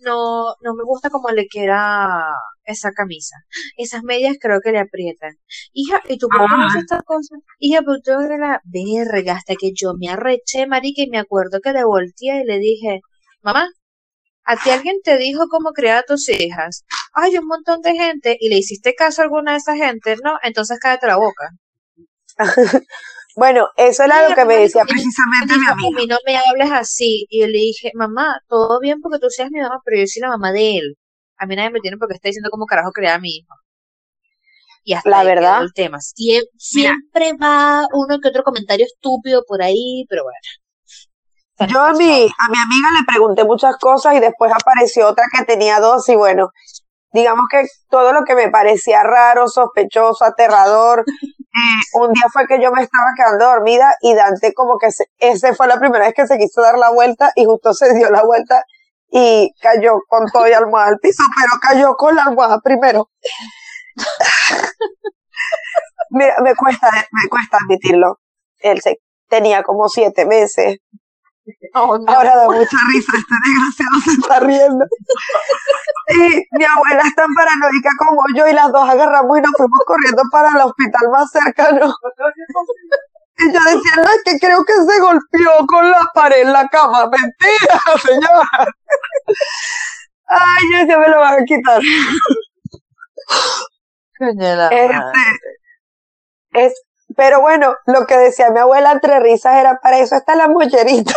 no, 0.00 0.54
no 0.62 0.74
me 0.74 0.84
gusta 0.84 1.10
como 1.10 1.30
le 1.30 1.46
queda 1.48 2.34
esa 2.66 2.92
camisa. 2.92 3.36
Esas 3.76 4.02
medias 4.02 4.36
creo 4.40 4.60
que 4.60 4.72
le 4.72 4.80
aprietan. 4.80 5.32
Hija, 5.72 6.02
¿y 6.08 6.18
tú 6.18 6.28
por 6.28 6.48
qué 6.48 6.56
no 6.56 6.66
haces 6.66 6.82
estas 6.82 7.02
cosas? 7.04 7.38
Hija, 7.58 7.80
pero 7.80 8.00
tú 8.02 8.10
eres 8.24 8.38
la 8.38 8.60
verga 8.64 9.34
hasta 9.34 9.54
que 9.54 9.72
yo 9.74 9.94
me 9.98 10.08
arreché, 10.08 10.66
marica, 10.66 11.02
y 11.02 11.08
me 11.08 11.18
acuerdo 11.18 11.60
que 11.60 11.72
le 11.72 11.84
volteé 11.84 12.42
y 12.42 12.44
le 12.44 12.58
dije, 12.58 13.00
mamá, 13.42 13.68
¿a 14.44 14.56
ti 14.56 14.70
alguien 14.70 14.96
te 15.02 15.16
dijo 15.18 15.48
cómo 15.48 15.72
crear 15.72 15.98
a 15.98 16.02
tus 16.02 16.28
hijas? 16.28 16.84
Hay 17.14 17.36
un 17.38 17.46
montón 17.46 17.80
de 17.82 17.94
gente 17.94 18.36
y 18.40 18.48
le 18.48 18.58
hiciste 18.58 18.94
caso 18.94 19.22
a 19.22 19.24
alguna 19.24 19.52
de 19.52 19.58
esa 19.58 19.76
gente, 19.76 20.16
¿no? 20.22 20.38
Entonces 20.42 20.78
cállate 20.80 21.06
la 21.06 21.16
boca. 21.16 21.50
Bueno, 23.36 23.68
eso 23.76 24.02
era 24.02 24.26
lo 24.26 24.34
que 24.34 24.46
me 24.46 24.56
decía 24.56 24.82
precisamente 24.88 25.58
mi 25.58 25.66
amiga. 25.66 26.00
no 26.08 26.16
me 26.24 26.38
hables 26.38 26.72
así. 26.72 27.26
Y 27.28 27.42
yo 27.42 27.46
le 27.48 27.58
dije, 27.58 27.90
mamá, 27.94 28.40
todo 28.48 28.80
bien 28.80 29.02
porque 29.02 29.18
tú 29.18 29.26
seas 29.28 29.50
mi 29.50 29.60
mamá, 29.60 29.78
pero 29.84 30.00
yo 30.00 30.06
soy 30.06 30.22
la 30.22 30.30
mamá 30.30 30.52
de 30.52 30.78
él. 30.78 30.96
A 31.38 31.46
mí 31.46 31.56
nadie 31.56 31.70
me 31.70 31.80
tiene 31.80 31.96
porque 31.96 32.14
está 32.14 32.28
diciendo 32.28 32.50
cómo 32.50 32.66
carajo 32.66 32.90
crear 32.92 33.16
a 33.16 33.20
mi 33.20 33.36
hijo. 33.36 33.54
Y 34.84 34.94
hasta 34.94 35.10
la 35.10 35.24
verdad. 35.24 35.62
el 35.62 35.72
tema. 35.74 35.98
siempre 36.00 37.32
va 37.32 37.86
uno 37.92 38.18
que 38.22 38.28
otro 38.28 38.44
comentario 38.44 38.86
estúpido 38.86 39.42
por 39.46 39.60
ahí, 39.62 40.06
pero 40.08 40.22
bueno. 40.22 40.38
Yo 41.72 41.80
a 41.80 41.92
mi, 41.92 42.26
a 42.26 42.50
mi 42.50 42.58
amiga 42.58 42.88
le 42.98 43.04
pregunté 43.06 43.44
muchas 43.44 43.76
cosas 43.78 44.14
y 44.14 44.20
después 44.20 44.52
apareció 44.52 45.08
otra 45.08 45.24
que 45.32 45.44
tenía 45.44 45.80
dos 45.80 46.08
y 46.08 46.14
bueno, 46.14 46.50
digamos 47.12 47.46
que 47.50 47.66
todo 47.88 48.12
lo 48.12 48.24
que 48.24 48.34
me 48.34 48.50
parecía 48.50 49.02
raro, 49.02 49.48
sospechoso, 49.48 50.24
aterrador, 50.24 51.04
eh, 51.40 51.98
un 51.98 52.12
día 52.12 52.26
fue 52.30 52.46
que 52.46 52.62
yo 52.62 52.70
me 52.72 52.82
estaba 52.82 53.06
quedando 53.16 53.46
dormida 53.46 53.94
y 54.02 54.14
Dante 54.14 54.52
como 54.52 54.78
que 54.78 54.92
se, 54.92 55.06
ese 55.18 55.54
fue 55.54 55.66
la 55.66 55.80
primera 55.80 56.04
vez 56.04 56.14
que 56.14 56.26
se 56.26 56.38
quiso 56.38 56.60
dar 56.60 56.78
la 56.78 56.92
vuelta 56.92 57.32
y 57.34 57.44
justo 57.46 57.72
se 57.72 57.94
dio 57.94 58.10
la 58.10 58.22
vuelta 58.22 58.62
y 59.08 59.52
cayó 59.60 60.00
con 60.08 60.26
todo 60.30 60.48
y 60.48 60.52
almohada 60.52 60.88
al 60.88 60.98
piso, 60.98 61.22
pero 61.38 61.52
cayó 61.60 61.96
con 61.96 62.14
la 62.14 62.24
almohada 62.24 62.60
primero. 62.60 63.10
Mira, 66.10 66.36
me 66.42 66.54
cuesta, 66.54 66.90
me 66.90 67.28
cuesta 67.28 67.58
admitirlo. 67.58 68.20
Él 68.58 68.80
se, 68.80 69.00
tenía 69.28 69.62
como 69.62 69.88
siete 69.88 70.26
meses. 70.26 70.78
Oh, 71.74 71.96
Ahora 72.08 72.36
da 72.36 72.46
mucha 72.46 72.76
risa, 72.92 73.12
este 73.16 73.34
desgraciado 73.46 74.00
se 74.04 74.10
está 74.12 74.40
riendo. 74.40 74.84
Y 76.08 76.44
mi 76.58 76.64
abuela 76.64 77.02
es 77.06 77.14
tan 77.14 77.32
paranoica 77.34 77.90
como 77.98 78.22
yo 78.34 78.48
y 78.48 78.52
las 78.52 78.72
dos 78.72 78.88
agarramos 78.88 79.38
y 79.38 79.42
nos 79.42 79.52
fuimos 79.56 79.80
corriendo 79.86 80.22
para 80.32 80.48
el 80.50 80.62
hospital 80.62 81.08
más 81.12 81.30
cercano. 81.30 81.94
Y 83.38 83.52
yo 83.52 83.60
decía, 83.60 83.96
no, 83.96 84.04
es 84.04 84.22
que 84.24 84.38
creo 84.38 84.64
que 84.64 84.72
se 84.74 85.00
golpeó 85.00 85.66
con 85.66 85.90
la 85.90 86.10
pared 86.14 86.42
en 86.42 86.52
la 86.52 86.68
cama. 86.68 87.06
Mentira, 87.08 87.80
señora. 88.02 88.68
Ay, 90.28 90.64
yo 90.72 90.86
ya 90.88 90.98
me 90.98 91.08
lo 91.08 91.18
van 91.20 91.42
a 91.42 91.44
quitar. 91.44 91.80
Este, 94.70 95.18
es, 96.52 96.74
pero 97.16 97.40
bueno, 97.40 97.74
lo 97.86 98.06
que 98.06 98.16
decía 98.16 98.50
mi 98.50 98.58
abuela 98.58 98.92
entre 98.92 99.20
risas 99.20 99.54
era, 99.56 99.78
para 99.80 99.98
eso 99.98 100.16
está 100.16 100.34
la 100.34 100.48
mollerita. 100.48 101.14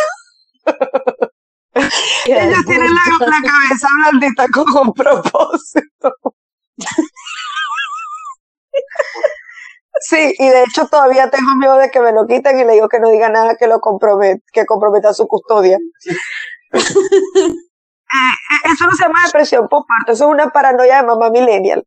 Ella 2.26 2.58
tiene 2.66 2.88
la, 2.88 3.26
la 3.26 3.40
cabeza 3.42 3.88
blandita 4.02 4.46
con 4.48 4.86
un 4.86 4.92
propósito. 4.92 6.14
Sí, 10.00 10.34
y 10.38 10.48
de 10.48 10.62
hecho 10.62 10.86
todavía 10.86 11.30
tengo 11.30 11.54
miedo 11.56 11.76
de 11.76 11.90
que 11.90 12.00
me 12.00 12.12
lo 12.12 12.26
quiten 12.26 12.58
y 12.58 12.64
le 12.64 12.74
digo 12.74 12.88
que 12.88 13.00
no 13.00 13.10
diga 13.10 13.28
nada 13.28 13.56
que 13.56 13.66
lo 13.66 13.80
comprometa, 13.80 14.42
que 14.52 14.66
comprometa 14.66 15.12
su 15.14 15.26
custodia. 15.26 15.78
Eh, 18.12 18.16
eh, 18.16 18.72
eso 18.72 18.86
no 18.86 18.96
se 18.96 19.04
llama 19.04 19.20
depresión 19.24 19.68
postparto, 19.68 20.10
eso 20.10 20.24
es 20.24 20.30
una 20.32 20.50
paranoia 20.50 20.96
de 20.96 21.06
mamá 21.06 21.30
millennial. 21.30 21.86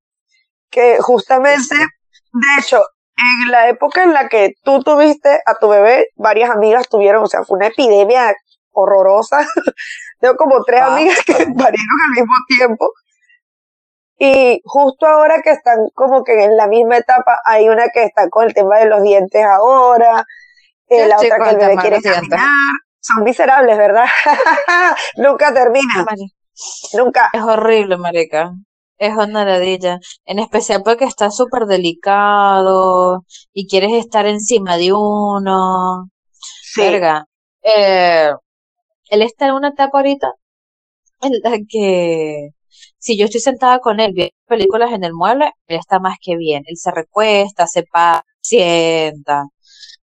Que 0.69 0.99
justamente, 1.01 1.75
de 1.75 2.59
hecho, 2.59 2.81
en 3.17 3.51
la 3.51 3.69
época 3.69 4.03
en 4.03 4.13
la 4.13 4.29
que 4.29 4.53
tú 4.63 4.81
tuviste 4.83 5.41
a 5.45 5.55
tu 5.55 5.67
bebé, 5.69 6.07
varias 6.15 6.49
amigas 6.49 6.87
tuvieron, 6.87 7.23
o 7.23 7.27
sea, 7.27 7.43
fue 7.43 7.57
una 7.57 7.67
epidemia 7.67 8.33
horrorosa. 8.71 9.45
Tengo 10.19 10.35
como 10.35 10.63
tres 10.63 10.81
amigas 10.81 11.19
que 11.25 11.33
parieron 11.33 12.01
al 12.05 12.11
mismo 12.15 12.33
tiempo. 12.47 12.91
Y 14.17 14.61
justo 14.63 15.05
ahora 15.05 15.41
que 15.43 15.51
están 15.51 15.77
como 15.93 16.23
que 16.23 16.43
en 16.43 16.55
la 16.55 16.67
misma 16.67 16.97
etapa, 16.97 17.39
hay 17.45 17.67
una 17.69 17.89
que 17.89 18.03
está 18.03 18.29
con 18.29 18.45
el 18.45 18.53
tema 18.53 18.77
de 18.77 18.85
los 18.85 19.01
dientes 19.01 19.43
ahora, 19.43 20.23
eh, 20.87 21.07
la 21.07 21.17
otra 21.17 21.37
que 21.43 21.49
el 21.49 21.57
bebé 21.57 21.75
quiere 21.77 22.01
caminar. 22.01 22.39
Son 22.99 23.23
miserables, 23.23 23.77
¿verdad? 23.77 24.05
Nunca 25.17 25.53
termina. 25.53 26.05
Nunca. 26.93 27.29
Es 27.33 27.41
horrible, 27.41 27.97
marica. 27.97 28.53
Es 28.97 29.13
una 29.17 29.43
ladilla. 29.43 29.99
En 30.25 30.39
especial 30.39 30.83
porque 30.85 31.05
está 31.05 31.29
súper 31.29 31.65
delicado 31.65 33.25
y 33.51 33.67
quieres 33.67 33.91
estar 33.93 34.25
encima 34.25 34.77
de 34.77 34.93
uno. 34.93 36.09
Sí. 36.61 36.81
Verga. 36.81 37.25
Eh, 37.61 38.31
él 39.09 39.21
está 39.21 39.47
en 39.47 39.53
una 39.53 39.69
etapa 39.69 39.97
ahorita 39.97 40.31
en 41.21 41.33
la 41.43 41.57
que 41.67 42.49
si 43.03 43.17
yo 43.17 43.25
estoy 43.25 43.41
sentada 43.41 43.79
con 43.79 43.99
él 43.99 44.13
viendo 44.15 44.33
películas 44.47 44.91
en 44.93 45.03
el 45.03 45.13
mueble, 45.13 45.51
él 45.67 45.77
está 45.79 45.99
más 45.99 46.17
que 46.21 46.37
bien. 46.37 46.63
Él 46.67 46.77
se 46.77 46.91
recuesta, 46.91 47.67
se 47.67 47.83
sienta, 48.41 49.45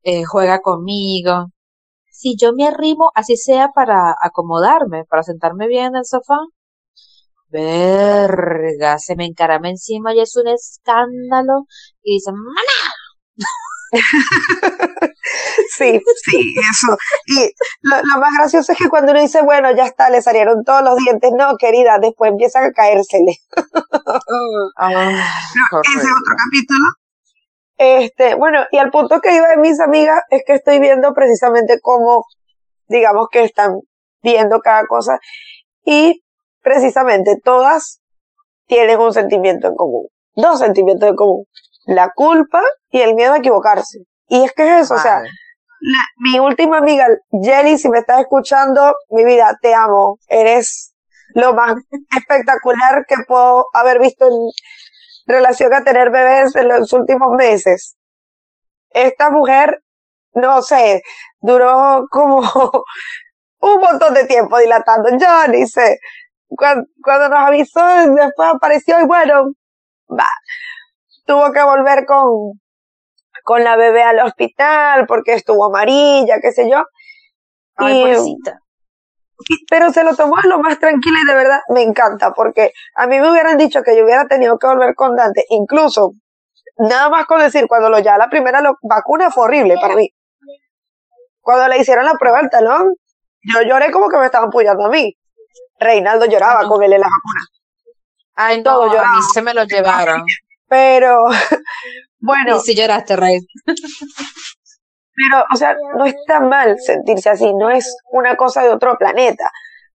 eh, 0.02 0.24
juega 0.24 0.60
conmigo. 0.60 1.48
Si 2.10 2.36
yo 2.38 2.52
me 2.54 2.66
arrimo, 2.68 3.10
así 3.14 3.36
sea 3.36 3.68
para 3.74 4.14
acomodarme, 4.22 5.04
para 5.04 5.22
sentarme 5.24 5.68
bien 5.68 5.86
en 5.88 5.96
el 5.96 6.06
sofá, 6.06 6.38
verga, 7.48 8.98
se 8.98 9.16
me 9.16 9.26
encarama 9.26 9.68
encima 9.70 10.14
y 10.14 10.20
es 10.20 10.36
un 10.36 10.48
escándalo. 10.48 11.66
Y 12.02 12.14
dice, 12.14 12.32
¡Mana! 12.32 12.92
sí, 15.76 16.00
sí, 16.24 16.54
eso. 16.70 16.96
Y 17.26 17.50
lo, 17.82 17.96
más 18.20 18.32
gracioso 18.38 18.72
es 18.72 18.78
que 18.78 18.88
cuando 18.88 19.12
uno 19.12 19.20
dice, 19.20 19.42
bueno, 19.42 19.74
ya 19.74 19.84
está, 19.84 20.10
le 20.10 20.22
salieron 20.22 20.64
todos 20.64 20.82
los 20.82 20.96
dientes, 20.96 21.30
no, 21.36 21.56
querida, 21.56 21.98
después 22.00 22.30
empiezan 22.30 22.64
a 22.64 22.72
caérsele. 22.72 23.36
Ah, 24.78 24.92
ese 24.92 25.98
es 25.98 26.04
otro 26.04 26.34
capítulo. 26.44 26.86
Este, 27.78 28.34
bueno, 28.34 28.64
y 28.70 28.78
al 28.78 28.90
punto 28.90 29.20
que 29.20 29.34
iba 29.34 29.48
de 29.48 29.56
mis 29.56 29.80
amigas 29.80 30.22
es 30.30 30.42
que 30.46 30.54
estoy 30.54 30.78
viendo 30.78 31.12
precisamente 31.12 31.78
cómo, 31.80 32.24
digamos 32.88 33.28
que 33.30 33.44
están 33.44 33.80
viendo 34.22 34.60
cada 34.60 34.86
cosa 34.86 35.18
y 35.84 36.22
precisamente 36.62 37.36
todas 37.42 38.00
tienen 38.66 38.98
un 38.98 39.12
sentimiento 39.12 39.68
en 39.68 39.74
común, 39.74 40.08
dos 40.34 40.58
sentimientos 40.58 41.08
en 41.08 41.16
común, 41.16 41.44
la 41.86 42.10
culpa 42.14 42.62
y 42.90 43.00
el 43.00 43.14
miedo 43.14 43.32
a 43.32 43.38
equivocarse. 43.38 44.00
Y 44.28 44.44
es 44.44 44.52
que 44.52 44.62
es 44.64 44.84
eso, 44.84 44.94
o 44.94 44.98
sea, 44.98 45.22
mi 46.16 46.38
última 46.38 46.78
amiga, 46.78 47.06
Jelly, 47.30 47.78
si 47.78 47.88
me 47.88 47.98
estás 47.98 48.20
escuchando, 48.20 48.94
mi 49.10 49.24
vida, 49.24 49.56
te 49.60 49.74
amo. 49.74 50.18
Eres 50.28 50.94
lo 51.34 51.54
más 51.54 51.74
espectacular 52.16 53.04
que 53.06 53.16
puedo 53.26 53.66
haber 53.72 54.00
visto 54.00 54.26
en 54.26 54.50
relación 55.26 55.72
a 55.74 55.84
tener 55.84 56.10
bebés 56.10 56.56
en 56.56 56.68
los 56.68 56.92
últimos 56.92 57.32
meses. 57.36 57.96
Esta 58.90 59.30
mujer, 59.30 59.82
no 60.34 60.62
sé, 60.62 61.02
duró 61.40 62.06
como 62.10 62.40
un 63.60 63.80
montón 63.80 64.14
de 64.14 64.24
tiempo 64.24 64.58
dilatando. 64.58 65.10
Yo 65.18 65.48
ni 65.48 65.66
sé. 65.66 65.98
Cuando, 66.48 66.86
cuando 67.02 67.28
nos 67.28 67.40
avisó, 67.40 67.80
después 68.14 68.48
apareció 68.54 69.00
y 69.00 69.06
bueno, 69.06 69.52
va, 70.08 70.28
tuvo 71.26 71.52
que 71.52 71.62
volver 71.62 72.06
con, 72.06 72.60
con 73.44 73.64
la 73.64 73.76
bebé 73.76 74.02
al 74.02 74.20
hospital 74.20 75.06
porque 75.06 75.34
estuvo 75.34 75.66
amarilla, 75.66 76.40
qué 76.40 76.52
sé 76.52 76.70
yo. 76.70 76.84
Ay, 77.76 78.14
y, 78.24 78.36
pero 79.68 79.92
se 79.92 80.02
lo 80.02 80.16
tomó 80.16 80.38
a 80.38 80.46
lo 80.46 80.58
más 80.60 80.78
tranquilo 80.78 81.16
y 81.22 81.26
de 81.26 81.34
verdad 81.34 81.60
me 81.68 81.82
encanta 81.82 82.32
porque 82.32 82.72
a 82.94 83.06
mí 83.06 83.20
me 83.20 83.30
hubieran 83.30 83.58
dicho 83.58 83.82
que 83.82 83.96
yo 83.96 84.04
hubiera 84.04 84.26
tenido 84.26 84.58
que 84.58 84.66
volver 84.66 84.94
con 84.94 85.14
Dante, 85.14 85.44
incluso 85.50 86.12
nada 86.78 87.10
más 87.10 87.26
con 87.26 87.40
decir 87.40 87.66
cuando 87.68 87.90
lo 87.90 87.98
ya 87.98 88.16
la 88.16 88.30
primera 88.30 88.62
vacuna 88.82 89.30
fue 89.30 89.44
horrible 89.44 89.76
para 89.80 89.94
mí. 89.94 90.08
Cuando 91.40 91.68
le 91.68 91.78
hicieron 91.78 92.06
la 92.06 92.14
prueba 92.14 92.38
del 92.40 92.50
talón, 92.50 92.94
yo 93.54 93.62
lloré 93.62 93.92
como 93.92 94.08
que 94.08 94.16
me 94.16 94.24
estaban 94.26 94.48
apoyando 94.48 94.86
a 94.86 94.88
mí. 94.88 95.14
Reinaldo 95.78 96.24
lloraba 96.26 96.66
con 96.66 96.82
él 96.82 96.94
en 96.94 97.00
la 97.02 97.06
vacuna. 97.06 97.40
Ay, 98.34 98.56
no, 98.58 98.64
Todo 98.64 98.86
lloraba. 98.88 99.08
a 99.08 99.16
mí 99.16 99.22
se 99.32 99.42
me 99.42 99.54
lo 99.54 99.64
llevaron. 99.64 100.24
Pero, 100.68 101.24
bueno. 102.18 102.56
Y 102.56 102.60
si 102.60 102.74
lloraste, 102.74 103.16
Rey. 103.16 103.40
Pero, 103.64 105.44
o 105.52 105.56
sea, 105.56 105.74
no 105.96 106.04
está 106.04 106.40
mal 106.40 106.76
sentirse 106.78 107.30
así, 107.30 107.52
no 107.54 107.70
es 107.70 107.96
una 108.10 108.36
cosa 108.36 108.62
de 108.62 108.68
otro 108.70 108.98
planeta. 108.98 109.50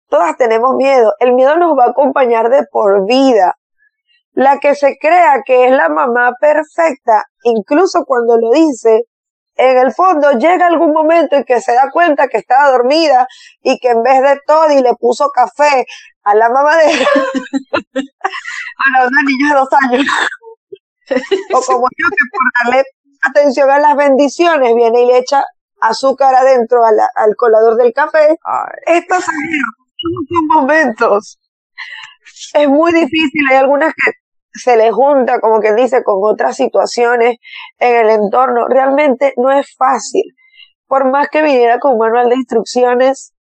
Todas 0.08 0.36
tenemos 0.36 0.74
miedo. 0.76 1.12
El 1.18 1.34
miedo 1.34 1.56
nos 1.56 1.76
va 1.76 1.86
a 1.86 1.90
acompañar 1.90 2.48
de 2.50 2.64
por 2.70 3.06
vida. 3.06 3.56
La 4.32 4.58
que 4.60 4.74
se 4.74 4.96
crea 5.00 5.42
que 5.44 5.66
es 5.66 5.72
la 5.72 5.88
mamá 5.88 6.32
perfecta, 6.40 7.24
incluso 7.42 8.04
cuando 8.06 8.36
lo 8.38 8.52
dice, 8.52 9.02
en 9.58 9.76
el 9.76 9.92
fondo 9.92 10.30
llega 10.32 10.68
algún 10.68 10.92
momento 10.92 11.34
en 11.34 11.44
que 11.44 11.60
se 11.60 11.72
da 11.72 11.90
cuenta 11.90 12.28
que 12.28 12.38
estaba 12.38 12.70
dormida 12.70 13.26
y 13.60 13.78
que 13.80 13.88
en 13.88 14.02
vez 14.04 14.22
de 14.22 14.38
todo 14.46 14.70
y 14.70 14.80
le 14.80 14.94
puso 14.94 15.28
café 15.30 15.84
a 16.22 16.34
la 16.36 16.48
mamadera 16.48 17.04
a 17.94 19.02
los 19.02 19.10
niños 19.26 19.50
de 19.50 19.56
dos 19.56 19.68
años 19.82 20.06
o 21.54 21.60
como 21.66 21.86
yo 21.96 22.08
que 22.10 22.24
por 22.30 22.64
darle 22.64 22.84
atención 23.22 23.70
a 23.70 23.78
las 23.78 23.96
bendiciones 23.96 24.74
viene 24.74 25.02
y 25.02 25.06
le 25.06 25.18
echa 25.18 25.44
azúcar 25.80 26.34
adentro 26.34 26.80
al 26.84 27.36
colador 27.36 27.76
del 27.76 27.92
café. 27.92 28.36
Estos 28.86 29.24
son 29.24 30.46
momentos. 30.48 31.38
Es 32.54 32.68
muy 32.68 32.92
difícil, 32.92 33.46
hay 33.50 33.56
algunas 33.56 33.92
que 33.94 34.12
se 34.52 34.76
le 34.76 34.90
junta, 34.90 35.40
como 35.40 35.60
que 35.60 35.74
dice, 35.74 36.02
con 36.02 36.18
otras 36.22 36.56
situaciones 36.56 37.36
en 37.78 37.96
el 37.96 38.10
entorno. 38.10 38.66
Realmente 38.68 39.34
no 39.36 39.52
es 39.52 39.74
fácil. 39.76 40.24
Por 40.86 41.10
más 41.10 41.28
que 41.28 41.42
viniera 41.42 41.78
con 41.78 41.92
un 41.92 41.98
manual 41.98 42.28
de 42.28 42.36
instrucciones, 42.36 43.34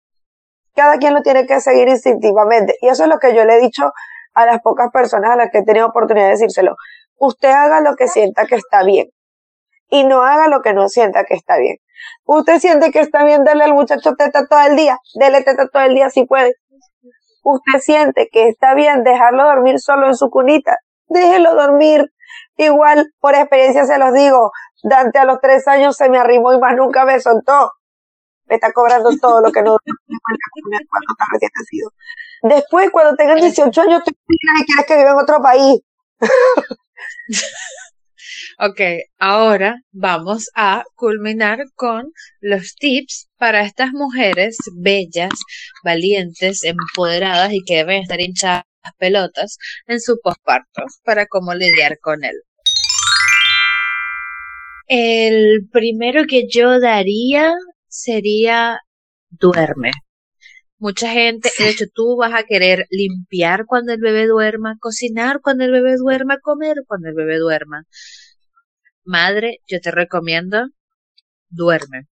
cada 0.75 0.99
quien 0.99 1.15
lo 1.15 1.23
tiene 1.23 1.47
que 1.47 1.61
seguir 1.61 1.89
instintivamente. 1.89 2.75
Y 2.81 2.89
eso 2.89 3.05
es 3.05 3.09
lo 3.09 3.19
que 3.19 3.35
yo 3.35 3.45
le 3.45 3.57
he 3.57 3.61
dicho 3.61 3.93
a 4.35 4.47
las 4.47 4.61
pocas 4.63 4.91
personas 4.93 5.31
a 5.31 5.37
las 5.37 5.51
que 5.51 5.59
he 5.59 5.65
tenido 5.65 5.87
oportunidad 5.87 6.27
de 6.27 6.33
decírselo 6.33 6.75
usted 7.27 7.51
haga 7.51 7.81
lo 7.81 7.97
que 7.97 8.09
sienta 8.09 8.47
que 8.47 8.57
está 8.57 8.83
bien 8.85 9.09
y 9.89 10.05
no 10.05 10.23
haga 10.23 10.49
lo 10.49 10.63
que 10.63 10.73
no 10.73 10.89
sienta 10.89 11.25
que 11.25 11.35
está 11.35 11.59
bien. 11.59 11.77
Usted 12.25 12.59
siente 12.59 12.91
que 12.91 13.01
está 13.01 13.25
bien 13.25 13.45
darle 13.45 13.65
al 13.65 13.75
muchacho 13.75 14.15
teta 14.17 14.47
todo 14.47 14.61
el 14.61 14.77
día, 14.77 14.99
dele 15.15 15.43
teta 15.43 15.69
todo 15.69 15.83
el 15.83 15.95
día 15.95 16.11
si 16.11 16.25
puede. 16.25 16.55
Usted 17.43 17.79
siente 17.81 18.29
que 18.33 18.49
está 18.49 18.75
bien 18.75 19.05
dejarlo 19.05 19.45
dormir 19.45 19.79
solo 19.79 20.07
en 20.07 20.17
su 20.17 20.31
cunita, 20.31 20.79
déjelo 21.09 21.55
dormir. 21.55 22.11
Igual, 22.57 23.13
por 23.21 23.35
experiencia 23.35 23.85
se 23.85 23.99
los 23.99 24.13
digo, 24.15 24.51
Dante 24.85 25.19
a 25.19 25.25
los 25.25 25.41
tres 25.41 25.67
años 25.67 25.97
se 25.97 26.11
me 26.11 26.19
arrimó 26.19 26.53
y 26.53 26.59
más 26.59 26.77
nunca 26.77 27.07
me 27.07 27.19
soltó. 27.19 27.73
Me 28.47 28.57
está 28.57 28.71
cobrando 28.73 29.11
todo 29.19 29.41
lo 29.41 29.51
que 29.51 29.63
no 29.63 29.79
cuando 29.79 31.13
está 31.13 31.25
recién 31.33 31.51
nacido. 31.59 31.91
Después, 32.43 32.91
cuando 32.91 33.17
tengan 33.17 33.41
18 33.41 33.81
años, 33.81 34.03
tú 34.05 34.13
quieres 34.27 34.87
que 34.87 34.97
viva 34.97 35.13
en 35.13 35.17
otro 35.17 35.41
país. 35.41 35.81
ok, 38.59 38.81
ahora 39.19 39.77
vamos 39.93 40.51
a 40.55 40.85
culminar 40.95 41.61
con 41.75 42.13
los 42.41 42.75
tips 42.75 43.29
para 43.37 43.63
estas 43.63 43.93
mujeres 43.93 44.57
bellas, 44.77 45.33
valientes, 45.85 46.63
empoderadas 46.65 47.53
y 47.53 47.63
que 47.65 47.77
deben 47.77 48.03
estar 48.03 48.21
hinchadas 48.21 48.65
pelotas 48.99 49.59
en 49.87 50.01
su 50.01 50.19
posparto 50.23 50.83
para 51.05 51.27
cómo 51.27 51.55
lidiar 51.55 51.99
con 52.01 52.25
él. 52.25 52.35
El 54.87 55.69
primero 55.73 56.25
que 56.29 56.47
yo 56.49 56.79
daría 56.79 57.55
sería 57.89 58.79
duerme. 59.31 59.93
Mucha 60.85 61.11
gente, 61.11 61.51
de 61.59 61.71
hecho, 61.71 61.87
tú 61.95 62.15
vas 62.15 62.35
a 62.35 62.43
querer 62.43 62.87
limpiar 62.91 63.65
cuando 63.65 63.95
el 63.95 64.01
bebé 64.03 64.27
duerma, 64.27 64.77
cocinar 64.79 65.41
cuando 65.41 65.65
el 65.65 65.71
bebé 65.71 65.97
duerma, 65.97 66.41
comer 66.43 66.77
cuando 66.87 67.09
el 67.09 67.15
bebé 67.15 67.39
duerma. 67.39 67.85
Madre, 69.03 69.61
yo 69.67 69.81
te 69.81 69.91
recomiendo, 69.91 70.69
duerme. 71.49 72.07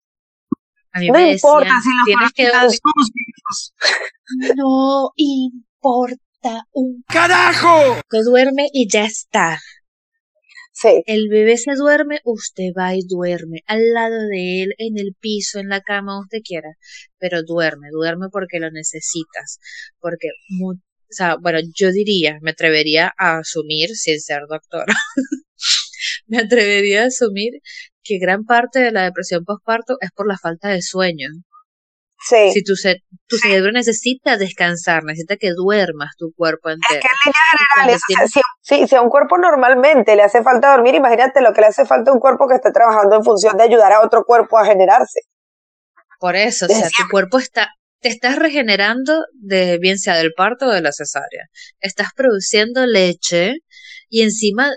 A 0.93 1.01
mí 1.01 1.09
no 1.09 1.15
me 1.15 1.33
importa 1.33 1.73
si 1.83 1.89
los 1.97 2.05
tienes 2.05 2.33
que 2.33 2.47
No 4.57 5.11
importa 5.17 6.65
un 6.71 7.03
carajo. 7.09 8.01
Que 8.09 8.23
duerme 8.23 8.69
y 8.73 8.89
ya 8.89 9.05
está. 9.05 9.59
El 11.07 11.29
bebé 11.29 11.57
se 11.57 11.75
duerme, 11.75 12.21
usted 12.25 12.73
va 12.79 12.95
y 12.95 13.01
duerme 13.07 13.63
al 13.67 13.93
lado 13.93 14.17
de 14.29 14.63
él, 14.63 14.75
en 14.79 14.99
el 14.99 15.15
piso, 15.19 15.59
en 15.59 15.69
la 15.69 15.81
cama, 15.81 16.21
usted 16.21 16.39
quiera, 16.45 16.71
pero 17.19 17.43
duerme, 17.43 17.89
duerme 17.93 18.29
porque 18.31 18.61
lo 18.61 18.71
necesitas, 18.71 19.59
porque, 19.99 20.29
o 20.63 20.77
sea, 21.09 21.37
bueno, 21.41 21.59
yo 21.75 21.91
diría, 21.91 22.39
me 22.41 22.53
atrevería 22.53 23.13
a 23.19 23.39
asumir, 23.39 23.91
sin 23.91 24.21
ser 24.21 24.43
doctora, 24.49 24.95
me 26.27 26.39
atrevería 26.39 27.03
a 27.03 27.07
asumir 27.07 27.61
que 28.03 28.19
gran 28.19 28.45
parte 28.45 28.79
de 28.81 28.93
la 28.93 29.05
depresión 29.05 29.45
postparto 29.45 29.97
es 30.01 30.11
por 30.13 30.27
la 30.27 30.39
falta 30.39 30.69
de 30.69 30.83
sueño. 30.83 31.29
Sí. 32.23 32.53
Si 32.53 32.63
tu, 32.63 32.75
tu 33.27 33.37
cerebro 33.39 33.73
necesita 33.73 34.37
descansar, 34.37 35.05
necesita 35.05 35.37
que 35.37 35.53
duermas 35.53 36.11
tu 36.19 36.33
cuerpo 36.33 36.69
entero. 36.69 37.01
Es 37.01 37.01
que 37.01 37.09
en 37.09 37.33
líneas 37.33 37.60
generales, 37.75 38.01
si, 38.63 38.87
si, 38.87 38.95
a 38.95 39.03
un 39.03 39.09
cuerpo 39.09 39.39
normalmente 39.39 40.17
le 40.17 40.23
hace 40.23 40.43
falta 40.43 40.73
dormir, 40.73 40.95
imagínate 40.95 41.41
lo 41.41 41.53
que 41.53 41.61
le 41.61 41.69
hace 41.69 41.87
falta 41.87 42.11
a 42.11 42.15
un 42.15 42.21
cuerpo 42.21 42.49
que 42.49 42.55
esté 42.55 42.73
trabajando 42.73 43.17
en 43.17 43.25
función 43.25 43.57
de 43.57 43.65
ayudar 43.65 43.93
a 43.93 44.01
otro 44.01 44.25
cuerpo 44.25 44.59
a 44.59 44.65
generarse. 44.65 45.21
Por 46.19 46.37
eso, 46.37 46.67
o 46.67 46.69
sea, 46.69 46.89
tu 46.89 47.09
cuerpo 47.11 47.39
está, 47.39 47.69
te 48.01 48.09
estás 48.09 48.37
regenerando 48.37 49.25
de 49.35 49.79
bien 49.79 49.99
sea 49.99 50.17
del 50.17 50.33
parto 50.37 50.67
o 50.67 50.71
de 50.71 50.83
la 50.83 50.93
cesárea. 50.93 51.47
Estás 51.81 52.09
produciendo 52.15 52.87
leche 52.87 53.55
y 54.09 54.23
encima 54.23 54.71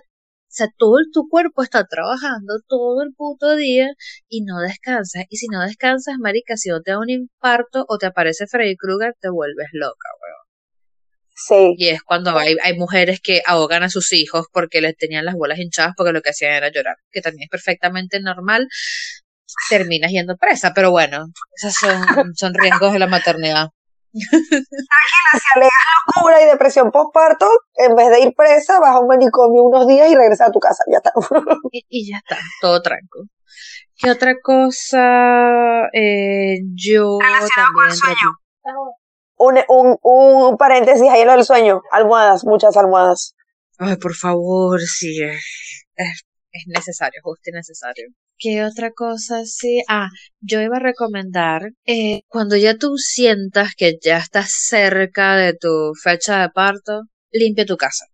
o 0.53 0.55
sea, 0.55 0.67
todo 0.77 0.97
tu 1.11 1.27
cuerpo 1.29 1.63
está 1.63 1.83
trabajando 1.85 2.59
todo 2.67 3.01
el 3.01 3.11
puto 3.15 3.55
día 3.55 3.87
y 4.29 4.43
no 4.43 4.59
descansas. 4.59 5.23
Y 5.29 5.37
si 5.37 5.47
no 5.47 5.61
descansas, 5.61 6.17
marica, 6.19 6.57
si 6.57 6.69
no 6.69 6.79
te 6.81 6.91
da 6.91 6.99
un 6.99 7.09
infarto 7.09 7.85
o 7.89 7.97
te 7.97 8.05
aparece 8.05 8.45
Freddy 8.45 8.75
Krueger, 8.77 9.15
te 9.19 9.29
vuelves 9.31 9.69
loca, 9.73 10.09
weón. 10.21 10.42
Sí. 11.35 11.75
Y 11.77 11.89
es 11.89 12.03
cuando 12.03 12.37
hay, 12.37 12.55
hay 12.63 12.77
mujeres 12.77 13.19
que 13.21 13.41
ahogan 13.45 13.83
a 13.83 13.89
sus 13.89 14.13
hijos 14.13 14.47
porque 14.51 14.81
les 14.81 14.95
tenían 14.95 15.25
las 15.25 15.35
bolas 15.35 15.59
hinchadas 15.59 15.93
porque 15.97 16.13
lo 16.13 16.21
que 16.21 16.29
hacían 16.29 16.53
era 16.53 16.71
llorar, 16.71 16.97
que 17.11 17.21
también 17.21 17.43
es 17.43 17.49
perfectamente 17.49 18.19
normal. 18.19 18.67
Terminas 19.69 20.11
yendo 20.11 20.35
presa, 20.37 20.73
pero 20.73 20.91
bueno, 20.91 21.25
esos 21.55 21.73
son, 21.73 22.33
son 22.35 22.53
riesgos 22.53 22.93
de 22.93 22.99
la 22.99 23.07
maternidad. 23.07 23.69
Si 24.13 24.27
alegas 25.55 25.71
locura 26.15 26.41
y 26.41 26.45
depresión 26.45 26.91
postparto, 26.91 27.49
en 27.75 27.95
vez 27.95 28.09
de 28.09 28.21
ir 28.21 28.33
presa, 28.35 28.79
vas 28.79 28.95
a 28.95 28.99
un 28.99 29.07
manicomio 29.07 29.63
unos 29.63 29.87
días 29.87 30.09
y 30.11 30.15
regresas 30.15 30.49
a 30.49 30.51
tu 30.51 30.59
casa. 30.59 30.83
Ya 30.91 30.97
está. 30.97 31.11
y, 31.71 32.11
ya 32.11 32.17
está, 32.17 32.37
todo 32.61 32.81
tranquilo. 32.81 33.25
¿Qué 33.95 34.11
otra 34.11 34.35
cosa? 34.41 35.87
Eh, 35.93 36.59
yo 36.75 37.17
también. 37.55 37.97
Un, 39.45 39.59
un, 39.67 39.97
un 40.01 40.57
paréntesis 40.57 41.09
ahí 41.09 41.21
en 41.21 41.27
lo 41.27 41.33
del 41.33 41.43
sueño. 41.45 41.81
Almohadas, 41.91 42.45
muchas 42.45 42.77
almohadas. 42.77 43.35
Ay, 43.77 43.97
por 43.97 44.15
favor, 44.15 44.79
sí. 44.81 45.21
Es, 45.95 46.23
es 46.51 46.63
necesario, 46.67 47.19
justo 47.23 47.49
y 47.49 47.53
necesario. 47.53 48.07
¿Qué 48.37 48.63
otra 48.63 48.91
cosa 48.91 49.45
sí? 49.45 49.81
Ah, 49.87 50.09
yo 50.39 50.61
iba 50.61 50.77
a 50.77 50.79
recomendar, 50.79 51.71
eh, 51.85 52.21
cuando 52.27 52.55
ya 52.57 52.77
tú 52.77 52.97
sientas 52.97 53.75
que 53.75 53.97
ya 54.01 54.17
estás 54.17 54.51
cerca 54.51 55.35
de 55.35 55.53
tu 55.53 55.93
fecha 56.01 56.41
de 56.41 56.49
parto, 56.49 57.03
limpia 57.31 57.65
tu 57.65 57.77
casa. 57.77 58.05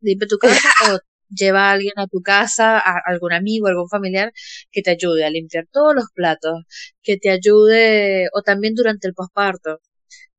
Limpia 0.00 0.28
tu 0.28 0.38
casa 0.38 0.68
o 0.94 0.98
lleva 1.28 1.68
a 1.68 1.72
alguien 1.72 1.94
a 1.96 2.06
tu 2.06 2.20
casa, 2.22 2.78
a 2.78 3.00
algún 3.06 3.32
amigo, 3.32 3.66
algún 3.66 3.88
familiar 3.88 4.32
que 4.70 4.82
te 4.82 4.90
ayude 4.92 5.24
a 5.24 5.30
limpiar 5.30 5.66
todos 5.70 5.94
los 5.94 6.06
platos, 6.14 6.64
que 7.02 7.16
te 7.16 7.30
ayude, 7.30 8.28
o 8.34 8.42
también 8.42 8.74
durante 8.74 9.08
el 9.08 9.14
posparto. 9.14 9.80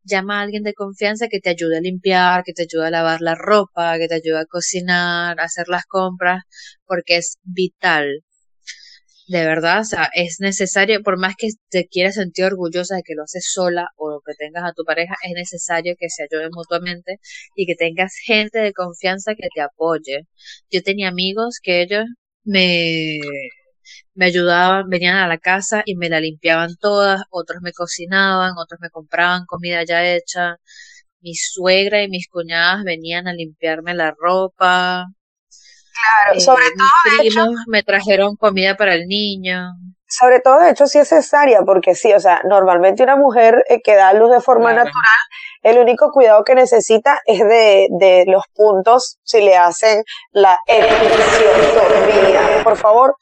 Llama 0.06 0.40
a 0.40 0.44
alguien 0.44 0.64
de 0.64 0.74
confianza 0.74 1.28
que 1.28 1.40
te 1.42 1.50
ayude 1.50 1.78
a 1.78 1.82
limpiar, 1.82 2.44
que 2.46 2.54
te 2.54 2.64
ayude 2.64 2.88
a 2.88 2.92
lavar 2.92 3.22
la 3.22 3.36
ropa, 3.36 3.98
que 3.98 4.08
te 4.08 4.16
ayude 4.16 4.40
a 4.40 4.46
cocinar, 4.46 5.40
a 5.40 5.44
hacer 5.44 5.68
las 5.68 5.86
compras, 5.86 6.44
porque 6.86 7.18
es 7.18 7.38
vital 7.44 8.24
de 9.28 9.44
verdad, 9.46 9.82
o 9.82 9.84
sea, 9.84 10.10
es 10.14 10.40
necesario, 10.40 11.02
por 11.04 11.18
más 11.18 11.36
que 11.38 11.50
te 11.70 11.88
quieras 11.88 12.16
sentir 12.16 12.46
orgullosa 12.46 12.96
de 12.98 13.04
que 13.04 13.16
lo 13.16 13.24
haces 13.24 13.48
sola 13.52 13.90
o 13.98 14.22
que 14.26 14.34
tengas 14.36 14.64
a 14.64 14.74
tu 14.74 14.84
pareja, 14.86 15.16
es 15.24 15.34
necesario 15.34 15.96
que 16.00 16.10
se 16.10 16.24
ayuden 16.24 16.52
mutuamente 16.54 17.20
y 17.56 17.66
que 17.66 17.76
tengas 17.76 18.14
gente 18.24 18.60
de 18.60 18.74
confianza 18.74 19.34
que 19.36 19.48
te 19.54 19.62
apoye. 19.62 20.28
Yo 20.72 20.84
tenía 20.84 21.10
amigos 21.10 21.60
que 21.62 21.82
ellos 21.82 22.06
me, 22.44 23.20
me 24.16 24.26
ayudaban, 24.28 24.90
venían 24.90 25.18
a 25.18 25.28
la 25.28 25.38
casa 25.38 25.84
y 25.86 25.96
me 25.96 26.10
la 26.10 26.20
limpiaban 26.20 26.76
todas, 26.80 27.24
otros 27.30 27.62
me 27.62 27.74
cocinaban, 27.74 28.54
otros 28.58 28.80
me 28.82 28.90
compraban 28.90 29.46
comida 29.46 29.84
ya 29.84 30.06
hecha. 30.06 30.58
Mi 31.22 31.36
suegra 31.36 32.04
y 32.04 32.10
mis 32.10 32.28
cuñadas 32.30 32.84
venían 32.84 33.28
a 33.28 33.34
limpiarme 33.34 33.94
la 33.96 34.14
ropa, 34.18 35.08
Claro, 35.96 36.40
sobre 36.40 36.66
todo. 36.78 36.88
Mis 37.24 37.34
primos 37.34 37.56
me 37.68 37.84
trajeron 37.84 38.36
comida 38.36 38.76
para 38.76 38.96
el 38.96 39.08
niño. 39.08 39.74
Sobre 40.08 40.40
todo, 40.40 40.60
de 40.60 40.70
hecho, 40.72 40.88
sí 40.88 41.00
es 41.00 41.10
cesárea, 41.10 41.62
porque 41.66 41.96
sí, 41.96 42.14
o 42.14 42.20
sea, 42.20 42.42
normalmente 42.46 43.02
una 43.04 43.16
mujer 43.16 43.64
eh, 43.70 43.82
que 43.82 43.96
da 43.96 44.14
luz 44.14 44.30
de 44.32 44.40
forma 44.40 44.72
natural, 44.72 44.94
el 45.64 45.80
único 45.80 46.12
cuidado 46.12 46.44
que 46.44 46.54
necesita 46.54 47.20
es 47.26 47.40
de, 47.40 47.88
de 47.90 48.26
los 48.28 48.44
puntos 48.54 49.18
si 49.24 49.42
le 49.42 49.58
hacen 49.58 50.04
la 50.32 50.58
episiotomía. 50.68 52.62
Por 52.64 52.78
favor, 52.78 53.16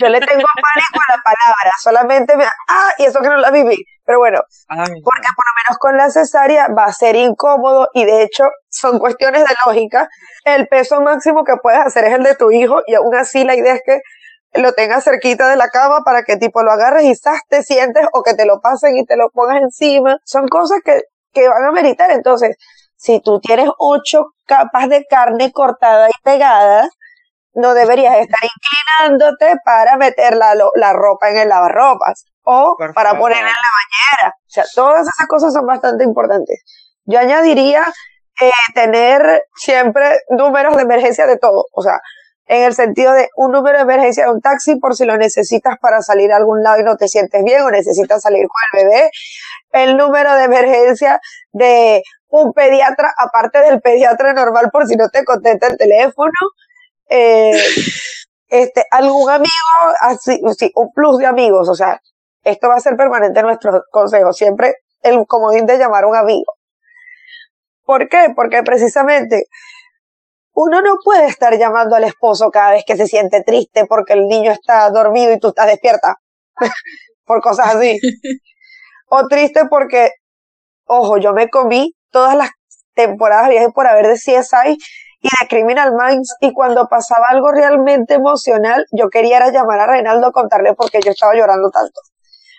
yo 0.00 0.08
le 0.08 0.20
tengo 0.20 0.42
pánico 0.42 1.00
a 1.08 1.16
la 1.16 1.22
palabra, 1.22 1.72
solamente 1.80 2.36
me... 2.36 2.44
Ah, 2.44 2.90
y 2.98 3.04
eso 3.04 3.20
que 3.20 3.28
no 3.28 3.36
la 3.36 3.50
viví. 3.50 3.84
Pero 4.04 4.18
bueno, 4.18 4.40
porque 4.68 5.28
por 5.34 5.44
lo 5.46 5.52
menos 5.62 5.78
con 5.78 5.96
la 5.96 6.10
cesárea 6.10 6.68
va 6.68 6.84
a 6.84 6.92
ser 6.92 7.16
incómodo 7.16 7.88
y 7.94 8.04
de 8.04 8.22
hecho 8.22 8.44
son 8.68 8.98
cuestiones 8.98 9.44
de 9.48 9.54
lógica. 9.64 10.08
El 10.44 10.68
peso 10.68 11.00
máximo 11.00 11.44
que 11.44 11.54
puedes 11.62 11.80
hacer 11.80 12.04
es 12.04 12.14
el 12.14 12.22
de 12.22 12.34
tu 12.34 12.50
hijo 12.50 12.82
y 12.86 12.94
aún 12.94 13.14
así 13.14 13.44
la 13.44 13.56
idea 13.56 13.74
es 13.74 13.82
que 13.84 14.00
lo 14.60 14.72
tengas 14.72 15.04
cerquita 15.04 15.48
de 15.48 15.56
la 15.56 15.68
cama 15.68 16.02
para 16.04 16.22
que 16.22 16.36
tipo 16.36 16.62
lo 16.62 16.70
agarres 16.70 17.04
y 17.04 17.14
¡zas! 17.14 17.40
te 17.48 17.62
sientes 17.62 18.06
o 18.12 18.22
que 18.22 18.34
te 18.34 18.44
lo 18.44 18.60
pasen 18.60 18.96
y 18.96 19.04
te 19.04 19.16
lo 19.16 19.30
pongas 19.30 19.62
encima. 19.62 20.18
Son 20.24 20.48
cosas 20.48 20.80
que, 20.84 21.00
que 21.32 21.48
van 21.48 21.64
a 21.64 21.72
meritar. 21.72 22.10
Entonces, 22.10 22.56
si 22.96 23.20
tú 23.20 23.40
tienes 23.40 23.68
ocho 23.78 24.26
capas 24.46 24.88
de 24.88 25.04
carne 25.08 25.50
cortada 25.50 26.08
y 26.08 26.12
pegada, 26.22 26.88
no 27.54 27.74
deberías 27.74 28.16
estar 28.16 28.40
inclinándote 28.42 29.56
para 29.64 29.96
meter 29.96 30.36
la, 30.36 30.54
la 30.74 30.92
ropa 30.92 31.30
en 31.30 31.38
el 31.38 31.48
lavarropas 31.48 32.26
o 32.42 32.76
para 32.94 33.18
ponerla 33.18 33.38
en 33.38 33.46
la 33.46 34.22
bañera. 34.22 34.36
O 34.36 34.50
sea, 34.50 34.64
todas 34.74 35.02
esas 35.02 35.26
cosas 35.26 35.52
son 35.52 35.66
bastante 35.66 36.04
importantes. 36.04 36.62
Yo 37.04 37.18
añadiría 37.18 37.84
eh, 38.40 38.50
tener 38.74 39.44
siempre 39.54 40.18
números 40.30 40.76
de 40.76 40.82
emergencia 40.82 41.26
de 41.26 41.38
todo. 41.38 41.66
O 41.72 41.82
sea, 41.82 42.00
en 42.46 42.64
el 42.64 42.74
sentido 42.74 43.12
de 43.12 43.28
un 43.36 43.52
número 43.52 43.78
de 43.78 43.84
emergencia 43.84 44.24
de 44.24 44.32
un 44.32 44.40
taxi 44.40 44.76
por 44.76 44.94
si 44.94 45.04
lo 45.04 45.16
necesitas 45.16 45.76
para 45.80 46.02
salir 46.02 46.32
a 46.32 46.36
algún 46.36 46.62
lado 46.62 46.80
y 46.80 46.84
no 46.84 46.96
te 46.96 47.08
sientes 47.08 47.42
bien 47.42 47.62
o 47.62 47.70
necesitas 47.70 48.20
salir 48.20 48.46
con 48.46 48.80
el 48.80 48.86
bebé. 48.86 49.10
El 49.70 49.96
número 49.96 50.34
de 50.34 50.44
emergencia 50.44 51.20
de 51.52 52.02
un 52.28 52.52
pediatra, 52.52 53.12
aparte 53.16 53.60
del 53.60 53.80
pediatra 53.80 54.34
normal 54.34 54.70
por 54.70 54.86
si 54.86 54.96
no 54.96 55.08
te 55.08 55.24
contesta 55.24 55.68
el 55.68 55.78
teléfono 55.78 56.32
eh, 57.08 57.52
este, 58.48 58.84
algún 58.90 59.30
amigo, 59.30 59.50
así, 60.00 60.40
sí, 60.58 60.70
un 60.74 60.92
plus 60.92 61.18
de 61.18 61.26
amigos, 61.26 61.68
o 61.68 61.74
sea, 61.74 62.00
esto 62.42 62.68
va 62.68 62.76
a 62.76 62.80
ser 62.80 62.96
permanente 62.96 63.40
en 63.40 63.46
nuestros 63.46 63.82
consejos, 63.90 64.36
siempre 64.36 64.76
el 65.02 65.26
comodín 65.26 65.66
de 65.66 65.78
llamar 65.78 66.04
a 66.04 66.06
un 66.08 66.16
amigo. 66.16 66.52
¿Por 67.84 68.08
qué? 68.08 68.32
Porque 68.34 68.62
precisamente 68.62 69.44
uno 70.54 70.80
no 70.82 70.96
puede 71.04 71.26
estar 71.26 71.56
llamando 71.58 71.96
al 71.96 72.04
esposo 72.04 72.50
cada 72.50 72.72
vez 72.72 72.84
que 72.86 72.96
se 72.96 73.06
siente 73.06 73.42
triste 73.42 73.86
porque 73.86 74.14
el 74.14 74.26
niño 74.28 74.52
está 74.52 74.88
dormido 74.90 75.32
y 75.32 75.38
tú 75.40 75.48
estás 75.48 75.66
despierta, 75.66 76.16
por 77.24 77.40
cosas 77.42 77.74
así. 77.74 77.98
o 79.08 79.26
triste 79.26 79.62
porque, 79.68 80.10
ojo, 80.84 81.18
yo 81.18 81.32
me 81.32 81.50
comí 81.50 81.94
todas 82.10 82.36
las 82.36 82.50
temporadas 82.94 83.48
viaje 83.48 83.70
por 83.74 83.86
haber 83.86 84.06
de 84.06 84.14
CSI 84.14 84.78
y 85.24 85.28
de 85.28 85.48
Criminal 85.48 85.92
Minds 85.94 86.36
y 86.40 86.52
cuando 86.52 86.86
pasaba 86.86 87.28
algo 87.30 87.50
realmente 87.50 88.12
emocional, 88.12 88.84
yo 88.92 89.08
quería 89.08 89.38
era 89.38 89.50
llamar 89.50 89.80
a 89.80 89.86
Reinaldo 89.86 90.26
a 90.26 90.32
contarle 90.32 90.74
por 90.74 90.90
qué 90.90 91.00
yo 91.02 91.12
estaba 91.12 91.34
llorando 91.34 91.70
tanto. 91.70 91.98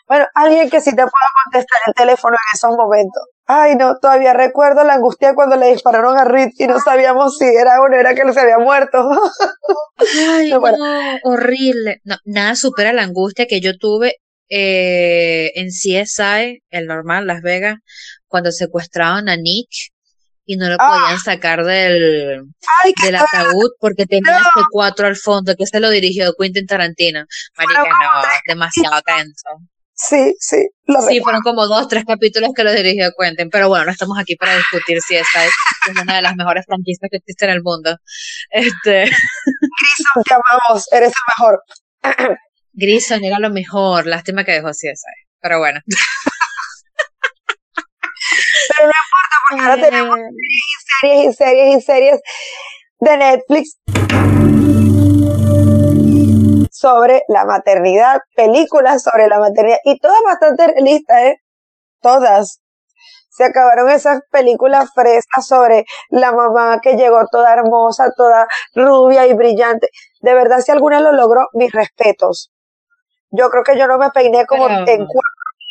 Bueno, 0.07 0.25
alguien 0.33 0.67
que 0.71 0.81
sí 0.81 0.89
te 0.89 1.03
pueda 1.03 1.29
contestar 1.43 1.77
el 1.85 1.93
teléfono 1.93 2.35
en 2.35 2.57
esos 2.57 2.75
momentos. 2.75 3.23
Ay, 3.45 3.75
no, 3.75 3.99
todavía 3.99 4.33
recuerdo 4.33 4.83
la 4.83 4.95
angustia 4.95 5.35
cuando 5.35 5.57
le 5.57 5.67
dispararon 5.67 6.17
a 6.17 6.25
Reed 6.25 6.49
y 6.57 6.65
no 6.65 6.79
sabíamos 6.79 7.37
si 7.37 7.45
era 7.45 7.79
o 7.81 7.87
no 7.87 7.97
era 7.97 8.15
que 8.15 8.21
él 8.21 8.33
se 8.33 8.39
había 8.39 8.57
muerto. 8.57 9.07
Ay, 10.31 10.49
no, 10.49 10.59
horrible. 11.23 12.01
No, 12.03 12.15
nada 12.25 12.55
supera 12.55 12.93
la 12.93 13.03
angustia 13.03 13.45
que 13.45 13.61
yo 13.61 13.77
tuve 13.77 14.15
eh, 14.49 15.51
en 15.53 15.67
CSI, 15.67 16.63
el 16.71 16.87
normal, 16.87 17.27
Las 17.27 17.43
Vegas, 17.43 17.75
cuando 18.27 18.51
secuestraron 18.51 19.29
a 19.29 19.37
Nick 19.37 19.69
y 20.45 20.57
no 20.57 20.69
lo 20.69 20.75
ah. 20.79 20.87
podían 20.87 21.19
sacar 21.19 21.63
del, 21.63 22.45
del 23.03 23.15
ataúd 23.15 23.71
porque 23.79 24.05
tenía 24.05 24.37
ese 24.37 24.65
cuatro 24.71 25.07
al 25.07 25.15
fondo 25.15 25.55
que 25.55 25.65
se 25.65 25.79
lo 25.79 25.89
dirigió 25.89 26.33
Quentin 26.39 26.67
Tarantino. 26.67 27.25
Marica, 27.57 27.83
no, 27.83 28.21
demasiado 28.47 29.01
tenso. 29.01 29.49
Sí, 29.97 30.35
sí. 30.39 30.57
sí, 31.07 31.21
fueron 31.21 31.41
como 31.41 31.67
dos, 31.67 31.87
tres 31.87 32.03
capítulos 32.05 32.51
que 32.53 32.65
lo 32.65 32.73
dirigió 32.73 33.11
Quentin, 33.17 33.49
pero 33.49 33.69
bueno, 33.69 33.85
no 33.85 33.91
estamos 33.91 34.19
aquí 34.19 34.35
para 34.35 34.57
discutir 34.57 34.99
si 35.01 35.15
esa 35.15 35.45
es, 35.45 35.53
una 36.01 36.17
de 36.17 36.21
las 36.21 36.35
mejores 36.35 36.65
franquicias 36.65 37.09
que 37.09 37.17
existe 37.17 37.45
en 37.45 37.51
el 37.51 37.63
mundo. 37.63 37.97
Este. 38.49 39.03
Grison, 39.03 40.23
te 40.25 40.33
amamos, 40.33 40.91
eres 40.91 41.09
el 41.09 41.23
mejor. 41.37 41.63
Grison 42.73 43.23
era 43.23 43.39
lo 43.39 43.49
mejor, 43.49 44.05
lástima 44.05 44.43
que 44.43 44.51
dejó 44.51 44.71
CSI, 44.71 45.27
pero 45.41 45.59
bueno. 45.59 45.79
Pero 48.85 48.93
no 48.93 49.03
importa 49.07 49.35
porque 49.49 49.63
ahora 49.63 49.81
tenemos 49.89 50.19
series 51.01 51.25
y 51.25 51.33
series 51.33 51.77
y 51.77 51.81
series 51.81 52.21
de 52.99 53.17
Netflix. 53.17 53.77
sobre 56.71 57.23
la 57.29 57.45
maternidad, 57.45 58.19
películas 58.35 59.01
sobre 59.01 59.27
la 59.27 59.39
maternidad, 59.39 59.79
y 59.85 59.97
todas 59.97 60.21
bastante 60.23 60.67
realistas, 60.67 61.17
¿eh? 61.23 61.37
Todas. 62.01 62.59
Se 63.29 63.43
acabaron 63.43 63.89
esas 63.89 64.21
películas 64.29 64.89
frescas 64.93 65.47
sobre 65.47 65.85
la 66.09 66.31
mamá 66.31 66.79
que 66.81 66.95
llegó 66.95 67.25
toda 67.31 67.53
hermosa, 67.53 68.11
toda 68.15 68.47
rubia 68.75 69.25
y 69.25 69.33
brillante. 69.33 69.89
De 70.21 70.33
verdad, 70.33 70.59
si 70.59 70.71
alguna 70.71 70.99
lo 70.99 71.11
logró, 71.11 71.47
mis 71.53 71.71
respetos. 71.71 72.51
Yo 73.31 73.49
creo 73.49 73.63
que 73.63 73.77
yo 73.77 73.87
no 73.87 73.97
me 73.97 74.11
peiné 74.11 74.45
como 74.45 74.69
en 74.69 74.85
cuatro 74.85 75.24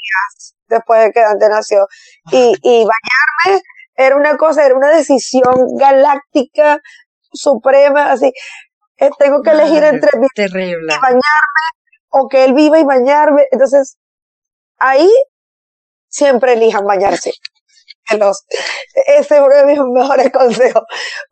días 0.05 0.55
después 0.69 1.05
de 1.05 1.13
que 1.13 1.21
Dante 1.21 1.49
nació. 1.49 1.87
Y, 2.33 2.55
y 2.63 2.85
bañarme 2.85 3.63
era 3.97 4.17
una 4.17 4.37
cosa, 4.37 4.65
era 4.65 4.77
una 4.77 4.91
decisión 4.91 5.77
galáctica, 5.77 6.81
suprema, 7.33 8.13
así. 8.13 8.33
Eh, 8.97 9.11
tengo 9.19 9.43
que 9.43 9.51
elegir 9.51 9.83
entre 9.83 10.11
terrible. 10.35 10.95
y 10.95 10.99
bañarme 11.01 11.21
o 12.11 12.29
que 12.29 12.45
él 12.45 12.55
viva 12.55 12.79
y 12.79 12.85
bañarme. 12.85 13.47
Entonces, 13.51 13.97
ahí 14.79 15.11
siempre 16.09 16.53
elijan 16.55 16.85
bañarse 16.85 17.33
los, 18.19 18.45
ese 19.07 19.35
es 19.37 19.41
uno 19.41 19.57
de 19.57 19.67
mis 19.67 19.79
mejores 19.93 20.31
consejos, 20.31 20.83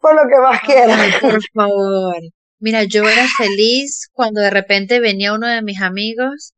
por 0.00 0.14
lo 0.14 0.22
que 0.28 0.38
más 0.40 0.60
quieran. 0.62 0.98
por 1.20 1.40
favor. 1.54 2.16
Mira, 2.58 2.84
yo 2.84 3.08
era 3.08 3.26
feliz 3.36 4.08
cuando 4.12 4.40
de 4.40 4.50
repente 4.50 5.00
venía 5.00 5.34
uno 5.34 5.48
de 5.48 5.62
mis 5.62 5.80
amigos. 5.82 6.54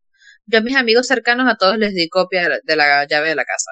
Yo 0.47 0.59
a 0.59 0.63
mis 0.63 0.77
amigos 0.77 1.07
cercanos 1.07 1.51
a 1.51 1.57
todos 1.57 1.79
les 1.79 1.95
di 1.95 2.09
copia 2.09 2.49
de 2.63 2.77
la 2.77 3.07
llave 3.07 3.31
de 3.31 3.35
la 3.35 3.45
casa. 3.45 3.71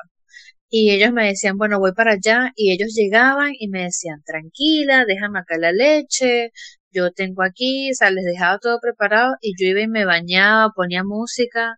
Y 0.70 0.90
ellos 0.92 1.12
me 1.12 1.26
decían, 1.26 1.58
bueno, 1.58 1.78
voy 1.78 1.92
para 1.92 2.12
allá. 2.12 2.52
Y 2.56 2.72
ellos 2.72 2.94
llegaban 2.94 3.52
y 3.58 3.68
me 3.68 3.84
decían, 3.84 4.22
tranquila, 4.24 5.04
déjame 5.06 5.40
acá 5.40 5.58
la 5.58 5.72
leche, 5.72 6.52
yo 6.90 7.10
tengo 7.12 7.42
aquí, 7.42 7.90
o 7.90 7.94
sea, 7.94 8.10
les 8.10 8.24
dejaba 8.24 8.58
todo 8.58 8.78
preparado 8.80 9.34
y 9.40 9.54
yo 9.58 9.68
iba 9.68 9.80
y 9.82 9.88
me 9.88 10.04
bañaba, 10.06 10.72
ponía 10.74 11.04
música. 11.04 11.76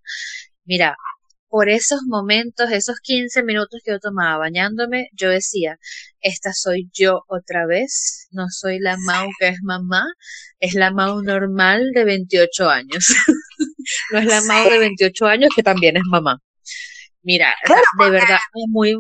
Mira, 0.64 0.97
por 1.49 1.68
esos 1.70 2.03
momentos, 2.07 2.70
esos 2.72 3.01
15 3.01 3.42
minutos 3.45 3.80
que 3.84 3.92
yo 3.92 4.01
tomaba 4.01 4.38
bañándome, 4.38 5.09
yo 5.12 5.30
decía, 5.30 5.78
esta 6.20 6.53
soy 6.53 6.90
yo 6.92 7.22
otra 7.28 7.66
vez, 7.66 8.28
no 8.32 8.47
soy 8.51 8.78
la 8.80 8.97
Mau 8.99 9.28
que 9.38 9.49
es 9.49 9.59
mamá, 9.62 10.05
es 10.61 10.74
la 10.74 10.90
Mau 10.92 11.22
normal 11.22 11.92
de 11.95 12.05
28 12.05 12.70
años. 12.70 13.07
no 14.12 14.18
es 14.18 14.26
la 14.26 14.40
Mau 14.42 14.68
de 14.68 14.78
28 14.78 15.26
años 15.26 15.50
que 15.55 15.62
también 15.62 15.96
es 15.96 16.02
mamá. 16.07 16.40
Mira, 17.22 17.55
de 17.98 18.11
verdad 18.11 18.38
es 18.55 18.64
muy, 18.68 18.94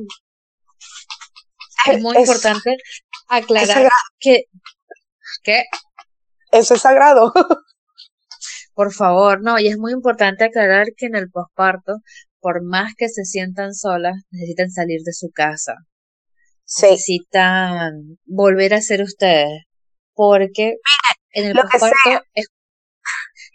es 1.86 2.00
muy 2.00 2.16
importante 2.16 2.76
aclarar 3.28 3.90
que, 4.18 4.44
que 5.42 5.64
eso 6.52 6.74
es 6.74 6.80
sagrado. 6.80 7.32
Por 8.74 8.92
favor, 8.92 9.40
no, 9.40 9.58
y 9.60 9.68
es 9.68 9.78
muy 9.78 9.92
importante 9.92 10.44
aclarar 10.44 10.88
que 10.96 11.06
en 11.06 11.14
el 11.14 11.30
posparto 11.30 11.98
por 12.44 12.62
más 12.62 12.92
que 12.98 13.08
se 13.08 13.24
sientan 13.24 13.72
solas, 13.74 14.16
necesitan 14.30 14.70
salir 14.70 15.00
de 15.02 15.14
su 15.14 15.30
casa. 15.30 15.76
Necesitan 16.82 18.18
volver 18.26 18.74
a 18.74 18.82
ser 18.82 19.00
ustedes. 19.00 19.62
Porque 20.12 20.74
en 21.30 21.46
el 21.46 21.54
posparto 21.54 22.22
es, 22.34 22.48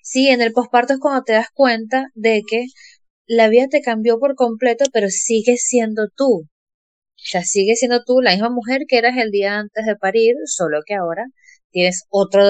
sí, 0.10 0.30
en 0.30 0.41
el 0.41 0.53
posparto 0.53 0.93
es 0.93 0.99
cuando 0.99 1.24
te 1.24 1.34
das 1.34 1.49
cuenta 1.53 2.07
de 2.16 2.41
que 2.47 2.66
la 3.28 3.47
vida 3.47 3.68
te 3.70 3.82
cambió 3.82 4.18
por 4.20 4.36
completo, 4.36 4.86
pero 4.91 5.07
sigues 5.10 5.64
siendo 5.64 6.07
tú. 6.16 6.45
O 6.45 7.26
sea, 7.32 7.43
sigues 7.43 7.80
siendo 7.80 8.03
tú 8.03 8.22
la 8.22 8.32
misma 8.32 8.49
mujer 8.49 8.82
que 8.88 8.97
eras 8.97 9.18
el 9.18 9.30
día 9.30 9.60
antes 9.60 9.86
de 9.86 9.95
parir, 9.95 10.34
solo 10.45 10.80
que 10.86 10.95
ahora 10.95 11.26
tienes 11.70 12.05
otro, 12.10 12.41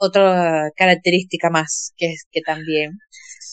otra 0.00 0.70
característica 0.76 1.48
más, 1.50 1.92
que 1.96 2.06
es 2.12 2.24
que 2.30 2.40
también, 2.44 2.92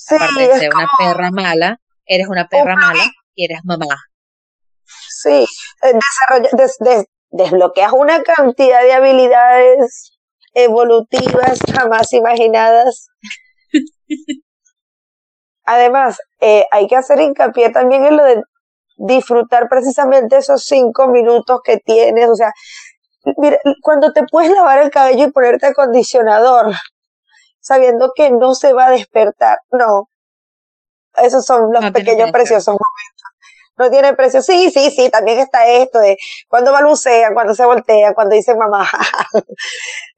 aparte 0.10 0.48
de 0.48 0.60
ser 0.60 0.70
una 0.74 0.88
perra 0.98 1.30
mala, 1.32 1.80
eres 2.06 2.28
una 2.28 2.48
perra 2.48 2.76
mala 2.76 3.04
y 3.36 3.46
eres 3.46 3.60
mamá. 3.64 3.98
Sí, 5.10 5.46
eh, 5.84 5.94
desbloqueas 7.30 7.92
una 7.94 8.24
cantidad 8.24 8.82
de 8.82 8.94
habilidades 8.94 10.14
evolutivas 10.54 11.60
jamás 11.74 12.14
imaginadas. 12.14 13.08
Además, 15.66 16.20
eh, 16.42 16.66
hay 16.72 16.88
que 16.88 16.96
hacer 16.96 17.20
hincapié 17.22 17.70
también 17.70 18.06
en 18.06 18.18
lo 18.18 18.24
de 18.24 18.44
disfrutar 18.98 19.70
precisamente 19.70 20.38
esos 20.38 20.66
cinco 20.66 21.08
minutos 21.08 21.62
que 21.64 21.78
tienes. 21.78 22.30
O 22.30 22.36
sea, 22.36 22.52
mira, 23.38 23.58
cuando 23.82 24.12
te 24.14 24.24
puedes 24.30 24.52
lavar 24.52 24.80
el 24.80 24.92
cabello 24.92 25.26
y 25.26 25.32
ponerte 25.32 25.68
acondicionador, 25.68 26.74
sabiendo 27.60 28.12
que 28.16 28.30
no 28.32 28.56
se 28.56 28.74
va 28.74 28.88
a 28.88 28.92
despertar, 28.92 29.58
no, 29.72 30.10
esos 31.16 31.46
son 31.46 31.72
los 31.72 31.92
pequeños 31.92 32.32
preciosos 32.32 32.74
momentos. 32.74 33.33
No 33.78 33.90
tiene 33.90 34.14
precio. 34.14 34.42
Sí, 34.42 34.70
sí, 34.72 34.92
sí, 34.92 35.10
también 35.10 35.40
está 35.40 35.68
esto 35.68 36.00
de 36.00 36.18
cuando 36.48 36.72
balbucea, 36.72 37.34
cuando 37.34 37.56
se 37.56 37.66
voltea, 37.66 38.14
cuando 38.14 38.36
dice 38.36 38.56
mamá. 38.56 38.88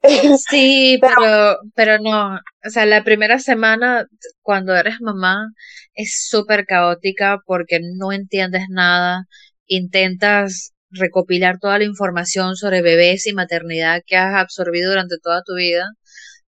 sí, 0.50 0.98
pero, 1.02 1.58
pero 1.74 2.00
no. 2.00 2.36
O 2.36 2.70
sea, 2.70 2.86
la 2.86 3.04
primera 3.04 3.40
semana 3.40 4.06
cuando 4.42 4.76
eres 4.76 4.96
mamá 5.02 5.52
es 5.94 6.28
súper 6.30 6.66
caótica 6.66 7.40
porque 7.46 7.80
no 7.82 8.12
entiendes 8.12 8.66
nada. 8.70 9.26
Intentas 9.68 10.74
recopilar 10.92 11.58
toda 11.60 11.80
la 11.80 11.86
información 11.86 12.56
sobre 12.56 12.82
bebés 12.82 13.26
y 13.28 13.34
maternidad 13.34 14.02
que 14.06 14.18
has 14.18 14.36
absorbido 14.36 14.90
durante 14.92 15.18
toda 15.22 15.42
tu 15.46 15.56
vida. 15.56 15.86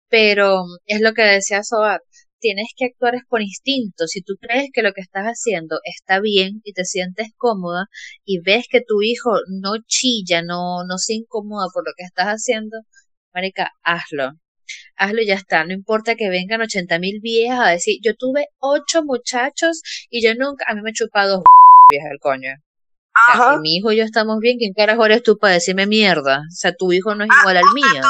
Pero 0.09 0.65
es 0.87 1.01
lo 1.01 1.15
que 1.15 1.23
decía 1.23 1.63
Sobar 1.63 2.03
tienes 2.41 2.69
que 2.77 2.87
actuar 2.87 3.15
es 3.15 3.23
por 3.29 3.43
instinto. 3.43 4.07
Si 4.07 4.23
tú 4.23 4.35
crees 4.41 4.71
que 4.73 4.83
lo 4.83 4.93
que 4.93 5.01
estás 5.01 5.25
haciendo 5.27 5.79
está 5.85 6.21
bien 6.21 6.61
y 6.65 6.73
te 6.73 6.85
sientes 6.85 7.29
cómoda 7.37 7.87
y 8.25 8.41
ves 8.41 8.67
que 8.69 8.81
tu 8.81 9.03
hijo 9.03 9.31
no 9.49 9.75
chilla, 9.87 10.43
no, 10.43 10.85
no 10.85 10.99
se 10.99 11.15
incomoda 11.15 11.67
por 11.73 11.87
lo 11.87 11.93
que 11.97 12.05
estás 12.05 12.27
haciendo, 12.27 12.79
marica, 13.35 13.73
hazlo. 13.85 14.33
Hazlo 14.97 15.23
y 15.23 15.27
ya 15.27 15.35
está. 15.35 15.65
No 15.65 15.73
importa 15.73 16.15
que 16.15 16.29
vengan 16.29 16.61
ochenta 16.63 16.99
mil 16.99 17.21
viejas 17.21 17.61
a 17.61 17.71
decir, 17.71 17.99
yo 18.03 18.15
tuve 18.15 18.47
ocho 18.61 19.03
muchachos 19.05 19.83
y 20.11 20.23
yo 20.23 20.35
nunca, 20.35 20.65
a 20.69 20.75
mí 20.75 20.83
me 20.83 20.91
he 20.91 20.93
chupado 20.95 21.37
dos 21.37 21.45
viejas 21.91 22.11
el 22.13 22.19
coño. 22.21 22.51
O 23.29 23.33
sea, 23.33 23.55
si 23.55 23.61
mi 23.61 23.77
hijo 23.77 23.93
y 23.93 23.99
yo 23.99 24.05
estamos 24.05 24.39
bien, 24.39 24.57
¿quién 24.59 24.73
carajo 24.73 25.05
eres 25.05 25.23
tú 25.23 25.37
para 25.39 25.55
decirme 25.55 25.87
mierda? 25.87 26.39
O 26.39 26.55
sea, 26.55 26.73
tu 26.73 26.93
hijo 26.93 27.15
no 27.15 27.25
es 27.25 27.31
igual 27.41 27.57
al 27.57 27.65
mío. 27.75 28.03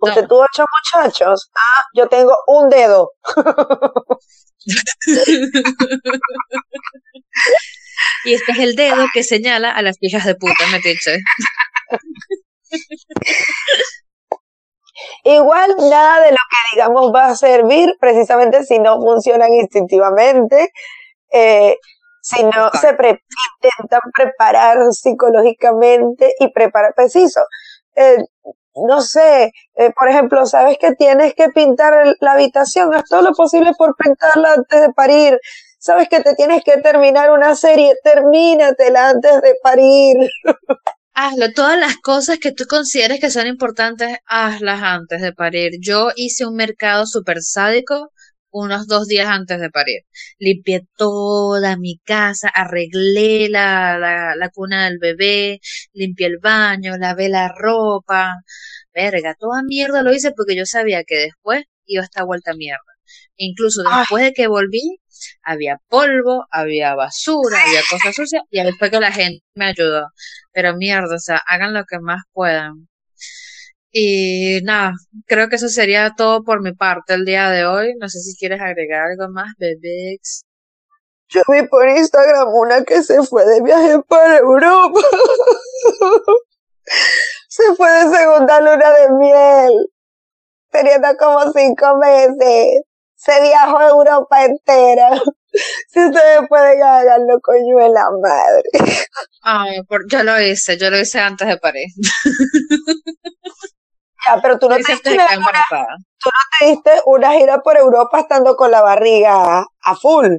Usted 0.00 0.26
tuvo 0.26 0.40
ocho 0.40 0.64
muchachos. 0.82 1.50
Ah, 1.54 1.82
yo 1.94 2.08
tengo 2.08 2.34
un 2.46 2.70
dedo. 2.70 3.12
y 8.24 8.34
este 8.34 8.52
es 8.52 8.58
el 8.58 8.76
dedo 8.76 9.04
que 9.12 9.22
señala 9.22 9.70
a 9.70 9.82
las 9.82 9.96
hijas 10.00 10.24
de 10.24 10.34
puta, 10.36 10.66
me 10.70 10.78
dice. 10.78 11.18
Igual 15.24 15.74
nada 15.78 16.20
de 16.20 16.30
lo 16.30 16.36
que 16.36 16.76
digamos 16.76 17.12
va 17.14 17.26
a 17.26 17.36
servir 17.36 17.94
precisamente 18.00 18.64
si 18.64 18.78
no 18.78 18.96
funcionan 19.00 19.52
instintivamente, 19.52 20.70
eh, 21.32 21.76
si 22.22 22.42
no 22.42 22.70
se 22.72 22.88
intentan 22.90 24.00
preparar 24.14 24.78
psicológicamente 24.92 26.32
y 26.38 26.50
preparar 26.52 26.94
preciso. 26.94 27.40
Eh, 27.96 28.18
no 28.74 29.00
sé, 29.00 29.52
eh, 29.76 29.90
por 29.96 30.08
ejemplo, 30.08 30.46
sabes 30.46 30.78
que 30.78 30.94
tienes 30.94 31.34
que 31.34 31.48
pintar 31.48 32.16
la 32.20 32.32
habitación, 32.32 32.94
haz 32.94 33.04
todo 33.08 33.22
lo 33.22 33.32
posible 33.32 33.72
por 33.76 33.94
pintarla 33.96 34.54
antes 34.54 34.80
de 34.80 34.92
parir. 34.92 35.38
Sabes 35.78 36.08
que 36.08 36.20
te 36.20 36.34
tienes 36.34 36.62
que 36.64 36.78
terminar 36.78 37.30
una 37.30 37.54
serie, 37.54 37.94
termínatela 38.02 39.10
antes 39.10 39.42
de 39.42 39.54
parir. 39.62 40.16
Hazlo, 41.16 41.52
todas 41.52 41.78
las 41.78 41.96
cosas 41.98 42.38
que 42.40 42.50
tú 42.50 42.64
consideres 42.68 43.20
que 43.20 43.30
son 43.30 43.46
importantes, 43.46 44.18
hazlas 44.26 44.82
antes 44.82 45.20
de 45.20 45.32
parir. 45.32 45.74
Yo 45.80 46.10
hice 46.16 46.44
un 46.44 46.56
mercado 46.56 47.06
súper 47.06 47.40
sádico 47.40 48.10
unos 48.54 48.86
dos 48.86 49.08
días 49.08 49.28
antes 49.28 49.60
de 49.60 49.70
parir. 49.70 50.02
Limpié 50.38 50.86
toda 50.96 51.76
mi 51.76 51.98
casa, 52.04 52.48
arreglé 52.54 53.48
la, 53.48 53.98
la, 53.98 54.36
la, 54.36 54.48
cuna 54.50 54.84
del 54.86 54.98
bebé, 54.98 55.60
limpié 55.92 56.26
el 56.28 56.38
baño, 56.38 56.96
lavé 56.96 57.28
la 57.28 57.48
ropa. 57.48 58.32
Verga, 58.94 59.34
toda 59.38 59.62
mierda 59.62 60.02
lo 60.02 60.14
hice 60.14 60.32
porque 60.32 60.56
yo 60.56 60.66
sabía 60.66 61.04
que 61.04 61.16
después 61.16 61.64
iba 61.86 62.02
a 62.02 62.04
estar 62.06 62.24
vuelta 62.26 62.54
mierda. 62.54 62.80
Incluso 63.36 63.82
después 63.82 64.24
de 64.24 64.32
que 64.32 64.46
volví, 64.46 65.00
había 65.42 65.78
polvo, 65.88 66.46
había 66.50 66.94
basura, 66.94 67.62
había 67.64 67.80
cosas 67.90 68.14
sucias, 68.14 68.42
y 68.50 68.62
después 68.62 68.90
que 68.90 69.00
la 69.00 69.12
gente 69.12 69.44
me 69.54 69.66
ayudó. 69.66 70.08
Pero 70.52 70.76
mierda, 70.76 71.16
o 71.16 71.18
sea, 71.18 71.42
hagan 71.46 71.74
lo 71.74 71.84
que 71.84 71.98
más 72.00 72.22
puedan. 72.32 72.88
Y 73.96 74.58
nada, 74.64 74.92
creo 75.24 75.48
que 75.48 75.54
eso 75.54 75.68
sería 75.68 76.14
todo 76.16 76.42
por 76.42 76.60
mi 76.60 76.72
parte 76.72 77.14
el 77.14 77.24
día 77.24 77.48
de 77.50 77.64
hoy. 77.64 77.94
No 78.00 78.08
sé 78.08 78.18
si 78.18 78.36
quieres 78.36 78.60
agregar 78.60 79.02
algo 79.02 79.32
más, 79.32 79.52
Bebex. 79.56 80.42
Yo 81.28 81.42
vi 81.46 81.62
por 81.68 81.88
Instagram 81.88 82.48
una 82.52 82.82
que 82.82 83.04
se 83.04 83.22
fue 83.22 83.46
de 83.46 83.62
viaje 83.62 84.00
para 84.08 84.38
Europa. 84.38 85.00
se 87.48 87.62
fue 87.76 87.88
de 87.88 88.16
segunda 88.16 88.60
luna 88.62 88.90
de 88.98 89.10
miel. 89.12 89.86
teniendo 90.70 91.16
como 91.16 91.52
cinco 91.52 91.96
meses. 91.98 92.82
Se 93.14 93.40
viajó 93.42 93.78
a 93.78 93.88
Europa 93.90 94.44
entera. 94.44 95.22
Si 95.88 96.04
ustedes 96.04 96.48
pueden 96.48 96.82
hacerlo, 96.82 97.38
coño 97.40 97.78
de 97.78 97.88
la 97.90 98.10
madre. 98.20 98.64
Ay, 99.42 99.84
por, 99.84 100.10
yo 100.10 100.24
lo 100.24 100.40
hice, 100.40 100.76
yo 100.76 100.90
lo 100.90 100.98
hice 100.98 101.20
antes 101.20 101.46
de 101.46 101.58
París. 101.58 101.94
Ya, 104.26 104.40
pero 104.40 104.58
tú 104.58 104.68
no, 104.68 104.76
te 104.76 104.92
diste 104.92 105.12
una, 105.12 105.26
tú 105.26 106.28
no 106.28 106.58
te 106.58 106.66
diste 106.66 106.90
una 107.06 107.32
gira 107.32 107.60
por 107.62 107.76
Europa 107.76 108.20
estando 108.20 108.56
con 108.56 108.70
la 108.70 108.80
barriga 108.80 109.64
a 109.82 109.96
full. 109.96 110.36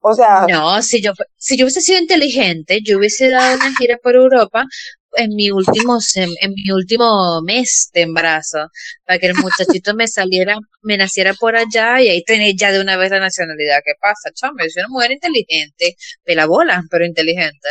O 0.00 0.14
sea, 0.14 0.46
No, 0.48 0.80
si 0.82 1.02
yo, 1.02 1.12
si 1.36 1.56
yo 1.56 1.64
hubiese 1.64 1.80
sido 1.80 1.98
inteligente, 1.98 2.80
yo 2.84 2.98
hubiese 2.98 3.30
dado 3.30 3.56
una 3.56 3.74
gira 3.76 3.98
por 4.02 4.14
Europa 4.14 4.64
en 5.12 5.34
mi 5.34 5.50
último, 5.50 5.98
en 6.14 6.52
mi 6.52 6.70
último 6.70 7.40
mes 7.42 7.90
de 7.92 8.02
embarazo, 8.02 8.68
para 9.04 9.18
que 9.18 9.26
el 9.26 9.34
muchachito 9.34 9.94
me 9.94 10.06
saliera, 10.06 10.58
me 10.82 10.96
naciera 10.96 11.34
por 11.34 11.56
allá 11.56 12.00
y 12.00 12.08
ahí 12.08 12.22
tener 12.22 12.54
ya 12.56 12.70
de 12.70 12.80
una 12.80 12.96
vez 12.96 13.10
la 13.10 13.20
nacionalidad. 13.20 13.80
¿Qué 13.84 13.94
pasa, 14.00 14.30
chamo? 14.32 14.58
Yo 14.60 14.70
soy 14.70 14.82
una 14.82 14.90
mujer 14.90 15.12
inteligente, 15.12 15.96
pela 16.24 16.46
bola, 16.46 16.82
pero 16.90 17.04
inteligente. 17.04 17.68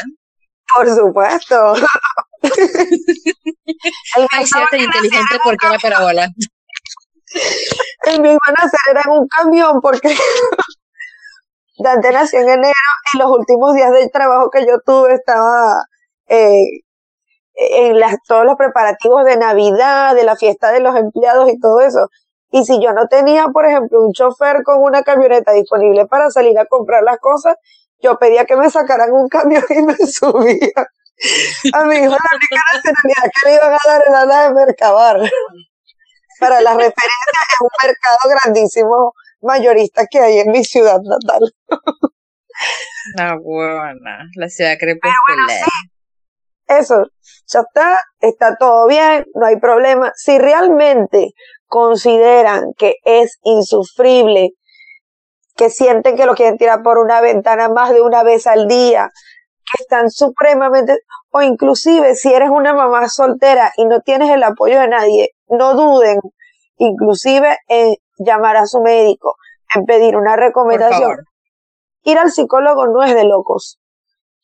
por 0.76 0.90
supuesto. 0.94 1.76
era 4.16 4.68
tan 4.70 4.80
inteligente 4.80 5.40
porque 5.44 5.68
era 5.68 5.78
pela 5.78 6.02
bola. 6.02 6.28
el 8.04 8.26
a 8.26 8.52
nacer 8.52 8.80
era 8.92 9.02
en 9.06 9.12
un 9.12 9.28
camión 9.28 9.82
porque 9.82 10.16
Dante 11.78 12.12
nació 12.12 12.40
en 12.42 12.50
enero 12.50 12.74
y 13.14 13.18
los 13.18 13.30
últimos 13.32 13.76
días 13.76 13.92
del 13.92 14.12
trabajo 14.12 14.50
que 14.50 14.66
yo 14.66 14.80
tuve 14.86 15.14
estaba 15.14 15.84
eh, 16.28 16.82
en 17.58 18.00
las, 18.00 18.18
todos 18.28 18.46
los 18.46 18.56
preparativos 18.56 19.26
de 19.26 19.38
Navidad, 19.38 20.16
de 20.16 20.24
la 20.24 20.36
fiesta 20.36 20.72
de 20.72 20.80
los 20.80 20.96
empleados 20.96 21.50
y 21.50 21.60
todo 21.60 21.82
eso. 21.82 22.08
Y 22.52 22.66
si 22.66 22.82
yo 22.82 22.94
no 22.94 23.08
tenía, 23.08 23.48
por 23.50 23.66
ejemplo, 23.66 24.02
un 24.02 24.14
chofer 24.14 24.64
con 24.64 24.82
una 24.82 25.04
camioneta 25.04 25.52
disponible 25.52 26.06
para 26.06 26.30
salir 26.30 26.58
a 26.58 26.66
comprar 26.66 27.04
las 27.04 27.18
cosas, 27.20 27.56
yo 28.00 28.18
pedía 28.18 28.46
que 28.46 28.56
me 28.56 28.70
sacaran 28.70 29.12
un 29.12 29.28
camión 29.28 29.64
y 29.70 29.82
me 29.82 29.96
subía. 30.08 30.88
A 31.74 31.84
mi 31.86 31.96
hijo 31.96 32.12
la 32.12 32.36
única 32.36 32.62
nacionalidad 32.74 33.32
que 33.34 33.50
le 33.50 33.56
iban 33.56 33.74
a 33.74 33.80
dar 33.86 34.04
era 34.08 34.26
la 34.26 34.44
de 34.44 34.54
Mercabar. 34.54 35.18
Para 36.40 36.62
la 36.62 36.72
referencia, 36.72 37.40
es 37.50 37.62
un 37.62 37.70
mercado 37.84 38.18
grandísimo 38.30 39.14
mayorista 39.42 40.06
que 40.06 40.20
hay 40.20 40.40
en 40.40 40.52
mi 40.52 40.64
ciudad 40.64 41.00
natal. 41.02 41.52
La 43.16 43.36
buena, 43.36 44.30
la 44.36 44.50
ciudad 44.50 44.78
crepuscular. 44.80 45.68
Eso, 46.68 47.06
ya 47.48 47.62
está, 47.62 48.02
está 48.20 48.56
todo 48.58 48.88
bien, 48.88 49.26
no 49.34 49.46
hay 49.46 49.58
problema. 49.58 50.12
Si 50.16 50.38
realmente 50.38 51.34
consideran 51.66 52.74
que 52.78 52.96
es 53.04 53.40
insufrible, 53.44 54.52
que 55.56 55.70
sienten 55.70 56.16
que 56.16 56.26
lo 56.26 56.36
quieren 56.36 56.58
tirar 56.58 56.84
por 56.84 56.98
una 56.98 57.22
ventana 57.22 57.70
más 57.70 57.92
de 57.92 58.02
una 58.02 58.24
vez 58.24 58.48
al 58.48 58.68
día, 58.68 59.12
que 59.72 59.84
están 59.84 60.10
supremamente, 60.10 61.00
o 61.32 61.42
inclusive 61.42 62.16
si 62.16 62.34
eres 62.34 62.50
una 62.50 62.74
mamá 62.74 63.10
soltera 63.10 63.72
y 63.78 63.86
no 63.86 64.02
tienes 64.02 64.30
el 64.30 64.44
apoyo 64.44 64.80
de 64.80 64.88
nadie, 64.88 65.32
no 65.48 65.76
duden, 65.76 66.20
inclusive 66.78 67.58
en 67.68 67.96
llamar 68.18 68.58
a 68.58 68.66
su 68.66 68.82
médico, 68.82 69.36
en 69.76 69.86
pedir 69.86 70.16
una 70.16 70.36
recomendación. 70.36 71.18
Ir 72.04 72.18
al 72.18 72.32
psicólogo 72.32 72.88
no 72.88 73.04
es 73.04 73.14
de 73.14 73.26
locos. 73.26 73.80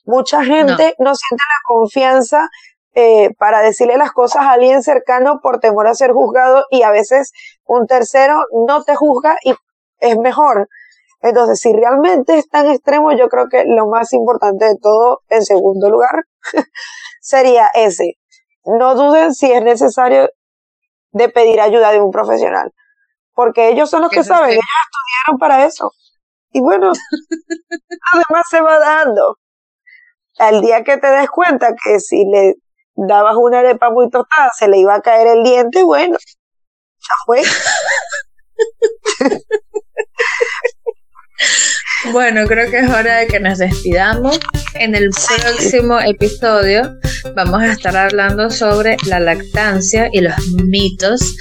Mucha 0.05 0.43
gente 0.43 0.95
no, 0.99 1.15
siente 1.15 1.43
la 1.49 1.61
confianza 1.65 2.49
eh, 2.93 3.33
para 3.39 3.61
decirle 3.61 3.97
las 3.97 4.11
cosas 4.11 4.43
a 4.43 4.51
alguien 4.51 4.83
cercano 4.83 5.39
por 5.41 5.59
temor 5.59 5.87
a 5.87 5.95
ser 5.95 6.11
juzgado 6.11 6.65
y 6.69 6.83
a 6.83 6.91
veces 6.91 7.31
un 7.65 7.87
tercero 7.87 8.43
no 8.67 8.83
te 8.83 8.95
juzga 8.95 9.37
y 9.43 9.55
es 9.99 10.17
mejor. 10.17 10.67
Entonces, 11.23 11.59
si 11.61 11.73
realmente 11.73 12.37
es 12.37 12.49
tan 12.49 12.69
extremo, 12.69 13.13
yo 13.13 13.29
creo 13.29 13.47
que 13.47 13.63
lo 13.65 13.87
más 13.87 14.11
importante 14.11 14.65
de 14.65 14.75
todo, 14.75 15.21
en 15.29 15.43
segundo 15.43 15.89
lugar, 15.89 16.25
sería 17.21 17.69
ese. 17.73 18.17
No 18.65 18.95
duden 18.95 19.33
si 19.33 19.49
es 19.49 19.63
necesario 19.63 20.29
de 21.11 21.29
pedir 21.29 21.61
ayuda 21.61 21.93
de 21.93 22.01
un 22.01 22.11
profesional, 22.11 22.73
porque 23.33 23.69
ellos 23.69 23.89
son 23.89 24.01
los 24.01 24.11
que 24.11 24.25
saben, 24.25 24.51
ellos 24.51 24.61
estudiaron 24.61 25.39
para 25.39 25.65
eso. 25.65 25.91
Y 26.51 26.59
bueno, 26.59 26.91
además 28.13 28.43
se 28.49 28.59
va 28.59 28.79
dando. 28.79 29.37
Al 30.39 30.61
día 30.61 30.83
que 30.83 30.97
te 30.97 31.07
des 31.07 31.29
cuenta 31.29 31.73
que 31.81 32.01
si 32.01 32.25
le 32.25 32.55
dabas 32.95 33.37
una 33.37 33.59
arepa 33.59 33.91
muy 33.91 34.09
tostada 34.09 34.51
se 34.57 34.67
le 34.67 34.77
iba 34.77 34.95
a 34.95 35.01
caer 35.01 35.27
el 35.27 35.43
diente, 35.43 35.83
bueno, 35.83 36.17
ya 36.17 37.15
fue. 37.25 37.43
Bueno, 42.11 42.45
creo 42.47 42.69
que 42.69 42.79
es 42.79 42.89
hora 42.89 43.17
de 43.17 43.27
que 43.27 43.39
nos 43.39 43.59
despidamos. 43.59 44.39
En 44.75 44.93
el 44.93 45.09
próximo 45.09 45.99
episodio 45.99 46.97
vamos 47.35 47.61
a 47.61 47.71
estar 47.71 47.95
hablando 47.95 48.49
sobre 48.49 48.97
la 49.05 49.19
lactancia 49.19 50.09
y 50.11 50.21
los 50.21 50.35
mitos 50.65 51.35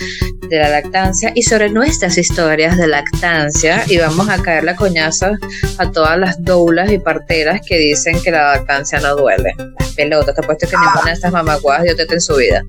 de 0.48 0.59
la 0.59 0.68
lactancia 0.68 1.32
y 1.34 1.42
sobre 1.42 1.70
nuestras 1.70 2.18
historias 2.18 2.76
de 2.76 2.86
lactancia 2.86 3.82
y 3.88 3.98
vamos 3.98 4.28
a 4.28 4.40
caer 4.42 4.64
la 4.64 4.76
coñaza 4.76 5.32
a 5.78 5.90
todas 5.90 6.18
las 6.18 6.42
doulas 6.44 6.92
y 6.92 6.98
parteras 6.98 7.61
que 7.66 7.78
dicen 7.78 8.22
que 8.22 8.30
la 8.30 8.57
lactancia 8.57 9.00
no 9.00 9.16
duele. 9.16 9.55
Las 9.78 9.94
pelotas, 9.94 10.34
te 10.34 10.42
apuesto 10.42 10.68
que 10.68 10.76
ninguna 10.76 11.07
de 11.07 11.12
estas 11.12 11.32
mamacuadas 11.32 11.84
dio 11.84 11.96
teta 11.96 12.14
en 12.14 12.20
su 12.20 12.36
vida. 12.36 12.62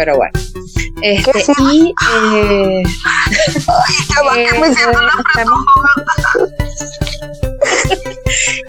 Pero 0.00 0.16
bueno. 0.16 0.32
Este, 1.02 1.44
y 1.72 1.88
eh, 1.88 2.82
me 2.82 4.42
eh, 4.42 4.48
estamos, 5.28 5.64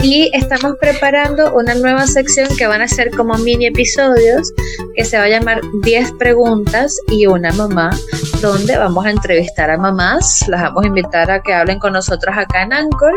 y 0.00 0.30
estamos 0.34 0.74
preparando 0.78 1.54
una 1.54 1.74
nueva 1.74 2.06
sección 2.06 2.54
que 2.58 2.66
van 2.66 2.82
a 2.82 2.88
ser 2.88 3.12
como 3.12 3.38
mini 3.38 3.64
episodios 3.64 4.52
que 4.94 5.06
se 5.06 5.16
va 5.16 5.24
a 5.24 5.28
llamar 5.30 5.62
10 5.84 6.12
preguntas 6.18 6.94
y 7.08 7.24
una 7.24 7.50
mamá 7.52 7.96
donde 8.42 8.76
vamos 8.76 9.06
a 9.06 9.10
entrevistar 9.10 9.70
a 9.70 9.78
mamás, 9.78 10.46
las 10.48 10.60
vamos 10.64 10.84
a 10.84 10.88
invitar 10.88 11.30
a 11.30 11.40
que 11.40 11.54
hablen 11.54 11.78
con 11.78 11.94
nosotras 11.94 12.36
acá 12.36 12.62
en 12.62 12.74
Anchor 12.74 13.14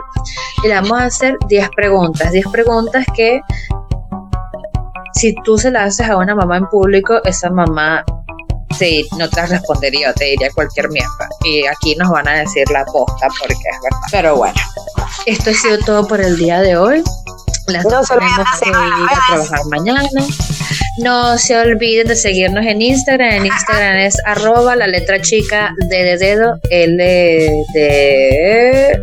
y 0.63 0.69
le 0.69 0.75
vamos 0.75 1.01
a 1.01 1.03
hacer 1.03 1.37
10 1.49 1.67
preguntas, 1.75 2.31
10 2.31 2.47
preguntas 2.47 3.05
que 3.13 3.41
si 5.15 5.33
tú 5.43 5.57
se 5.57 5.71
las 5.71 5.93
haces 5.99 6.11
a 6.11 6.17
una 6.17 6.35
mamá 6.35 6.57
en 6.57 6.67
público, 6.67 7.23
esa 7.23 7.49
mamá 7.49 8.03
Sí, 8.77 9.07
no 9.17 9.29
te 9.29 9.45
respondería, 9.45 10.11
te 10.13 10.25
diría 10.25 10.49
cualquier 10.53 10.89
mierda. 10.89 11.29
Y 11.45 11.65
aquí 11.65 11.95
nos 11.95 12.09
van 12.09 12.27
a 12.27 12.33
decir 12.33 12.69
la 12.71 12.83
posta 12.85 13.27
porque 13.39 13.53
es 13.53 13.77
verdad. 13.81 13.99
Pero 14.11 14.35
bueno, 14.35 14.59
esto 15.25 15.51
ha 15.51 15.53
sido 15.53 15.77
todo 15.79 16.07
por 16.07 16.19
el 16.19 16.37
día 16.37 16.59
de 16.59 16.75
hoy. 16.75 17.01
Las 17.67 17.85
No 17.85 17.91
dos 17.91 18.09
tenemos 18.09 18.47
que 18.61 18.69
ir 18.69 18.75
a 18.75 19.27
trabajar 19.27 19.65
mañana. 19.67 20.01
No 20.97 21.37
se 21.37 21.57
olviden 21.57 22.07
de 22.07 22.15
seguirnos 22.15 22.65
en 22.65 22.81
Instagram. 22.81 23.29
En 23.29 23.45
Instagram 23.45 23.95
es 23.97 24.17
arroba 24.25 24.75
la 24.75 24.87
letra 24.87 25.21
chica 25.21 25.73
de 25.89 26.17
dedo, 26.17 26.59
L 26.69 27.63
de 27.73 28.99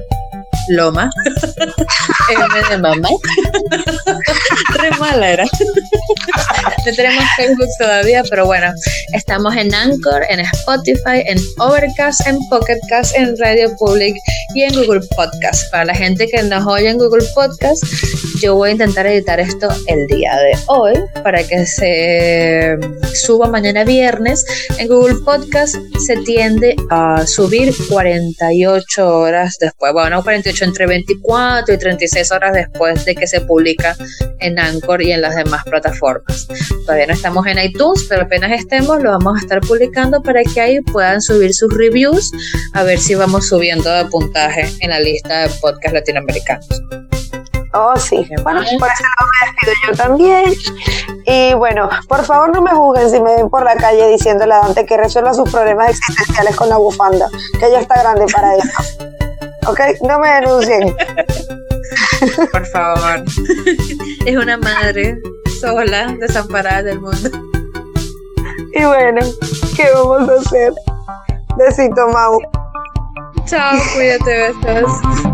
loma, 0.69 1.11
M 2.31 2.69
de 2.71 2.79
mamá. 2.79 3.09
Re 4.75 4.91
mala 4.99 5.31
era. 5.31 5.45
No 5.45 6.93
tenemos 6.97 7.25
Facebook 7.37 7.69
todavía, 7.79 8.23
pero 8.29 8.47
bueno, 8.47 8.73
estamos 9.13 9.55
en 9.57 9.75
Anchor, 9.75 10.25
en 10.29 10.41
Spotify, 10.41 11.23
en 11.27 11.39
Overcast, 11.59 12.27
en 12.27 12.39
Pocketcast, 12.49 13.17
en 13.17 13.37
Radio 13.39 13.75
Public 13.77 14.15
y 14.55 14.63
en 14.63 14.75
Google 14.75 15.01
Podcast. 15.17 15.71
Para 15.71 15.85
la 15.85 15.95
gente 15.95 16.27
que 16.27 16.43
nos 16.43 16.67
oye 16.67 16.89
en 16.89 16.99
Google 16.99 17.25
Podcast, 17.35 17.83
yo 18.41 18.57
voy 18.57 18.71
a 18.71 18.73
intentar 18.73 19.07
editar 19.07 19.41
esto 19.41 19.69
el 19.87 20.07
día 20.09 20.37
de 20.37 20.59
hoy 20.67 20.95
para 21.23 21.45
que 21.45 21.67
se 21.67 22.77
suba 23.15 23.49
mañana 23.49 23.85
viernes. 23.85 24.45
En 24.79 24.89
Google 24.89 25.17
Podcast 25.25 25.77
se 26.05 26.17
tiende 26.19 26.77
a 26.91 27.27
subir 27.27 27.73
48 27.89 29.19
horas 29.19 29.57
después, 29.61 29.93
bueno, 29.93 30.11
no 30.17 30.23
48, 30.23 30.52
entre 30.61 30.87
24 30.87 31.75
y 31.75 31.79
36 31.79 32.33
horas 32.33 32.53
después 32.53 33.05
de 33.05 33.15
que 33.15 33.27
se 33.27 33.41
publica 33.41 33.97
en 34.41 34.59
Anchor 34.59 35.03
y 35.03 35.13
en 35.13 35.23
las 35.23 35.37
demás 35.37 35.65
plataformas. 35.65 36.47
Todavía 36.85 37.07
no 37.07 37.15
estamos 37.15 37.47
en 37.47 37.59
iTunes, 37.59 38.05
pero 38.09 38.23
apenas 38.23 38.53
estemos 38.53 39.03
lo 39.03 39.11
vamos 39.11 39.39
a 39.39 39.41
estar 39.41 39.61
publicando 39.61 40.23
para 40.23 40.43
que 40.43 40.61
ahí 40.61 40.81
puedan 40.81 41.23
subir 41.23 41.55
sus 41.55 41.73
reviews 41.73 42.31
a 42.75 42.83
ver 42.83 42.99
si 42.99 43.15
vamos 43.15 43.49
subiendo 43.49 43.91
de 43.91 44.05
puntaje 44.07 44.69
en 44.81 44.91
la 44.91 45.01
lista 45.01 45.43
de 45.43 45.49
podcast 45.61 45.95
latinoamericanos. 45.95 46.69
Oh, 47.75 47.97
sí. 47.97 48.29
Bueno, 48.43 48.61
por 48.79 48.89
ese 48.91 49.03
lado 49.03 49.31
me 49.31 49.47
despido 49.47 49.73
yo 49.87 49.97
también. 49.97 50.55
Y 51.25 51.55
bueno, 51.55 51.89
por 52.07 52.25
favor 52.25 52.53
no 52.53 52.61
me 52.61 52.71
juzguen 52.71 53.11
si 53.11 53.21
me 53.21 53.37
ven 53.37 53.49
por 53.49 53.65
la 53.65 53.77
calle 53.77 54.09
diciéndole 54.09 54.53
a 54.53 54.59
Dante 54.59 54.85
que 54.85 54.97
resuelva 54.97 55.33
sus 55.33 55.51
problemas 55.51 55.91
existenciales 55.91 56.55
con 56.57 56.69
la 56.69 56.77
bufanda, 56.77 57.29
que 57.59 57.67
ella 57.67 57.81
está 57.81 58.03
grande 58.03 58.27
para 58.33 58.57
eso. 58.57 59.13
¿Ok? 59.67 59.81
No 60.03 60.19
me 60.19 60.29
denuncien. 60.29 60.97
Por 62.51 62.67
favor. 62.67 63.25
es 64.27 64.37
una 64.37 64.57
madre 64.57 65.21
sola, 65.61 66.17
desamparada 66.19 66.83
del 66.83 67.01
mundo. 67.01 67.31
Y 68.75 68.85
bueno, 68.85 69.21
¿qué 69.77 69.87
vamos 69.95 70.29
a 70.29 70.35
hacer? 70.35 70.73
Besito, 71.57 72.09
Mau. 72.09 72.41
Chao, 73.45 73.79
cuídate, 73.95 74.53
besos. 74.65 75.32